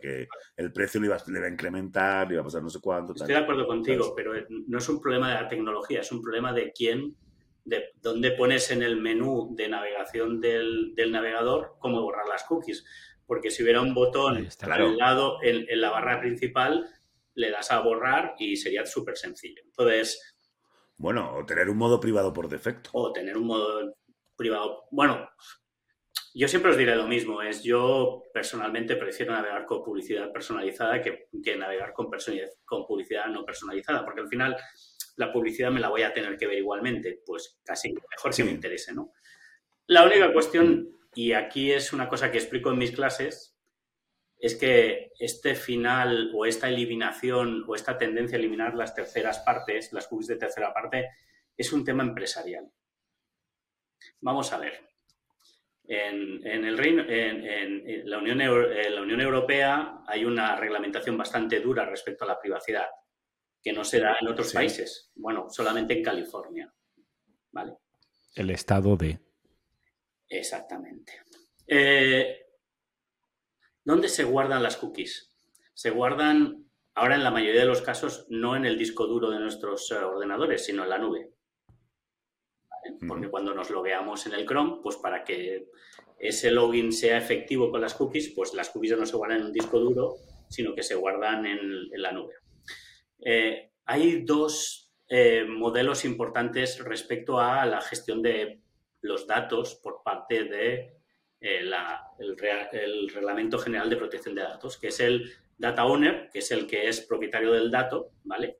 que 0.00 0.28
el 0.56 0.72
precio 0.72 1.00
le 1.00 1.08
iba, 1.08 1.16
le 1.26 1.46
a 1.46 1.48
incrementar, 1.48 2.28
le 2.28 2.34
iba 2.34 2.42
a 2.42 2.44
pasar 2.44 2.62
no 2.62 2.70
sé 2.70 2.78
cuánto. 2.80 3.12
Estoy 3.12 3.28
de 3.28 3.36
acuerdo 3.36 3.66
contigo, 3.66 4.14
pero 4.14 4.34
no 4.48 4.78
es 4.78 4.88
un 4.88 5.00
problema 5.00 5.30
de 5.30 5.42
la 5.42 5.48
tecnología, 5.48 6.00
es 6.00 6.12
un 6.12 6.22
problema 6.22 6.52
de 6.52 6.72
quién, 6.72 7.16
de 7.64 7.86
dónde 8.00 8.30
pones 8.32 8.70
en 8.70 8.84
el 8.84 9.00
menú 9.00 9.54
de 9.56 9.68
navegación 9.68 10.40
del, 10.40 10.94
navegador 11.10 11.74
cómo 11.80 12.00
borrar 12.02 12.28
las 12.28 12.44
cookies. 12.44 12.84
Porque 13.26 13.50
si 13.50 13.64
hubiera 13.64 13.80
un 13.80 13.92
botón 13.92 14.48
al 14.60 14.96
lado 14.96 15.38
en, 15.42 15.66
en 15.68 15.80
la 15.80 15.90
barra 15.90 16.20
principal, 16.20 16.86
le 17.34 17.50
das 17.50 17.72
a 17.72 17.80
borrar 17.80 18.36
y 18.38 18.56
sería 18.56 18.86
súper 18.86 19.16
sencillo. 19.16 19.62
Entonces, 19.64 20.36
bueno, 20.96 21.34
o 21.34 21.44
tener 21.44 21.68
un 21.68 21.76
modo 21.76 21.98
privado 21.98 22.32
por 22.32 22.48
defecto. 22.48 22.90
O 22.92 23.12
tener 23.12 23.36
un 23.36 23.46
modo 23.48 23.96
privado. 24.36 24.84
Bueno, 24.90 25.28
yo 26.34 26.48
siempre 26.48 26.70
os 26.70 26.76
diré 26.76 26.94
lo 26.94 27.06
mismo, 27.06 27.40
es 27.40 27.62
yo 27.62 28.24
personalmente 28.34 28.96
prefiero 28.96 29.32
navegar 29.32 29.64
con 29.64 29.82
publicidad 29.82 30.30
personalizada 30.32 31.00
que, 31.00 31.28
navegar 31.56 31.94
con, 31.94 32.10
con 32.64 32.86
publicidad 32.86 33.26
no 33.28 33.44
personalizada, 33.44 34.04
porque 34.04 34.20
al 34.20 34.28
final 34.28 34.56
la 35.16 35.32
publicidad 35.32 35.70
me 35.70 35.80
la 35.80 35.88
voy 35.88 36.02
a 36.02 36.12
tener 36.12 36.36
que 36.36 36.46
ver 36.46 36.58
igualmente, 36.58 37.22
pues 37.24 37.58
casi 37.64 37.94
mejor 38.10 38.34
si 38.34 38.44
me 38.44 38.50
interese, 38.50 38.92
¿no? 38.92 39.12
La 39.86 40.04
única 40.04 40.32
cuestión, 40.32 40.98
y 41.14 41.32
aquí 41.32 41.72
es 41.72 41.92
una 41.92 42.08
cosa 42.08 42.30
que 42.30 42.38
explico 42.38 42.70
en 42.70 42.78
mis 42.78 42.92
clases, 42.92 43.56
es 44.38 44.54
que 44.56 45.12
este 45.18 45.54
final 45.54 46.32
o 46.34 46.44
esta 46.44 46.68
eliminación 46.68 47.64
o 47.66 47.74
esta 47.74 47.96
tendencia 47.96 48.36
a 48.36 48.40
eliminar 48.40 48.74
las 48.74 48.94
terceras 48.94 49.38
partes, 49.38 49.92
las 49.92 50.06
cookies 50.08 50.28
de 50.28 50.36
tercera 50.36 50.74
parte, 50.74 51.08
es 51.56 51.72
un 51.72 51.84
tema 51.84 52.02
empresarial. 52.02 52.70
Vamos 54.20 54.52
a 54.52 54.58
ver. 54.58 54.86
En, 55.88 56.44
el 56.44 56.76
Reino, 56.76 57.04
en, 57.08 58.08
la, 58.10 58.18
Unión, 58.18 58.38
la 58.38 59.00
Unión 59.00 59.20
Europea 59.20 60.00
hay 60.06 60.24
una 60.24 60.56
reglamentación 60.56 61.16
bastante 61.16 61.60
dura 61.60 61.84
respecto 61.84 62.24
a 62.24 62.28
la 62.28 62.40
privacidad, 62.40 62.86
que 63.62 63.72
no 63.72 63.84
se 63.84 64.00
da 64.00 64.16
en 64.20 64.26
otros 64.26 64.52
países. 64.52 65.12
Bueno, 65.14 65.48
solamente 65.48 65.94
en 65.94 66.02
California. 66.02 66.72
¿Vale? 67.52 67.74
El 68.34 68.50
estado 68.50 68.96
de. 68.96 69.20
Exactamente. 70.28 71.20
Eh, 71.68 72.46
¿Dónde 73.84 74.08
se 74.08 74.24
guardan 74.24 74.62
las 74.62 74.76
cookies? 74.76 75.36
Se 75.72 75.90
guardan, 75.90 76.68
ahora 76.94 77.14
en 77.14 77.22
la 77.22 77.30
mayoría 77.30 77.60
de 77.60 77.66
los 77.68 77.82
casos, 77.82 78.26
no 78.28 78.56
en 78.56 78.66
el 78.66 78.76
disco 78.76 79.06
duro 79.06 79.30
de 79.30 79.38
nuestros 79.38 79.90
eh, 79.92 79.96
ordenadores, 79.96 80.64
sino 80.64 80.82
en 80.82 80.90
la 80.90 80.98
nube 80.98 81.35
porque 83.06 83.28
cuando 83.28 83.54
nos 83.54 83.70
logueamos 83.70 84.26
en 84.26 84.34
el 84.34 84.46
Chrome, 84.46 84.80
pues 84.82 84.96
para 84.96 85.24
que 85.24 85.68
ese 86.18 86.50
login 86.50 86.92
sea 86.92 87.18
efectivo 87.18 87.70
con 87.70 87.80
las 87.80 87.94
cookies, 87.94 88.32
pues 88.34 88.54
las 88.54 88.70
cookies 88.70 88.96
no 88.96 89.06
se 89.06 89.16
guardan 89.16 89.40
en 89.40 89.46
un 89.46 89.52
disco 89.52 89.78
duro, 89.78 90.16
sino 90.48 90.74
que 90.74 90.82
se 90.82 90.94
guardan 90.94 91.46
en, 91.46 91.90
la 92.00 92.12
nube. 92.12 92.34
Eh, 93.24 93.72
hay 93.84 94.22
dos 94.22 94.92
eh, 95.08 95.44
modelos 95.48 96.04
importantes 96.04 96.82
respecto 96.82 97.38
a 97.38 97.64
la 97.66 97.80
gestión 97.80 98.22
de 98.22 98.60
los 99.02 99.26
datos 99.26 99.76
por 99.76 100.02
parte 100.02 100.44
de 100.44 100.96
eh, 101.40 101.60
el, 102.18 103.08
Reglamento 103.08 103.58
General 103.58 103.88
de 103.88 103.96
Protección 103.96 104.34
de 104.34 104.42
Datos, 104.42 104.78
que 104.78 104.88
es 104.88 105.00
el 105.00 105.30
Data 105.58 105.84
Owner, 105.84 106.28
que 106.32 106.40
es 106.40 106.50
el 106.50 106.66
que 106.66 106.88
es 106.88 107.00
propietario 107.00 107.52
del 107.52 107.70
dato, 107.70 108.10
¿vale? 108.24 108.58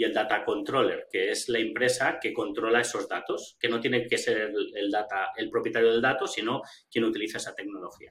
Y 0.00 0.04
el 0.04 0.14
data 0.14 0.46
controller, 0.46 1.08
que 1.12 1.30
es 1.30 1.50
la 1.50 1.58
empresa 1.58 2.18
que 2.18 2.32
controla 2.32 2.80
esos 2.80 3.06
datos, 3.06 3.58
que 3.60 3.68
no 3.68 3.80
tiene 3.80 4.06
que 4.06 4.16
ser 4.16 4.50
el, 4.74 4.90
data, 4.90 5.32
el 5.36 5.50
propietario 5.50 5.92
del 5.92 6.00
dato, 6.00 6.26
sino 6.26 6.62
quien 6.90 7.04
utiliza 7.04 7.36
esa 7.36 7.54
tecnología. 7.54 8.10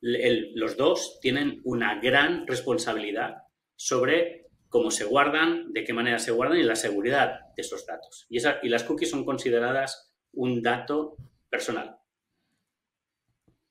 los 0.00 0.76
dos 0.76 1.18
tienen 1.20 1.60
una 1.64 1.98
gran 2.00 2.46
responsabilidad 2.46 3.34
sobre 3.74 4.46
cómo 4.68 4.92
se 4.92 5.06
guardan, 5.06 5.72
de 5.72 5.82
qué 5.82 5.92
manera 5.92 6.20
se 6.20 6.30
guardan 6.30 6.58
y 6.58 6.62
la 6.62 6.76
seguridad 6.76 7.40
de 7.56 7.62
esos 7.62 7.84
datos. 7.84 8.24
Y, 8.28 8.38
y 8.38 8.68
las 8.68 8.84
cookies 8.84 9.10
son 9.10 9.24
consideradas 9.24 10.14
un 10.34 10.62
dato 10.62 11.16
personal. 11.50 11.96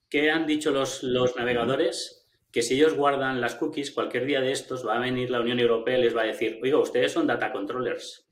¿Qué 0.10 0.30
han 0.30 0.46
dicho 0.46 0.72
los, 0.72 1.02
los 1.02 1.38
navegadores? 1.38 2.21
Que 2.52 2.62
si 2.62 2.76
ellos 2.76 2.96
guardan 2.96 3.40
las 3.40 3.56
cookies, 3.56 3.92
cualquier 3.92 4.26
día 4.26 4.42
de 4.42 4.52
estos 4.52 4.86
va 4.86 4.98
a 4.98 5.00
venir 5.00 5.30
la 5.30 5.40
Unión 5.40 5.60
Europea 5.60 5.98
y 5.98 6.02
les 6.02 6.16
va 6.16 6.24
a 6.24 6.26
decir, 6.26 6.60
oiga, 6.62 6.78
ustedes 6.78 7.12
son 7.12 7.28
data 7.28 7.52
controllers. 7.52 8.28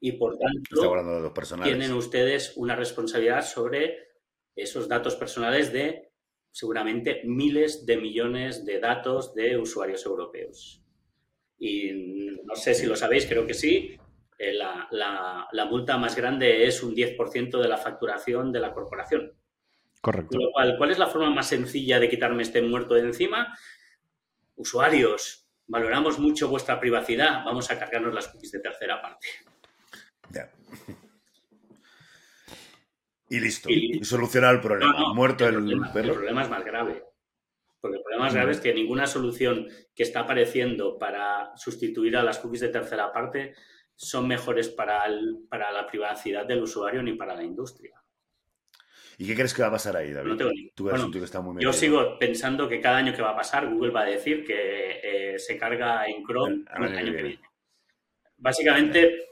Y 0.00 0.12
por 0.12 0.36
tanto, 0.36 1.32
tienen 1.62 1.92
ustedes 1.92 2.52
una 2.56 2.76
responsabilidad 2.76 3.44
sobre 3.44 4.08
esos 4.54 4.88
datos 4.88 5.16
personales 5.16 5.72
de 5.72 6.10
seguramente 6.50 7.22
miles 7.24 7.84
de 7.86 7.96
millones 7.96 8.64
de 8.64 8.80
datos 8.80 9.34
de 9.34 9.58
usuarios 9.58 10.04
europeos. 10.06 10.82
Y 11.58 11.90
no 12.44 12.54
sé 12.54 12.74
si 12.74 12.86
lo 12.86 12.96
sabéis, 12.96 13.26
creo 13.26 13.46
que 13.46 13.54
sí, 13.54 13.96
eh, 14.38 14.52
la, 14.52 15.48
la 15.50 15.64
multa 15.64 15.96
más 15.96 16.16
grande 16.16 16.66
es 16.66 16.82
un 16.82 16.94
10% 16.94 17.60
de 17.60 17.68
la 17.68 17.78
facturación 17.78 18.52
de 18.52 18.60
la 18.60 18.72
corporación. 18.72 19.32
Correcto. 20.04 20.38
¿cuál 20.52 20.90
es 20.90 20.98
la 20.98 21.06
forma 21.06 21.30
más 21.30 21.48
sencilla 21.48 21.98
de 21.98 22.10
quitarme 22.10 22.42
este 22.42 22.60
muerto 22.60 22.92
de 22.92 23.00
encima? 23.00 23.56
Usuarios, 24.54 25.48
valoramos 25.66 26.18
mucho 26.18 26.46
vuestra 26.46 26.78
privacidad, 26.78 27.42
vamos 27.42 27.70
a 27.70 27.78
cargarnos 27.78 28.12
las 28.12 28.28
cookies 28.28 28.52
de 28.52 28.60
tercera 28.60 29.00
parte. 29.00 29.26
Y 33.30 33.40
listo. 33.40 33.70
Y, 33.70 34.04
solucionar 34.04 34.56
el 34.56 34.60
problema. 34.60 35.14
Muerto 35.14 35.48
el, 35.48 35.80
perro. 35.94 36.08
El 36.08 36.12
problema 36.12 36.42
es 36.42 36.50
más 36.50 36.64
grave. 36.66 37.02
Porque 37.80 37.96
el 37.96 38.02
problema 38.02 38.24
más 38.24 38.34
grave 38.34 38.52
es 38.52 38.60
que 38.60 38.74
ninguna 38.74 39.06
solución 39.06 39.66
que 39.94 40.02
está 40.02 40.20
apareciendo 40.20 40.98
para 40.98 41.56
sustituir 41.56 42.18
a 42.18 42.22
las 42.22 42.40
cookies 42.40 42.60
de 42.60 42.68
tercera 42.68 43.10
parte 43.10 43.54
son 43.94 44.28
mejores 44.28 44.68
para, 44.68 45.06
para 45.48 45.72
la 45.72 45.86
privacidad 45.86 46.44
del 46.44 46.62
usuario 46.62 47.02
ni 47.02 47.14
para 47.14 47.34
la 47.34 47.42
industria. 47.42 48.03
¿Y 49.18 49.26
qué 49.26 49.34
crees 49.34 49.54
que 49.54 49.62
va 49.62 49.68
a 49.68 49.72
pasar 49.72 49.96
ahí, 49.96 50.12
David? 50.12 50.40
yo 51.60 51.72
sigo 51.72 52.18
pensando 52.18 52.68
que 52.68 52.80
cada 52.80 52.98
año 52.98 53.14
que 53.14 53.22
va 53.22 53.30
a 53.30 53.36
pasar, 53.36 53.68
Google 53.68 53.92
va 53.92 54.02
a 54.02 54.06
decir 54.06 54.44
que 54.44 55.00
eh, 55.02 55.38
se 55.38 55.56
carga 55.56 56.06
en 56.06 56.24
Chrome 56.24 56.64
el, 56.76 56.98
año 56.98 57.12
que 57.12 57.22
viene. 57.22 57.40
Básicamente, 58.36 59.28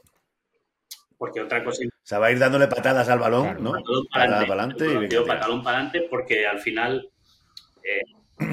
porque 1.19 1.41
otra 1.41 1.65
cosa. 1.65 1.83
O 1.85 2.05
sea, 2.05 2.19
va 2.19 2.27
a 2.27 2.33
ir 2.33 2.39
dándole 2.39 2.69
patadas 2.69 3.09
al 3.09 3.19
balón, 3.19 3.63
¿no? 3.63 3.73
Patalón 3.73 4.07
para 4.13 4.37
adelante. 4.39 5.09
patalón 5.27 5.63
para 5.63 5.79
adelante 5.79 6.07
porque 6.09 6.47
al 6.47 6.61
final. 6.61 7.09
Eh, 7.83 8.03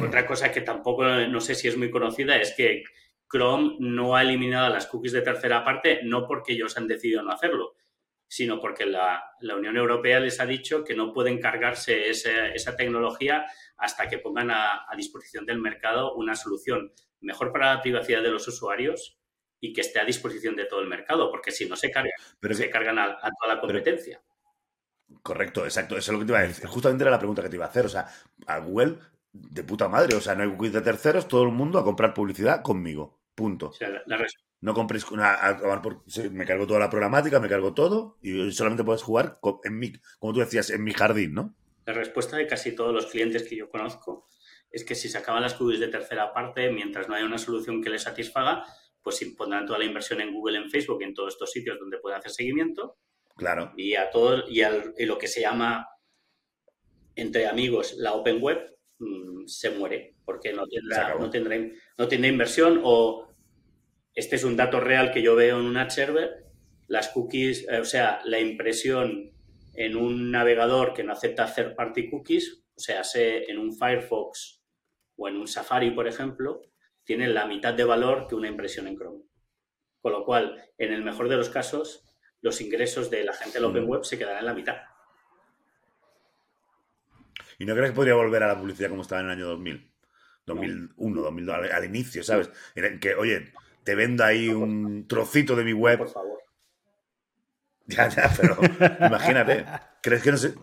otra 0.03 0.25
cosa 0.25 0.51
que 0.51 0.61
tampoco 0.61 1.03
no 1.03 1.41
sé 1.41 1.55
si 1.55 1.67
es 1.67 1.77
muy 1.77 1.89
conocida 1.89 2.37
es 2.37 2.53
que 2.55 2.83
Chrome 3.31 3.75
no 3.79 4.15
ha 4.15 4.21
eliminado 4.21 4.69
las 4.69 4.87
cookies 4.87 5.13
de 5.13 5.21
tercera 5.21 5.63
parte, 5.63 6.01
no 6.03 6.27
porque 6.27 6.53
ellos 6.53 6.77
han 6.77 6.87
decidido 6.87 7.21
no 7.21 7.31
hacerlo, 7.31 7.75
sino 8.29 8.59
porque 8.59 8.85
la, 8.85 9.33
Unión 9.57 9.75
Europea 9.75 10.19
les 10.19 10.39
ha 10.39 10.45
dicho 10.45 10.83
que 10.83 10.93
no 10.93 11.11
pueden 11.11 11.41
cargarse 11.41 12.09
esa, 12.09 12.75
tecnología 12.77 13.47
hasta 13.75 14.07
que 14.07 14.19
pongan 14.19 14.51
a, 14.51 14.85
disposición 14.95 15.45
del 15.45 15.57
mercado 15.59 16.13
una 16.13 16.35
solución 16.35 16.93
mejor 17.21 17.51
para 17.51 17.73
la 17.73 17.81
privacidad 17.81 18.21
de 18.21 18.29
los 18.29 18.47
usuarios 18.47 19.19
y 19.59 19.73
que 19.73 19.81
esté 19.81 19.99
a 19.99 20.05
disposición 20.05 20.55
de 20.55 20.65
todo 20.65 20.79
el 20.79 20.87
mercado, 20.87 21.31
porque 21.31 21.51
si 21.51 21.67
no 21.67 21.75
se 21.75 21.89
cargan, 21.89 22.13
pero 22.39 22.53
se 22.53 22.69
cargan 22.69 22.99
a, 22.99 23.17
toda 23.17 23.55
la 23.55 23.59
competencia. 23.59 24.21
correcto, 25.23 25.65
exacto, 25.65 25.97
eso 25.97 26.11
es 26.11 26.13
lo 26.13 26.19
que 26.19 26.25
te 26.25 26.31
iba 26.31 26.39
a 26.39 26.47
decir. 26.47 26.67
Justamente 26.67 27.03
era 27.03 27.11
la 27.11 27.19
pregunta 27.19 27.41
que 27.41 27.49
te 27.49 27.55
iba 27.55 27.65
a 27.65 27.69
hacer. 27.69 27.87
O 27.87 27.89
sea, 27.89 28.07
a 28.45 28.59
Google 28.59 28.99
de 29.33 29.63
puta 29.63 29.89
madre. 29.89 30.15
O 30.15 30.21
sea, 30.21 30.35
no 30.35 30.43
hay 30.43 30.49
cookies 30.49 30.73
de 30.73 30.81
terceros, 30.81 31.27
todo 31.27 31.43
el 31.43 31.51
mundo 31.51 31.79
a 31.79 31.83
comprar 31.83 32.13
publicidad 32.13 32.61
conmigo. 32.61 33.19
Punto. 33.35 33.69
O 33.69 33.73
sea, 33.73 33.89
la, 33.89 34.03
la 34.05 34.17
res- 34.17 34.37
No 34.61 34.73
compréis 34.73 35.09
una, 35.11 35.45
a 35.45 35.57
tomar 35.57 35.81
por- 35.81 36.03
me 36.31 36.45
cargo 36.45 36.67
toda 36.67 36.79
la 36.79 36.89
programática, 36.89 37.39
me 37.39 37.47
cargo 37.47 37.73
todo 37.73 38.17
y 38.21 38.51
solamente 38.51 38.83
puedes 38.83 39.01
jugar 39.03 39.39
en 39.63 39.79
mi, 39.79 39.93
como 40.19 40.33
tú 40.33 40.39
decías, 40.39 40.69
en 40.69 40.83
mi 40.83 40.93
jardín, 40.93 41.33
¿no? 41.33 41.55
la 41.85 41.93
respuesta 41.93 42.37
de 42.37 42.45
casi 42.45 42.75
todos 42.75 42.93
los 42.93 43.07
clientes 43.07 43.41
que 43.49 43.55
yo 43.55 43.67
conozco 43.67 44.27
es 44.69 44.83
que 44.83 44.93
si 44.93 45.09
se 45.09 45.17
acaban 45.17 45.41
las 45.41 45.55
cookies 45.55 45.79
de 45.79 45.87
tercera 45.87 46.31
parte, 46.33 46.69
mientras 46.71 47.07
no 47.07 47.15
haya 47.15 47.25
una 47.25 47.39
solución 47.39 47.81
que 47.81 47.89
les 47.89 48.03
satisfaga, 48.03 48.63
pues 49.01 49.19
pondrán 49.35 49.65
toda 49.65 49.79
la 49.79 49.85
inversión 49.85 50.21
en 50.21 50.31
Google, 50.31 50.59
en 50.59 50.69
Facebook, 50.69 51.01
en 51.01 51.15
todos 51.15 51.33
estos 51.33 51.51
sitios 51.51 51.79
donde 51.79 51.97
pueden 51.97 52.19
hacer 52.19 52.29
seguimiento 52.29 52.97
Claro. 53.35 53.73
y 53.75 53.95
a 53.95 54.11
todo 54.11 54.47
y, 54.47 54.61
al- 54.61 54.93
y 54.99 55.05
lo 55.05 55.17
que 55.17 55.27
se 55.27 55.41
llama 55.41 55.87
entre 57.15 57.47
amigos 57.47 57.95
la 57.97 58.13
open 58.13 58.39
web 58.41 58.59
mm, 58.99 59.47
se 59.47 59.71
muere 59.71 60.15
porque 60.25 60.53
no 60.53 60.67
tendrá, 60.67 61.15
no 61.15 61.29
tendrá 61.29 61.57
no 61.97 62.07
tendrá 62.07 62.29
inversión 62.29 62.81
o 62.83 63.28
este 64.19 64.35
es 64.35 64.43
un 64.43 64.57
dato 64.57 64.81
real 64.81 65.11
que 65.11 65.21
yo 65.21 65.33
veo 65.35 65.59
en 65.59 65.65
un 65.65 65.77
ad 65.77 65.89
server 65.89 66.45
las 66.87 67.07
cookies 67.07 67.65
eh, 67.69 67.79
o 67.79 67.85
sea 67.85 68.19
la 68.25 68.39
impresión 68.39 69.31
en 69.73 69.95
un 69.95 70.29
navegador 70.29 70.93
que 70.93 71.05
no 71.05 71.13
acepta 71.13 71.53
third 71.53 71.73
party 71.73 72.09
cookies 72.09 72.65
o 72.75 72.79
sea 72.79 73.05
sé 73.05 73.49
en 73.49 73.57
un 73.57 73.73
Firefox 73.77 74.61
o 75.15 75.29
en 75.29 75.37
un 75.37 75.47
Safari 75.47 75.91
por 75.91 76.05
ejemplo 76.05 76.61
tienen 77.05 77.33
la 77.33 77.45
mitad 77.45 77.73
de 77.73 77.85
valor 77.85 78.27
que 78.27 78.35
una 78.35 78.49
impresión 78.49 78.87
en 78.87 78.97
Chrome 78.97 79.23
con 80.01 80.11
lo 80.11 80.25
cual 80.25 80.61
en 80.77 80.91
el 80.91 81.01
mejor 81.01 81.29
de 81.29 81.37
los 81.37 81.49
casos 81.49 82.03
los 82.41 82.59
ingresos 82.59 83.09
de 83.09 83.23
la 83.23 83.33
gente 83.33 83.53
de 83.53 83.61
la 83.61 83.67
Open 83.67 83.85
Mm. 83.85 83.89
Web 83.89 84.03
se 84.03 84.17
quedarán 84.17 84.39
en 84.39 84.45
la 84.45 84.53
mitad. 84.53 84.77
¿Y 87.57 87.65
no 87.65 87.73
crees 87.73 87.89
que 87.89 87.95
podría 87.95 88.15
volver 88.15 88.43
a 88.43 88.47
la 88.47 88.57
publicidad 88.57 88.89
como 88.89 89.01
estaba 89.01 89.21
en 89.21 89.27
el 89.27 89.33
año 89.33 89.47
2000? 89.47 89.91
2001, 90.45 91.21
2002, 91.21 91.55
al, 91.55 91.71
al 91.71 91.85
inicio, 91.85 92.23
¿sabes? 92.23 92.49
En 92.75 92.99
que, 92.99 93.15
oye, 93.15 93.51
te 93.89 93.95
vendo 93.95 94.23
ahí 94.23 94.49
un 94.49 95.07
trocito 95.07 95.55
de 95.55 95.63
mi 95.63 95.73
web. 95.73 95.97
Por 95.97 96.09
favor. 96.11 96.39
Ya, 97.87 98.07
ya, 98.07 98.31
pero 98.39 98.55
imagínate. 99.03 99.65
¿Crees 100.03 100.21
que 100.21 100.29
no 100.29 100.37
sé? 100.37 100.53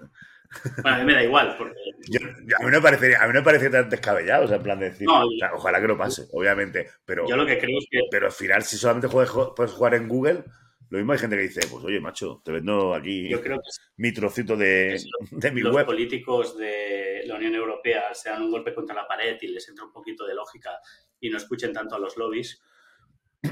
Bueno, 0.80 0.96
a 0.96 0.98
mí 1.00 1.04
me 1.06 1.14
da 1.14 1.24
igual, 1.24 1.56
porque 1.58 1.74
Yo- 2.08 2.20
a, 2.20 2.62
mí 2.64 2.66
no 2.66 2.70
me 2.70 2.80
parecería, 2.80 3.20
a 3.20 3.26
mí 3.26 3.32
no 3.34 3.42
parece 3.42 3.68
tan 3.68 3.90
descabellado, 3.90 4.44
o 4.44 4.46
sea, 4.46 4.58
en 4.58 4.62
plan 4.62 4.78
de 4.78 4.90
decir, 4.90 5.08
No, 5.08 5.26
o 5.26 5.30
sea, 5.36 5.52
ojalá 5.52 5.80
que 5.80 5.88
no 5.88 5.98
pase, 5.98 6.28
obviamente, 6.30 6.88
pero, 7.04 7.28
yo 7.28 7.36
lo 7.36 7.44
que 7.44 7.58
creo 7.58 7.78
es 7.80 7.88
que 7.90 7.98
pero 8.12 8.26
al 8.26 8.32
final, 8.32 8.62
si 8.62 8.76
solamente 8.76 9.08
puedes 9.08 9.28
jugar 9.72 9.94
en 9.94 10.06
Google, 10.06 10.44
lo 10.88 10.98
mismo 10.98 11.14
hay 11.14 11.18
gente 11.18 11.34
que 11.34 11.42
dice, 11.42 11.66
pues 11.68 11.82
oye, 11.84 11.98
macho, 11.98 12.40
te 12.44 12.52
vendo 12.52 12.94
aquí 12.94 13.28
yo 13.28 13.42
creo 13.42 13.56
que 13.56 13.70
mi 13.96 14.12
trocito 14.12 14.56
de, 14.56 14.96
de 15.32 15.50
mi 15.50 15.62
los 15.62 15.74
web. 15.74 15.84
políticos 15.84 16.56
de 16.56 17.24
la 17.26 17.34
Unión 17.34 17.56
Europea 17.56 18.14
se 18.14 18.30
dan 18.30 18.42
un 18.42 18.52
golpe 18.52 18.72
contra 18.72 18.94
la 18.94 19.08
pared 19.08 19.36
y 19.40 19.48
les 19.48 19.68
entra 19.68 19.84
un 19.84 19.90
poquito 19.92 20.24
de 20.24 20.34
lógica 20.34 20.78
y 21.18 21.28
no 21.28 21.38
escuchen 21.38 21.72
tanto 21.72 21.96
a 21.96 21.98
los 21.98 22.16
lobbies, 22.16 22.62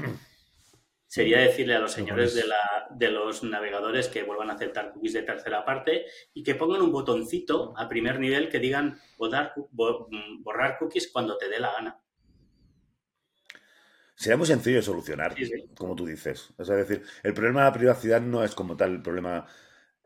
sería 1.07 1.39
decirle 1.39 1.75
a 1.75 1.79
los 1.79 1.91
señores 1.93 2.33
de, 2.35 2.45
la, 2.47 2.87
de 2.91 3.09
los 3.11 3.43
navegadores 3.43 4.07
que 4.09 4.23
vuelvan 4.23 4.49
a 4.49 4.53
aceptar 4.53 4.91
cookies 4.91 5.13
de 5.13 5.23
tercera 5.23 5.63
parte 5.63 6.05
y 6.33 6.43
que 6.43 6.55
pongan 6.55 6.81
un 6.81 6.91
botoncito 6.91 7.73
a 7.77 7.87
primer 7.87 8.19
nivel 8.19 8.49
que 8.49 8.59
digan 8.59 8.99
borrar, 9.17 9.53
mm, 9.55 10.43
borrar 10.43 10.77
cookies 10.77 11.09
cuando 11.11 11.37
te 11.37 11.47
dé 11.49 11.59
la 11.59 11.71
gana. 11.73 11.99
Sería 14.17 14.37
muy 14.37 14.47
sencillo 14.47 14.77
de 14.77 14.81
solucionar, 14.81 15.35
Sí, 15.35 15.45
sí. 15.45 15.65
como 15.75 15.95
tú 15.95 16.05
dices. 16.05 16.53
O 16.57 16.63
sea, 16.63 16.79
es 16.79 16.87
decir, 16.87 17.05
el 17.23 17.33
problema 17.33 17.61
de 17.61 17.65
la 17.67 17.73
privacidad 17.73 18.21
no 18.21 18.43
es 18.43 18.55
como 18.55 18.77
tal 18.77 18.91
el 18.93 19.01
problema 19.01 19.45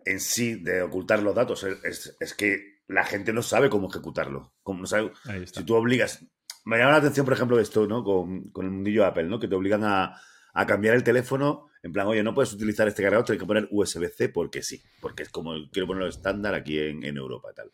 en 0.06 0.20
sí 0.20 0.56
de 0.56 0.82
ocultar 0.82 1.22
los 1.22 1.36
datos, 1.36 1.64
es, 1.64 1.84
es- 1.84 2.18
es 2.20 2.34
que 2.34 2.80
la 2.88 3.06
gente 3.06 3.34
no 3.34 3.44
sabe 3.44 3.70
cómo 3.70 3.88
ejecutarlo. 3.90 4.54
Como 4.64 4.82
no 4.82 4.88
sabe, 4.88 5.12
Ahí 5.26 5.44
está. 5.44 5.60
si 5.60 5.66
tú 5.66 5.76
obligas. 5.76 6.26
Me 6.66 6.78
llama 6.78 6.92
la 6.92 6.98
atención, 6.98 7.26
por 7.26 7.34
ejemplo, 7.34 7.60
esto, 7.60 7.88
¿no? 7.88 8.04
Con, 8.04 8.50
con 8.52 8.66
el 8.66 8.72
mundillo 8.72 9.06
Apple, 9.06 9.24
¿no? 9.24 9.40
Que 9.40 9.48
te 9.48 9.56
obligan 9.56 9.84
a, 9.84 10.20
a 10.54 10.66
cambiar 10.66 10.96
el 10.96 11.04
teléfono. 11.04 11.68
En 11.82 11.94
plan, 11.94 12.08
oye, 12.08 12.22
no 12.24 12.34
puedes 12.34 12.54
utilizar 12.54 12.88
este 12.88 13.02
cargador, 13.02 13.26
tienes 13.26 13.42
que 13.42 13.48
poner 13.48 13.68
USB-C 13.72 14.30
porque 14.30 14.62
sí. 14.62 14.82
Porque 15.02 15.24
es 15.24 15.30
como 15.30 15.54
quiero 15.72 15.88
ponerlo 15.88 16.10
estándar 16.10 16.54
aquí 16.54 16.78
en, 16.80 17.04
en 17.04 17.18
Europa, 17.18 17.50
tal. 17.56 17.72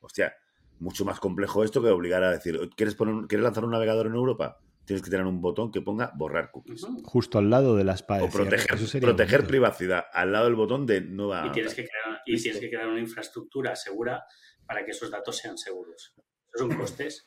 Hostia, 0.00 0.34
mucho 0.78 1.04
más 1.04 1.18
complejo 1.20 1.64
esto 1.64 1.82
que 1.82 1.88
obligar 1.88 2.22
a 2.22 2.30
decir, 2.30 2.58
¿quieres, 2.76 2.94
poner, 2.94 3.26
¿quieres 3.26 3.44
lanzar 3.44 3.64
un 3.64 3.70
navegador 3.70 4.06
en 4.06 4.14
Europa? 4.14 4.60
Tienes 4.84 5.02
que 5.02 5.10
tener 5.10 5.26
un 5.26 5.40
botón 5.40 5.72
que 5.72 5.80
ponga 5.80 6.12
borrar 6.14 6.50
cookies. 6.52 6.86
Justo 7.04 7.38
al 7.38 7.50
lado 7.50 7.74
de 7.74 7.82
la 7.82 7.94
espada. 7.94 8.22
O 8.22 8.30
proteger, 8.30 8.74
Eso 8.76 8.86
sería 8.86 9.08
proteger 9.08 9.38
bonito. 9.40 9.48
privacidad 9.48 10.04
al 10.12 10.30
lado 10.32 10.44
del 10.44 10.54
botón 10.54 10.86
de 10.86 11.00
no 11.00 11.28
va 11.28 11.46
y 11.46 11.50
tienes 11.50 11.74
que 11.74 11.88
crear, 11.88 12.20
y 12.24 12.40
tienes 12.40 12.60
que 12.60 12.68
crear 12.68 12.86
una 12.86 13.00
infraestructura 13.00 13.74
segura 13.74 14.22
para 14.66 14.84
que 14.84 14.92
esos 14.92 15.10
datos 15.10 15.38
sean 15.38 15.58
seguros. 15.58 16.14
Esos 16.54 16.68
son 16.68 16.76
costes 16.78 17.26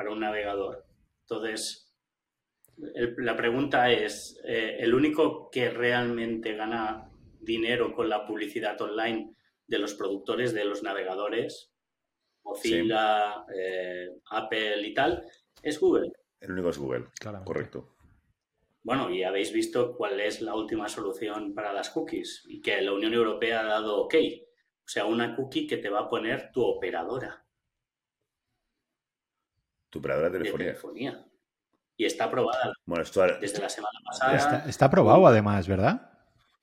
para 0.00 0.12
un 0.12 0.20
navegador. 0.20 0.86
Entonces, 1.28 1.94
el- 2.94 3.14
la 3.18 3.36
pregunta 3.36 3.92
es, 3.92 4.40
eh, 4.46 4.78
¿el 4.80 4.94
único 4.94 5.50
que 5.50 5.68
realmente 5.68 6.54
gana 6.54 7.10
dinero 7.38 7.92
con 7.92 8.08
la 8.08 8.24
publicidad 8.24 8.80
online 8.80 9.34
de 9.66 9.78
los 9.78 9.92
productores 9.92 10.54
de 10.54 10.64
los 10.64 10.82
navegadores, 10.82 11.74
Mozilla, 12.44 13.44
eh, 13.54 14.08
Apple 14.30 14.88
y 14.88 14.94
tal, 14.94 15.22
es 15.62 15.78
Google? 15.78 16.12
El 16.40 16.52
único 16.52 16.70
es 16.70 16.78
Google. 16.78 17.04
Claramente. 17.20 17.52
Correcto. 17.52 17.96
Bueno, 18.82 19.10
y 19.10 19.22
habéis 19.22 19.52
visto 19.52 19.94
cuál 19.94 20.18
es 20.18 20.40
la 20.40 20.54
última 20.54 20.88
solución 20.88 21.52
para 21.52 21.74
las 21.74 21.90
cookies 21.90 22.46
y 22.48 22.62
que 22.62 22.80
la 22.80 22.94
Unión 22.94 23.12
Europea 23.12 23.60
ha 23.60 23.64
dado 23.64 23.98
OK. 23.98 24.14
O 24.14 24.88
sea, 24.88 25.04
una 25.04 25.36
cookie 25.36 25.66
que 25.66 25.76
te 25.76 25.90
va 25.90 26.00
a 26.00 26.08
poner 26.08 26.50
tu 26.52 26.62
operadora 26.62 27.39
Tu 29.90 29.98
operadora 29.98 30.30
de 30.30 30.38
de 30.38 30.44
telefonía. 30.50 31.26
Y 31.96 32.04
está 32.06 32.24
aprobada 32.24 32.72
Bueno, 32.86 33.02
esto 33.02 33.20
ahora- 33.20 33.38
desde 33.38 33.60
la 33.60 33.68
semana 33.68 33.98
pasada. 34.04 34.36
Está, 34.36 34.68
está 34.68 34.84
aprobado 34.86 35.26
además, 35.26 35.68
¿verdad? 35.68 36.10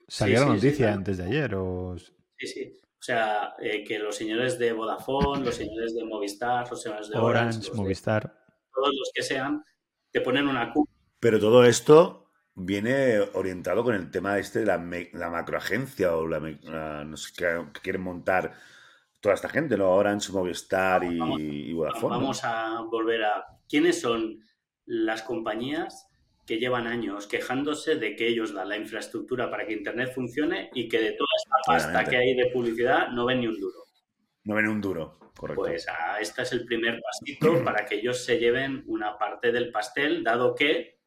Salió 0.07 0.39
Sí, 0.39 0.45
la 0.45 0.51
sí, 0.53 0.59
sí, 0.59 0.65
noticia 0.65 0.85
claro. 0.87 0.97
antes 0.97 1.17
de 1.17 1.23
ayer. 1.25 1.55
O... 1.55 1.95
Sí, 2.37 2.47
sí. 2.47 2.73
O 2.99 3.01
sea, 3.07 3.53
eh, 3.59 3.83
que 3.83 3.99
los 3.99 4.15
señores 4.15 4.57
de 4.57 4.71
Vodafone, 4.73 5.45
los 5.45 5.55
señores 5.55 5.93
de 5.93 6.03
Movistar, 6.03 6.67
los 6.69 6.81
señores 6.81 7.09
de 7.09 7.17
Orange, 7.17 7.29
Orange, 7.39 7.57
los 7.59 7.71
de- 7.71 7.77
Movistar. 7.83 8.37
todos 8.73 8.89
los 8.97 9.11
que 9.13 9.21
sean, 9.21 9.63
te 10.11 10.21
ponen 10.21 10.47
una 10.47 10.71
cookie. 10.73 10.91
Pero 11.19 11.39
todo 11.39 11.63
esto 11.65 12.31
viene 12.55 13.19
orientado 13.33 13.83
con 13.83 13.93
el 13.93 14.09
tema 14.09 14.39
este 14.39 14.59
de 14.61 14.65
la, 14.65 14.77
me- 14.79 15.09
la 15.13 15.29
macroagencia 15.29 16.15
o 16.15 16.25
la, 16.27 16.39
no 16.39 17.17
sé, 17.17 17.33
que, 17.37 17.65
que 17.73 17.81
quieren 17.81 18.01
montar 18.01 18.53
toda 19.19 19.35
esta 19.35 19.49
gente, 19.49 19.77
¿no? 19.77 19.89
Orange, 19.91 20.31
Movistar 20.31 21.03
y, 21.03 21.17
Vamos, 21.17 21.39
y 21.41 21.73
Vodafone. 21.73 22.15
¿no? 22.15 22.21
Vamos 22.21 22.43
a 22.43 22.81
volver 22.81 23.23
a 23.23 23.45
quiénes 23.67 23.99
son 23.99 24.39
las 24.85 25.21
compañías 25.23 26.07
que 26.45 26.57
llevan 26.57 26.87
años 26.87 27.27
quejándose 27.27 27.95
de 27.95 28.15
que 28.15 28.27
ellos 28.27 28.53
dan 28.53 28.69
la 28.69 28.77
infraestructura 28.77 29.51
para 29.51 29.67
que 29.67 29.73
Internet 29.73 30.13
funcione 30.15 30.69
y 30.73 30.87
que 30.87 30.99
de 30.99 31.11
toda 31.11 31.29
esta 31.37 31.55
pasta 31.65 31.89
Claramente. 31.89 32.09
que 32.09 32.17
hay 32.17 32.35
de 32.35 32.51
publicidad 32.51 33.09
no 33.09 33.25
ven 33.25 33.41
ni 33.41 33.47
un 33.47 33.59
duro. 33.59 33.83
No 34.45 34.55
ven 34.55 34.69
un 34.69 34.79
duro, 34.79 35.19
correcto. 35.35 35.63
Pues 35.63 35.85
ah, 35.89 36.19
este 36.21 36.43
es 36.43 36.53
el 36.53 36.63
primer 36.63 37.01
pasito 37.01 37.63
para 37.65 37.85
que 37.85 37.95
ellos 37.95 38.23
se 38.23 38.39
lleven 38.39 38.83
una 38.87 39.17
parte 39.17 39.51
del 39.51 39.71
pastel, 39.71 40.23
dado 40.23 40.55
que 40.55 40.99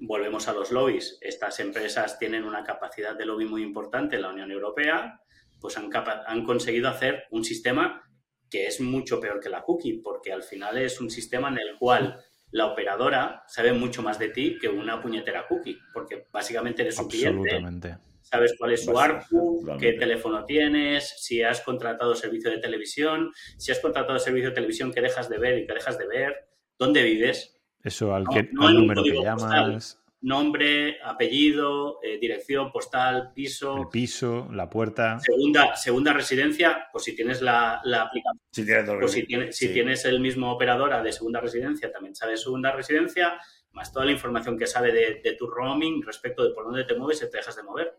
volvemos 0.00 0.48
a 0.48 0.54
los 0.54 0.72
lobbies. 0.72 1.18
Estas 1.20 1.60
empresas 1.60 2.18
tienen 2.18 2.44
una 2.44 2.64
capacidad 2.64 3.14
de 3.14 3.26
lobby 3.26 3.44
muy 3.44 3.62
importante 3.62 4.16
en 4.16 4.22
la 4.22 4.30
Unión 4.30 4.50
Europea, 4.50 5.20
pues 5.64 5.78
han, 5.78 6.44
conseguido 6.44 6.90
hacer 6.90 7.24
un 7.30 7.42
sistema 7.42 8.02
que 8.50 8.66
es 8.66 8.82
mucho 8.82 9.18
peor 9.18 9.40
que 9.40 9.48
la 9.48 9.62
cookie, 9.62 10.02
porque 10.02 10.30
al 10.30 10.42
final 10.42 10.76
es 10.76 11.00
un 11.00 11.08
sistema 11.08 11.48
en 11.48 11.56
el 11.56 11.78
cual 11.78 12.20
la 12.50 12.66
operadora 12.66 13.44
sabe 13.46 13.72
mucho 13.72 14.02
más 14.02 14.18
de 14.18 14.28
ti 14.28 14.58
que 14.60 14.68
una 14.68 15.00
puñetera 15.00 15.46
cookie, 15.48 15.78
porque 15.94 16.26
básicamente 16.30 16.82
eres 16.82 16.96
su 16.96 17.08
cliente, 17.08 17.48
Absolutamente. 17.48 17.96
sabes 18.20 18.54
cuál 18.58 18.74
es 18.74 18.84
su 18.84 18.98
ARPU, 18.98 19.66
qué 19.80 19.94
teléfono 19.94 20.44
tienes, 20.44 21.14
si 21.22 21.42
has 21.42 21.62
contratado 21.62 22.14
servicio 22.14 22.50
de 22.50 22.58
televisión, 22.58 23.32
si 23.56 23.72
has 23.72 23.80
contratado 23.80 24.18
servicio 24.18 24.50
de 24.50 24.56
televisión 24.56 24.92
que 24.92 25.00
dejas 25.00 25.30
de 25.30 25.38
ver 25.38 25.60
y 25.60 25.66
que 25.66 25.72
dejas 25.72 25.96
de 25.96 26.06
ver, 26.06 26.34
dónde 26.78 27.02
vives, 27.02 27.58
Eso 27.82 28.14
al, 28.14 28.24
No, 28.24 28.30
que, 28.32 28.50
no 28.52 28.66
al 28.66 28.72
en 28.72 28.76
un 28.76 28.82
número 28.82 29.02
que 29.02 29.12
postal. 29.14 29.80
Nombre, 30.24 30.96
apellido, 31.04 32.00
eh, 32.02 32.18
dirección 32.18 32.72
postal, 32.72 33.16
el 33.16 33.32
piso, 33.34 33.88
piso, 33.92 34.48
la 34.50 34.70
puerta. 34.70 35.20
segunda, 35.20 35.76
segunda 35.76 36.12
residencia, 36.12 36.88
pues 36.90 37.04
si 37.04 37.14
tienes 37.14 37.42
la, 37.42 37.80
la 37.84 38.02
aplicación, 38.02 38.40
Si 38.50 38.64
tienes 38.64 38.90
pues 38.98 39.12
si, 39.12 39.24
tienes, 39.24 39.56
si 39.56 39.68
sí. 39.68 39.72
tienes 39.74 40.04
el 40.06 40.20
mismo 40.20 40.50
operadora 40.50 41.02
de 41.02 41.12
segunda 41.12 41.40
residencia, 41.40 41.92
también 41.92 42.14
sabe 42.14 42.36
segunda 42.38 42.72
residencia, 42.72 43.38
más 43.72 43.92
toda 43.92 44.06
la 44.06 44.12
información 44.12 44.56
que 44.58 44.66
sabe 44.66 44.92
de, 44.92 45.20
de 45.22 45.34
tu 45.34 45.46
roaming 45.46 46.02
respecto 46.02 46.42
de 46.42 46.54
por 46.54 46.64
dónde 46.64 46.84
te 46.84 46.96
mueves 46.96 47.22
y 47.22 47.30
te 47.30 47.36
dejas 47.36 47.56
de 47.56 47.62
mover. 47.62 47.94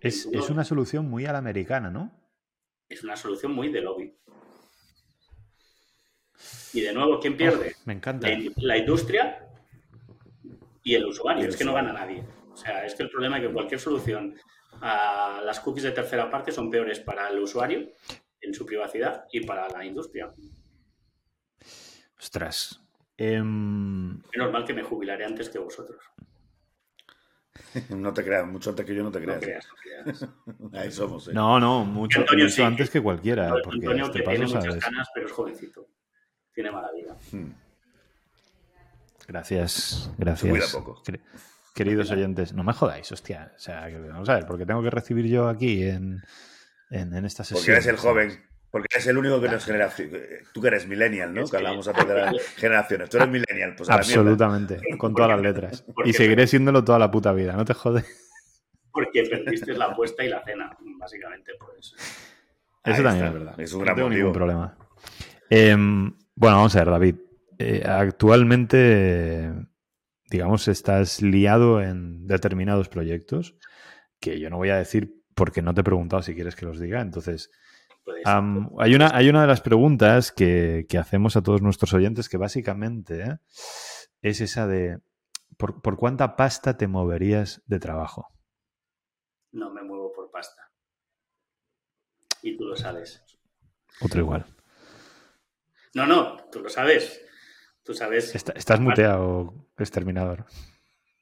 Es, 0.00 0.26
es 0.32 0.48
una 0.48 0.64
solución 0.64 1.08
muy 1.10 1.26
a 1.26 1.32
la 1.32 1.38
americana, 1.38 1.90
¿no? 1.90 2.12
Es 2.88 3.04
una 3.04 3.16
solución 3.16 3.52
muy 3.52 3.70
de 3.70 3.82
lobby. 3.82 4.14
Y 6.72 6.80
de 6.80 6.92
nuevo, 6.92 7.18
¿quién 7.18 7.36
pierde? 7.36 7.74
Oh, 7.76 7.82
me 7.86 7.94
encanta. 7.94 8.28
La 8.56 8.76
industria 8.78 9.47
y 10.88 10.94
el 10.94 11.04
usuario. 11.06 11.42
Y 11.42 11.44
el 11.44 11.50
es 11.50 11.56
que 11.56 11.64
no 11.64 11.74
gana 11.74 11.92
nadie. 11.92 12.24
O 12.52 12.56
sea, 12.56 12.84
es 12.86 12.94
que 12.94 13.02
el 13.02 13.10
problema 13.10 13.36
es 13.36 13.46
que 13.46 13.52
cualquier 13.52 13.78
solución 13.78 14.34
a 14.80 15.40
las 15.44 15.60
cookies 15.60 15.84
de 15.84 15.92
tercera 15.92 16.30
parte 16.30 16.50
son 16.50 16.70
peores 16.70 16.98
para 17.00 17.28
el 17.28 17.38
usuario 17.40 17.88
en 18.40 18.54
su 18.54 18.64
privacidad 18.64 19.26
y 19.30 19.44
para 19.44 19.68
la 19.68 19.84
industria. 19.84 20.32
Ostras. 22.18 22.80
Em, 23.16 24.18
Es 24.32 24.38
normal 24.38 24.64
que 24.64 24.72
me 24.74 24.82
jubilaré 24.82 25.24
antes 25.24 25.48
que 25.50 25.58
vosotros. 25.58 26.00
No 27.90 28.14
te 28.14 28.24
creas, 28.24 28.46
mucho 28.46 28.70
antes 28.70 28.86
que 28.86 28.94
yo 28.94 29.02
no 29.02 29.10
te 29.12 29.20
No 29.20 29.38
creas. 29.38 29.66
no 29.68 29.74
creas. 29.82 30.26
Ahí 30.72 30.90
somos, 30.90 31.28
¿eh? 31.28 31.32
no, 31.34 31.60
no, 31.60 31.84
mucho, 31.84 32.20
Antonio 32.20 32.44
mucho 32.44 32.56
sí. 32.56 32.62
antes 32.62 32.88
que 32.88 33.02
cualquiera. 33.02 33.50
Porque 33.62 33.80
Antonio 33.80 34.04
este 34.06 34.18
que 34.20 34.24
paso, 34.24 34.36
tiene 34.36 34.46
muchas 34.46 34.64
¿sabes? 34.64 34.84
ganas, 34.84 35.08
pero 35.12 35.26
es 35.26 35.32
jovencito. 35.32 35.86
Tiene 36.54 36.70
mala 36.70 36.90
vida. 36.92 37.14
Hmm. 37.30 37.50
Gracias, 39.28 40.10
cuida 40.16 40.24
gracias. 40.24 40.72
poco. 40.74 41.02
Quer- 41.04 41.20
Queridos 41.74 42.10
oyentes, 42.10 42.52
no 42.54 42.64
me 42.64 42.72
jodáis, 42.72 43.12
hostia. 43.12 43.52
O 43.54 43.58
sea, 43.60 43.86
que- 43.86 43.98
vamos 44.00 44.28
a 44.28 44.34
ver, 44.34 44.46
porque 44.46 44.66
tengo 44.66 44.82
que 44.82 44.90
recibir 44.90 45.26
yo 45.26 45.48
aquí 45.48 45.84
en, 45.84 46.20
en, 46.90 47.14
en 47.14 47.24
esta 47.24 47.44
sesión. 47.44 47.60
Porque 47.60 47.72
eres 47.72 47.86
el 47.86 47.96
joven. 47.98 48.44
Porque 48.70 48.86
eres 48.90 49.06
el 49.06 49.16
único 49.16 49.40
que 49.40 49.48
nos 49.48 49.64
genera. 49.64 49.90
Tú 50.52 50.60
que 50.60 50.66
eres 50.68 50.86
millennial, 50.88 51.32
¿no? 51.32 51.42
Es 51.44 51.50
Que 51.50 51.56
hablamos 51.58 51.86
antes 51.88 52.06
de 52.08 52.14
las 52.14 52.36
generaciones. 52.56 53.08
Tú 53.10 53.16
eres 53.18 53.28
millennial, 53.28 53.74
pues 53.76 53.88
a 53.88 53.92
la 53.92 53.98
mierda. 54.02 54.20
Absolutamente, 54.20 54.80
con 54.98 55.14
todas 55.14 55.30
las 55.30 55.40
letras. 55.40 55.84
Y 56.04 56.12
seguiré 56.12 56.46
siéndolo 56.46 56.82
toda 56.84 56.98
la 56.98 57.10
puta 57.10 57.32
vida, 57.32 57.52
no 57.52 57.64
te 57.64 57.74
jodes. 57.74 58.04
Porque 58.90 59.22
perdiste 59.22 59.72
la 59.74 59.86
apuesta 59.86 60.24
y 60.24 60.28
la 60.28 60.42
cena, 60.44 60.76
básicamente, 60.98 61.52
pues. 61.60 61.94
Ahí 62.82 62.94
Eso 62.94 63.02
también 63.02 63.24
está. 63.26 63.26
es 63.28 63.32
verdad. 63.44 63.60
Es 63.60 63.72
un 63.72 63.78
no 63.78 63.84
gran 63.84 63.96
tengo 63.96 64.08
motivo. 64.08 64.18
ningún 64.26 64.34
problema. 64.34 64.76
Em, 65.48 66.12
bueno, 66.34 66.56
vamos 66.56 66.74
a 66.74 66.78
ver, 66.80 66.90
David. 66.90 67.14
Eh, 67.58 67.82
actualmente, 67.86 69.52
digamos, 70.30 70.68
estás 70.68 71.22
liado 71.22 71.82
en 71.82 72.26
determinados 72.26 72.88
proyectos 72.88 73.56
que 74.20 74.38
yo 74.40 74.50
no 74.50 74.56
voy 74.56 74.70
a 74.70 74.76
decir 74.76 75.22
porque 75.34 75.62
no 75.62 75.74
te 75.74 75.80
he 75.80 75.84
preguntado 75.84 76.22
si 76.22 76.34
quieres 76.34 76.56
que 76.56 76.66
los 76.66 76.80
diga. 76.80 77.00
Entonces, 77.00 77.50
Puedes, 78.04 78.26
am, 78.26 78.70
hay, 78.78 78.94
una, 78.94 79.10
hay 79.14 79.28
una 79.28 79.42
de 79.42 79.48
las 79.48 79.60
preguntas 79.60 80.32
que, 80.32 80.86
que 80.88 80.98
hacemos 80.98 81.36
a 81.36 81.42
todos 81.42 81.62
nuestros 81.62 81.92
oyentes 81.94 82.28
que 82.28 82.36
básicamente 82.36 83.22
¿eh? 83.22 83.38
es 84.22 84.40
esa 84.40 84.66
de 84.66 84.98
¿por, 85.56 85.82
por 85.82 85.96
cuánta 85.96 86.36
pasta 86.36 86.76
te 86.76 86.86
moverías 86.86 87.62
de 87.66 87.78
trabajo? 87.78 88.28
no 89.52 89.70
me 89.70 89.82
muevo 89.82 90.12
por 90.12 90.30
pasta. 90.30 90.70
Y 92.42 92.56
tú 92.56 92.64
lo 92.64 92.76
sabes. 92.76 93.24
Otro 94.00 94.20
igual. 94.20 94.46
No, 95.94 96.06
no, 96.06 96.36
tú 96.50 96.60
lo 96.60 96.68
sabes. 96.68 97.24
Tú 97.88 97.94
sabes. 97.94 98.34
Está- 98.34 98.52
estás 98.52 98.78
muteado, 98.80 99.54
exterminador. 99.78 100.44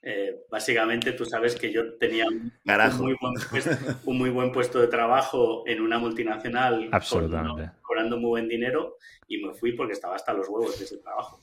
eh, 0.02 0.44
básicamente, 0.50 1.12
tú 1.12 1.24
sabes 1.24 1.54
que 1.54 1.72
yo 1.72 1.94
tenía 1.96 2.26
un 2.26 2.52
muy, 2.98 3.14
buen 3.20 3.34
puesto, 3.48 3.70
un 4.04 4.18
muy 4.18 4.30
buen 4.30 4.50
puesto 4.50 4.80
de 4.80 4.88
trabajo 4.88 5.62
en 5.64 5.80
una 5.80 6.00
multinacional. 6.00 6.88
Absolutamente. 6.90 7.50
cobrando- 7.52 7.82
Cobrando 7.82 8.16
muy 8.18 8.28
buen 8.30 8.48
dinero 8.48 8.96
y 9.28 9.44
me 9.44 9.54
fui 9.54 9.72
porque 9.76 9.92
estaba 9.92 10.16
hasta 10.16 10.32
los 10.32 10.48
huevos 10.48 10.76
de 10.76 10.86
ese 10.86 10.96
trabajo. 10.98 11.40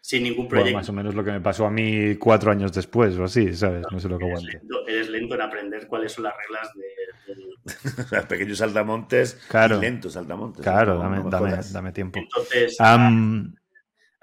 Sin 0.00 0.22
ningún 0.22 0.46
Bueno, 0.48 0.48
proyecto. 0.62 0.78
más 0.78 0.88
o 0.88 0.92
menos 0.94 1.14
lo 1.14 1.22
que 1.24 1.32
me 1.32 1.40
pasó 1.42 1.66
a 1.66 1.70
mí 1.70 2.14
cuatro 2.16 2.50
años 2.50 2.72
después 2.72 3.14
o 3.18 3.24
así, 3.24 3.52
¿sabes? 3.54 3.84
No 3.92 3.98
sé 4.00 4.08
lo 4.08 4.18
que 4.18 4.24
eres, 4.26 4.38
aguante. 4.38 4.58
lento, 4.60 4.86
eres 4.88 5.08
lento 5.10 5.34
en 5.34 5.40
aprender 5.42 5.86
cuáles 5.88 6.12
son 6.12 6.24
las 6.24 6.34
reglas 6.38 6.70
de, 6.74 7.64
sea, 8.08 8.28
pequeños 8.28 8.58
saltamontes 8.58 9.34
Claro. 9.48 9.76
y 9.78 9.80
lentos 9.82 10.12
saltamontes. 10.14 10.62
Claro, 10.62 10.98
dame, 10.98 11.22
dame, 11.30 11.58
dame 11.72 11.92
tiempo. 11.92 12.18
Entonces, 12.18 12.78
Am, 12.80 13.54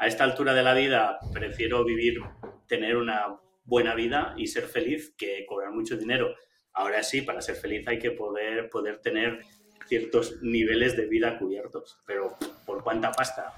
a 0.02 0.08
esta 0.08 0.24
altura 0.24 0.54
de 0.56 0.64
la 0.64 0.74
vida 0.74 1.20
prefiero 1.32 1.86
vivir, 1.86 2.20
tener 2.68 2.98
una 2.98 3.38
buena 3.64 3.94
vida 3.94 4.34
y 4.36 4.48
ser 4.48 4.64
feliz 4.64 5.14
que 5.16 5.46
cobrar 5.48 5.72
mucho 5.72 5.96
dinero. 5.96 6.34
Ahora 6.74 7.04
sí, 7.04 7.22
para 7.22 7.40
ser 7.42 7.56
feliz 7.56 7.88
hay 7.88 8.00
que 8.00 8.10
poder, 8.12 8.68
poder 8.70 9.00
tener 9.00 9.42
ciertos 9.88 10.42
niveles 10.42 10.98
de 10.98 11.06
vida 11.08 11.38
cubiertos, 11.38 12.02
pero 12.08 12.36
¿por 12.66 12.84
cuánta 12.84 13.12
pasta? 13.12 13.54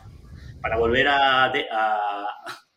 Para 0.61 0.77
volver 0.77 1.07
a, 1.07 1.49
de- 1.53 1.67
a, 1.71 2.25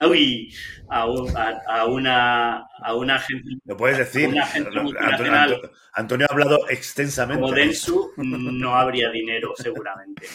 uy, 0.09 0.55
a, 0.89 1.07
un- 1.11 1.37
a- 1.37 1.61
a 1.69 1.87
una, 1.87 2.67
a 2.85 2.95
una 2.95 3.17
agencia 3.17 3.57
Lo 3.64 3.77
puedes 3.77 3.99
decir. 3.99 4.29
Una 4.29 4.47
multinacional. 4.83 5.53
Antonio- 5.55 5.71
Antonio 5.95 6.27
ha 6.29 6.33
hablado 6.33 6.69
extensamente. 6.69 7.41
como 7.43 7.53
Densu, 7.53 8.12
no 8.19 8.77
habría 8.77 9.11
dinero 9.11 9.55
seguramente. 9.57 10.29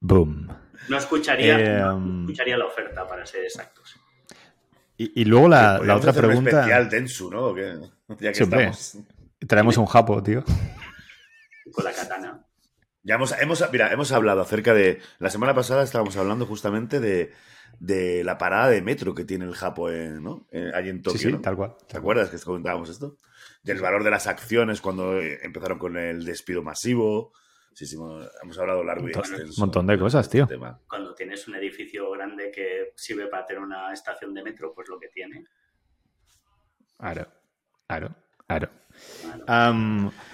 boom. 0.00 0.48
No 0.90 0.98
escucharía, 0.98 1.58
Eh, 1.58 1.78
no 1.80 1.96
um, 1.96 2.20
escucharía 2.22 2.56
la 2.58 2.66
oferta, 2.66 3.06
para 3.06 3.24
ser 3.24 3.44
exactos. 3.44 3.96
Y, 4.98 5.22
y 5.22 5.24
luego 5.24 5.48
la, 5.48 5.78
la 5.78 5.96
otra 5.96 6.10
hacer 6.10 6.24
un 6.24 6.28
pregunta. 6.30 6.50
especial 6.50 6.90
Densu, 6.90 7.30
¿no? 7.30 7.46
¿O 7.46 7.54
qué? 7.54 7.74
Ya 8.18 8.30
que 8.32 8.34
Sí, 8.34 8.42
hombre. 8.42 8.64
estamos. 8.68 8.98
Traemos 9.46 9.76
un 9.78 9.86
japo, 9.86 10.22
tío. 10.22 10.44
Con 11.72 11.84
la 11.84 11.92
katana. 11.92 12.44
Ya 13.02 13.14
hemos, 13.14 13.32
hemos, 13.40 13.64
mira, 13.72 13.90
hemos 13.92 14.12
hablado 14.12 14.42
acerca 14.42 14.74
de. 14.74 15.00
La 15.18 15.30
semana 15.30 15.54
pasada 15.54 15.82
estábamos 15.84 16.16
hablando 16.18 16.44
justamente 16.44 17.00
de, 17.00 17.32
de 17.78 18.22
la 18.24 18.36
parada 18.36 18.68
de 18.68 18.82
metro 18.82 19.14
que 19.14 19.24
tiene 19.24 19.46
el 19.46 19.54
Japo 19.54 19.90
en, 19.90 20.22
¿no? 20.22 20.46
Eh, 20.52 20.70
allí 20.74 20.90
en 20.90 21.00
Tokio. 21.00 21.18
Sí, 21.18 21.26
sí, 21.28 21.32
¿no? 21.32 21.40
tal 21.40 21.56
cual. 21.56 21.76
¿Te 21.88 21.96
acuerdas 21.96 22.28
que 22.28 22.38
comentábamos 22.38 22.90
esto? 22.90 23.16
Del 23.62 23.80
valor 23.80 24.04
de 24.04 24.10
las 24.10 24.26
acciones 24.26 24.82
cuando 24.82 25.18
eh, 25.18 25.38
empezaron 25.42 25.78
con 25.78 25.96
el 25.96 26.24
despido 26.26 26.62
masivo. 26.62 27.32
Sí, 27.72 27.86
sí, 27.86 27.96
hemos 27.96 28.28
hemos 28.42 28.58
hablado 28.58 28.82
largo 28.84 29.08
y 29.08 29.12
Montón- 29.12 29.30
extenso. 29.32 29.60
montón 29.60 29.86
de 29.86 29.98
cosas, 29.98 30.26
este 30.26 30.38
tío. 30.38 30.46
tema. 30.46 30.80
Cuando 30.88 31.14
tienes 31.14 31.46
un 31.48 31.54
edificio 31.54 32.10
grande 32.10 32.50
que 32.50 32.92
sirve 32.96 33.26
para 33.28 33.46
tener 33.46 33.62
una 33.62 33.92
estación 33.92 34.34
de 34.34 34.42
metro, 34.42 34.72
pues 34.74 34.88
lo 34.88 34.98
que 34.98 35.08
tiene. 35.08 35.44
Claro, 36.98 37.26
claro, 37.86 38.14
claro. 38.46 38.68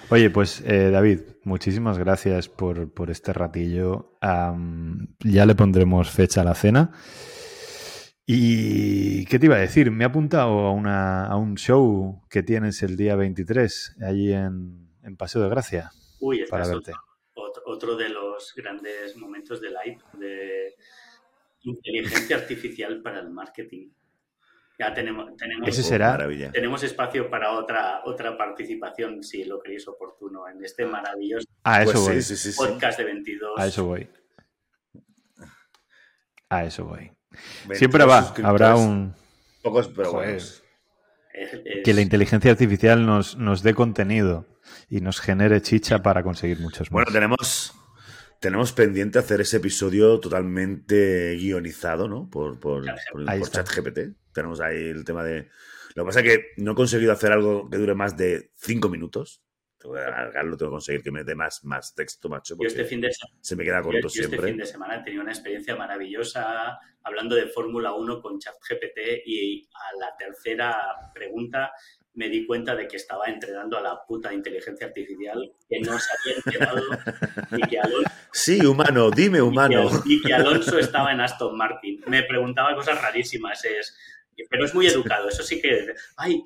Oye, 0.09 0.29
pues 0.31 0.61
eh, 0.65 0.89
David, 0.89 1.21
muchísimas 1.43 1.97
gracias 1.97 2.49
por, 2.49 2.91
por 2.93 3.09
este 3.11 3.31
ratillo. 3.33 4.17
Ya 4.21 5.45
le 5.45 5.55
pondremos 5.55 6.09
fecha 6.09 6.41
a 6.41 6.43
la 6.43 6.55
cena. 6.55 6.91
¿Y 8.25 9.23
qué 9.25 9.39
te 9.39 9.45
iba 9.45 9.55
a 9.55 9.59
decir? 9.59 9.89
Me 9.91 10.03
he 10.03 10.07
apuntado 10.07 10.59
a, 10.65 10.71
una- 10.73 11.27
a 11.27 11.35
un 11.37 11.55
show 11.55 12.23
que 12.29 12.43
tienes 12.43 12.83
el 12.83 12.97
día 12.97 13.15
23, 13.15 13.97
allí 14.05 14.33
en, 14.33 14.89
en 15.03 15.15
Paseo 15.15 15.41
de 15.43 15.49
Gracia, 15.49 15.91
Uy, 16.19 16.39
este 16.39 16.49
para 16.51 16.67
verte. 16.67 16.91
Otro- 17.67 17.95
de 17.95 18.09
los 18.09 18.53
grandes 18.55 19.15
momentos 19.15 19.59
de 19.61 19.69
live 19.69 19.99
de 20.13 20.75
inteligencia 21.63 22.35
artificial 22.37 23.01
para 23.01 23.19
el 23.19 23.29
marketing. 23.29 23.89
Ya 24.79 24.93
tenemos, 24.93 25.35
tenemos, 25.35 25.67
Ese 25.67 25.81
será- 25.81 26.11
Maravilla. 26.11 26.51
tenemos 26.51 26.83
espacio 26.83 27.29
para 27.31 27.51
otra, 27.53 28.01
otra 28.05 28.37
participación, 28.37 29.23
si 29.23 29.43
lo 29.43 29.59
queréis 29.59 29.87
oportuno, 29.87 30.47
en 30.47 30.63
este 30.63 30.85
maravilloso 30.85 31.47
A 31.63 31.81
eso 31.81 31.93
Pues 31.93 32.03
voy. 32.05 32.15
sí, 32.21 32.21
sí, 32.21 32.37
sí, 32.37 32.51
sí. 32.51 32.57
podcast 32.57 32.99
de 32.99 33.05
22. 33.05 33.59
A 33.59 33.65
eso 33.67 33.85
voy. 33.85 34.07
A 36.49 36.63
eso 36.65 36.85
voy. 36.85 37.11
22 37.31 37.77
Siempre 37.77 38.05
va, 38.05 38.33
habrá 38.43 38.75
un... 38.75 39.13
Pocos, 39.63 39.87
pero. 39.89 40.11
Es- 41.37 41.83
Que 41.83 41.93
la 41.93 42.01
inteligencia 42.01 42.51
artificial 42.51 43.05
nos, 43.05 43.37
nos 43.37 43.63
dé 43.63 43.73
contenido 43.73 44.45
y 44.89 45.01
nos 45.01 45.19
genere 45.19 45.61
chicha 45.61 46.01
para 46.01 46.23
conseguir 46.23 46.59
muchos 46.59 46.89
más. 46.89 46.91
Bueno, 46.91 47.11
tenemos, 47.11 47.73
tenemos 48.39 48.71
pendiente 48.73 49.19
hacer 49.19 49.41
ese 49.41 49.57
episodio 49.57 50.19
totalmente 50.19 51.35
guionizado, 51.37 52.07
¿no? 52.07 52.29
Por, 52.29 52.59
por, 52.59 52.83
por. 53.11 53.49
ChatGPT. 53.49 53.99
Tenemos 54.33 54.59
ahí 54.61 54.89
el 54.89 55.03
tema 55.05 55.23
de. 55.23 55.49
Lo 55.95 56.03
que 56.03 56.07
pasa 56.07 56.19
es 56.21 56.25
que 56.25 56.45
no 56.57 56.73
he 56.73 56.75
conseguido 56.75 57.11
hacer 57.11 57.31
algo 57.31 57.69
que 57.69 57.77
dure 57.77 57.95
más 57.95 58.15
de 58.17 58.51
cinco 58.55 58.89
minutos. 58.89 59.41
Tengo 59.93 59.95
que 59.95 60.13
alargarlo, 60.13 60.57
tengo 60.57 60.71
que 60.71 60.73
conseguir 60.75 61.01
que 61.03 61.11
me 61.11 61.23
dé 61.23 61.33
más, 61.35 61.63
más 61.63 61.95
texto, 61.95 62.27
macho, 62.29 62.53
yo 62.53 62.57
porque 62.57 62.67
este 62.67 62.85
fin 62.85 63.01
de 63.01 63.11
semana 63.11 63.37
se 63.41 63.55
me 63.55 63.63
queda 63.63 63.77
Yo, 63.77 63.83
corto 63.83 63.99
yo 64.01 64.07
este 64.07 64.19
siempre. 64.27 64.47
fin 64.49 64.57
de 64.57 64.65
semana 64.65 64.95
he 64.97 65.03
tenido 65.03 65.23
una 65.23 65.31
experiencia 65.31 65.75
maravillosa 65.75 66.77
hablando 67.03 67.35
de 67.35 67.47
Fórmula 67.47 67.93
1 67.93 68.21
con 68.21 68.37
ChatGPT 68.39 68.97
y 69.25 69.67
a 69.73 69.97
la 69.99 70.15
tercera 70.17 70.77
pregunta 71.13 71.71
me 72.13 72.29
di 72.29 72.45
cuenta 72.47 72.75
de 72.75 72.87
que 72.87 72.95
estaba 72.97 73.25
entrenando 73.27 73.77
a 73.77 73.81
la 73.81 73.99
puta 74.07 74.33
inteligencia 74.33 74.87
artificial, 74.87 75.53
que 75.69 75.79
no 75.81 75.97
se 75.99 76.09
había 76.19 76.37
enterado 76.37 76.81
y 77.55 77.61
que 77.67 77.79
Alonso, 77.79 78.09
Sí, 78.33 78.65
humano, 78.65 79.11
dime 79.11 79.39
humano. 79.41 79.83
y 79.83 80.01
que- 80.01 80.13
y 80.15 80.21
que 80.23 80.33
Alonso 80.33 80.79
estaba 80.79 81.11
en 81.11 81.21
Aston 81.21 81.55
Martin. 81.55 82.01
Me 82.07 82.23
preguntaba 82.23 82.73
cosas 82.75 82.99
rarísimas, 83.01 83.63
es, 83.65 83.95
pero 84.49 84.65
es 84.65 84.73
muy 84.73 84.87
educado, 84.87 85.29
eso 85.29 85.43
sí 85.43 85.61
que... 85.61 85.93
Ay, 86.17 86.43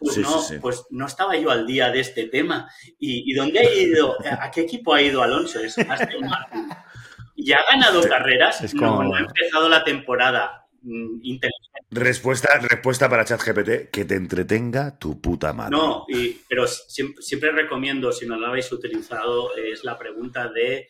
pues, 0.00 0.14
Sí, 0.14 0.20
no, 0.22 0.40
sí, 0.40 0.54
sí. 0.54 0.60
pues 0.60 0.84
no 0.90 1.06
estaba 1.06 1.36
yo 1.36 1.50
al 1.50 1.66
día 1.66 1.90
de 1.90 2.00
este 2.00 2.24
tema. 2.28 2.70
¿Y, 2.98 3.30
y 3.30 3.34
dónde 3.34 3.60
ha 3.60 3.72
ido? 3.74 4.16
¿A 4.40 4.50
qué 4.50 4.62
equipo 4.62 4.94
ha 4.94 5.02
ido 5.02 5.22
Alonso? 5.22 5.60
Es 5.60 5.78
Aston 5.78 6.28
Martin. 6.28 6.68
¿Ya 7.36 7.58
ha 7.58 7.72
ganado 7.74 8.02
carreras? 8.08 8.60
Es 8.62 8.74
como- 8.74 9.02
no 9.02 9.14
ha 9.14 9.20
empezado 9.20 9.68
la 9.68 9.82
temporada. 9.84 10.60
Mm, 10.82 11.20
inteligente. 11.22 11.80
Respuesta, 11.90 12.58
respuesta 12.60 13.08
para 13.08 13.24
ChatGPT, 13.24 13.90
que 13.90 14.04
te 14.04 14.16
entretenga 14.16 14.98
tu 14.98 15.18
puta 15.20 15.52
madre. 15.54 15.70
No, 15.76 16.04
y- 16.08 16.40
pero 16.48 16.66
siempre, 16.66 17.22
siempre 17.22 17.52
recomiendo, 17.52 18.12
si 18.12 18.26
no 18.26 18.36
lo 18.36 18.48
habéis 18.48 18.70
utilizado, 18.70 19.56
es 19.56 19.82
la 19.84 19.98
pregunta 19.98 20.48
de 20.48 20.88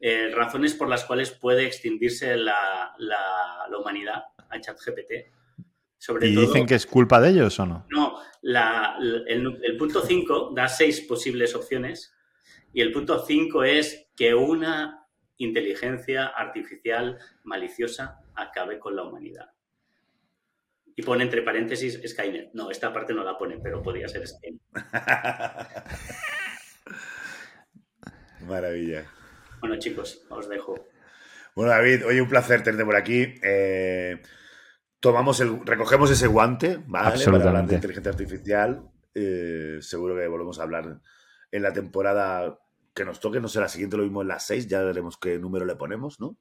eh, 0.00 0.30
razones 0.34 0.74
por 0.74 0.88
las 0.88 1.04
cuales 1.04 1.30
puede 1.32 1.66
extinguirse 1.66 2.36
la, 2.36 2.92
la- 2.98 3.66
la 3.68 3.78
humanidad 3.78 4.24
a 4.48 4.60
ChatGPT. 4.60 5.12
Sobre 5.98 6.28
¿Y 6.28 6.34
todo, 6.34 6.46
dicen 6.46 6.66
que 6.66 6.74
es 6.76 6.86
culpa 6.86 7.20
de 7.20 7.30
ellos 7.30 7.58
o 7.60 7.66
no? 7.66 7.86
No, 7.90 8.18
la- 8.42 8.96
el, 9.00 9.58
el 9.62 9.76
punto 9.76 10.00
5 10.02 10.52
da 10.54 10.68
seis 10.68 11.00
posibles 11.02 11.54
opciones 11.54 12.14
y 12.72 12.80
el 12.80 12.92
punto 12.92 13.24
5 13.24 13.64
es 13.64 14.06
que 14.16 14.34
una 14.34 15.04
inteligencia 15.38 16.26
artificial 16.26 17.18
maliciosa 17.44 18.20
acabe 18.34 18.78
con 18.78 18.96
la 18.96 19.02
humanidad. 19.04 19.50
Y 20.96 21.02
pone 21.02 21.22
entre 21.24 21.42
paréntesis 21.42 22.00
Skynet. 22.04 22.50
No, 22.54 22.70
esta 22.72 22.92
parte 22.92 23.14
no 23.14 23.22
la 23.22 23.38
pone, 23.38 23.58
pero 23.62 23.80
podría 23.82 24.08
ser 24.08 24.26
Skynet. 24.26 24.60
Maravilla. 28.46 29.04
Bueno, 29.60 29.78
chicos, 29.78 30.24
os 30.30 30.48
dejo. 30.48 30.74
Bueno, 31.54 31.70
David, 31.72 32.06
oye, 32.06 32.20
un 32.22 32.28
placer 32.28 32.62
tenerte 32.62 32.84
por 32.84 32.96
aquí. 32.96 33.34
Eh, 33.42 34.20
tomamos 35.00 35.40
el, 35.40 35.64
recogemos 35.64 36.10
ese 36.10 36.26
guante, 36.26 36.82
¿vale? 36.86 37.24
Para 37.24 37.36
hablar 37.36 37.66
de 37.66 37.74
inteligencia 37.74 38.12
artificial. 38.12 38.90
Eh, 39.14 39.78
seguro 39.80 40.16
que 40.16 40.26
volvemos 40.28 40.58
a 40.58 40.62
hablar 40.62 41.00
en 41.50 41.62
la 41.62 41.72
temporada 41.72 42.58
que 42.94 43.04
nos 43.04 43.20
toque, 43.20 43.40
no 43.40 43.48
sé, 43.48 43.60
la 43.60 43.68
siguiente 43.68 43.96
lo 43.96 44.02
mismo 44.02 44.22
en 44.22 44.28
las 44.28 44.44
seis, 44.46 44.66
ya 44.66 44.82
veremos 44.82 45.16
qué 45.18 45.38
número 45.38 45.64
le 45.64 45.76
ponemos, 45.76 46.20
¿no? 46.20 46.36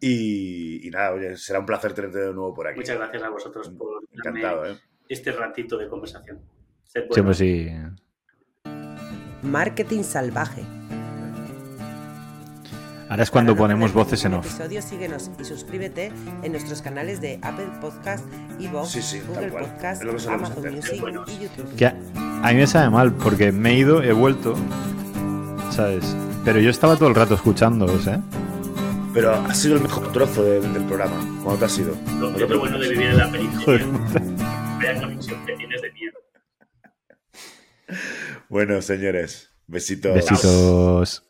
Y, 0.00 0.88
nada, 0.92 1.12
oye, 1.12 1.36
será 1.36 1.60
un 1.60 1.66
placer 1.66 1.92
tenerte 1.92 2.18
de 2.18 2.34
nuevo 2.34 2.52
por 2.52 2.66
aquí. 2.66 2.80
Muchas 2.80 2.96
gracias 2.96 3.22
a 3.22 3.28
vosotros 3.28 3.70
por 3.70 4.02
Encantado, 4.12 4.66
¿eh? 4.66 4.76
este 5.08 5.32
ratito 5.32 5.78
de 5.78 5.88
conversación. 5.88 6.40
Siempre 6.84 7.34
sí. 7.34 7.68
Marketing 9.42 10.02
salvaje. 10.02 10.81
Ahora 13.12 13.24
es 13.24 13.30
cuando 13.30 13.54
ponemos 13.54 13.92
voces 13.92 14.24
en 14.24 14.32
off. 14.32 14.46
Episodio, 14.46 14.80
síguenos 14.80 15.30
y 15.38 15.44
suscríbete 15.44 16.10
en 16.42 16.50
nuestros 16.50 16.80
canales 16.80 17.20
de 17.20 17.38
Apple 17.42 17.68
Podcast, 17.78 18.24
Evox, 18.58 19.26
Google 19.28 19.48
Podcast, 19.48 20.02
Amazon 20.02 20.74
Music 20.74 21.04
y 21.26 21.42
YouTube. 21.42 21.76
Que 21.76 21.88
a 21.88 21.94
mí 22.48 22.54
me 22.54 22.66
sabe 22.66 22.88
mal 22.88 23.12
porque 23.12 23.52
me 23.52 23.72
he 23.72 23.74
ido, 23.74 24.02
he 24.02 24.14
vuelto, 24.14 24.54
¿sabes? 25.70 26.16
Pero 26.42 26.58
yo 26.60 26.70
estaba 26.70 26.96
todo 26.96 27.10
el 27.10 27.14
rato 27.14 27.34
escuchándolos, 27.34 28.06
¿eh? 28.06 28.18
Pero 29.12 29.34
ha 29.34 29.52
sido 29.52 29.76
el 29.76 29.82
mejor 29.82 30.10
trozo 30.10 30.42
del 30.44 30.62
programa. 30.86 31.16
¿Cuándo 31.44 31.58
te 31.58 31.64
ha 31.66 31.68
sido? 31.68 31.94
Lo, 32.18 32.30
lo 32.30 32.58
bueno 32.60 32.78
de 32.78 32.88
vivir 32.88 33.08
en 33.08 33.18
la 33.18 33.30
península. 33.30 33.86
Vea 34.80 34.98
conexión 34.98 35.44
que 35.44 35.56
tienes 35.56 35.82
de 35.82 35.92
miedo. 35.92 36.18
Bueno, 38.48 38.80
señores, 38.80 39.50
besitos. 39.66 40.14
Besitos. 40.14 41.28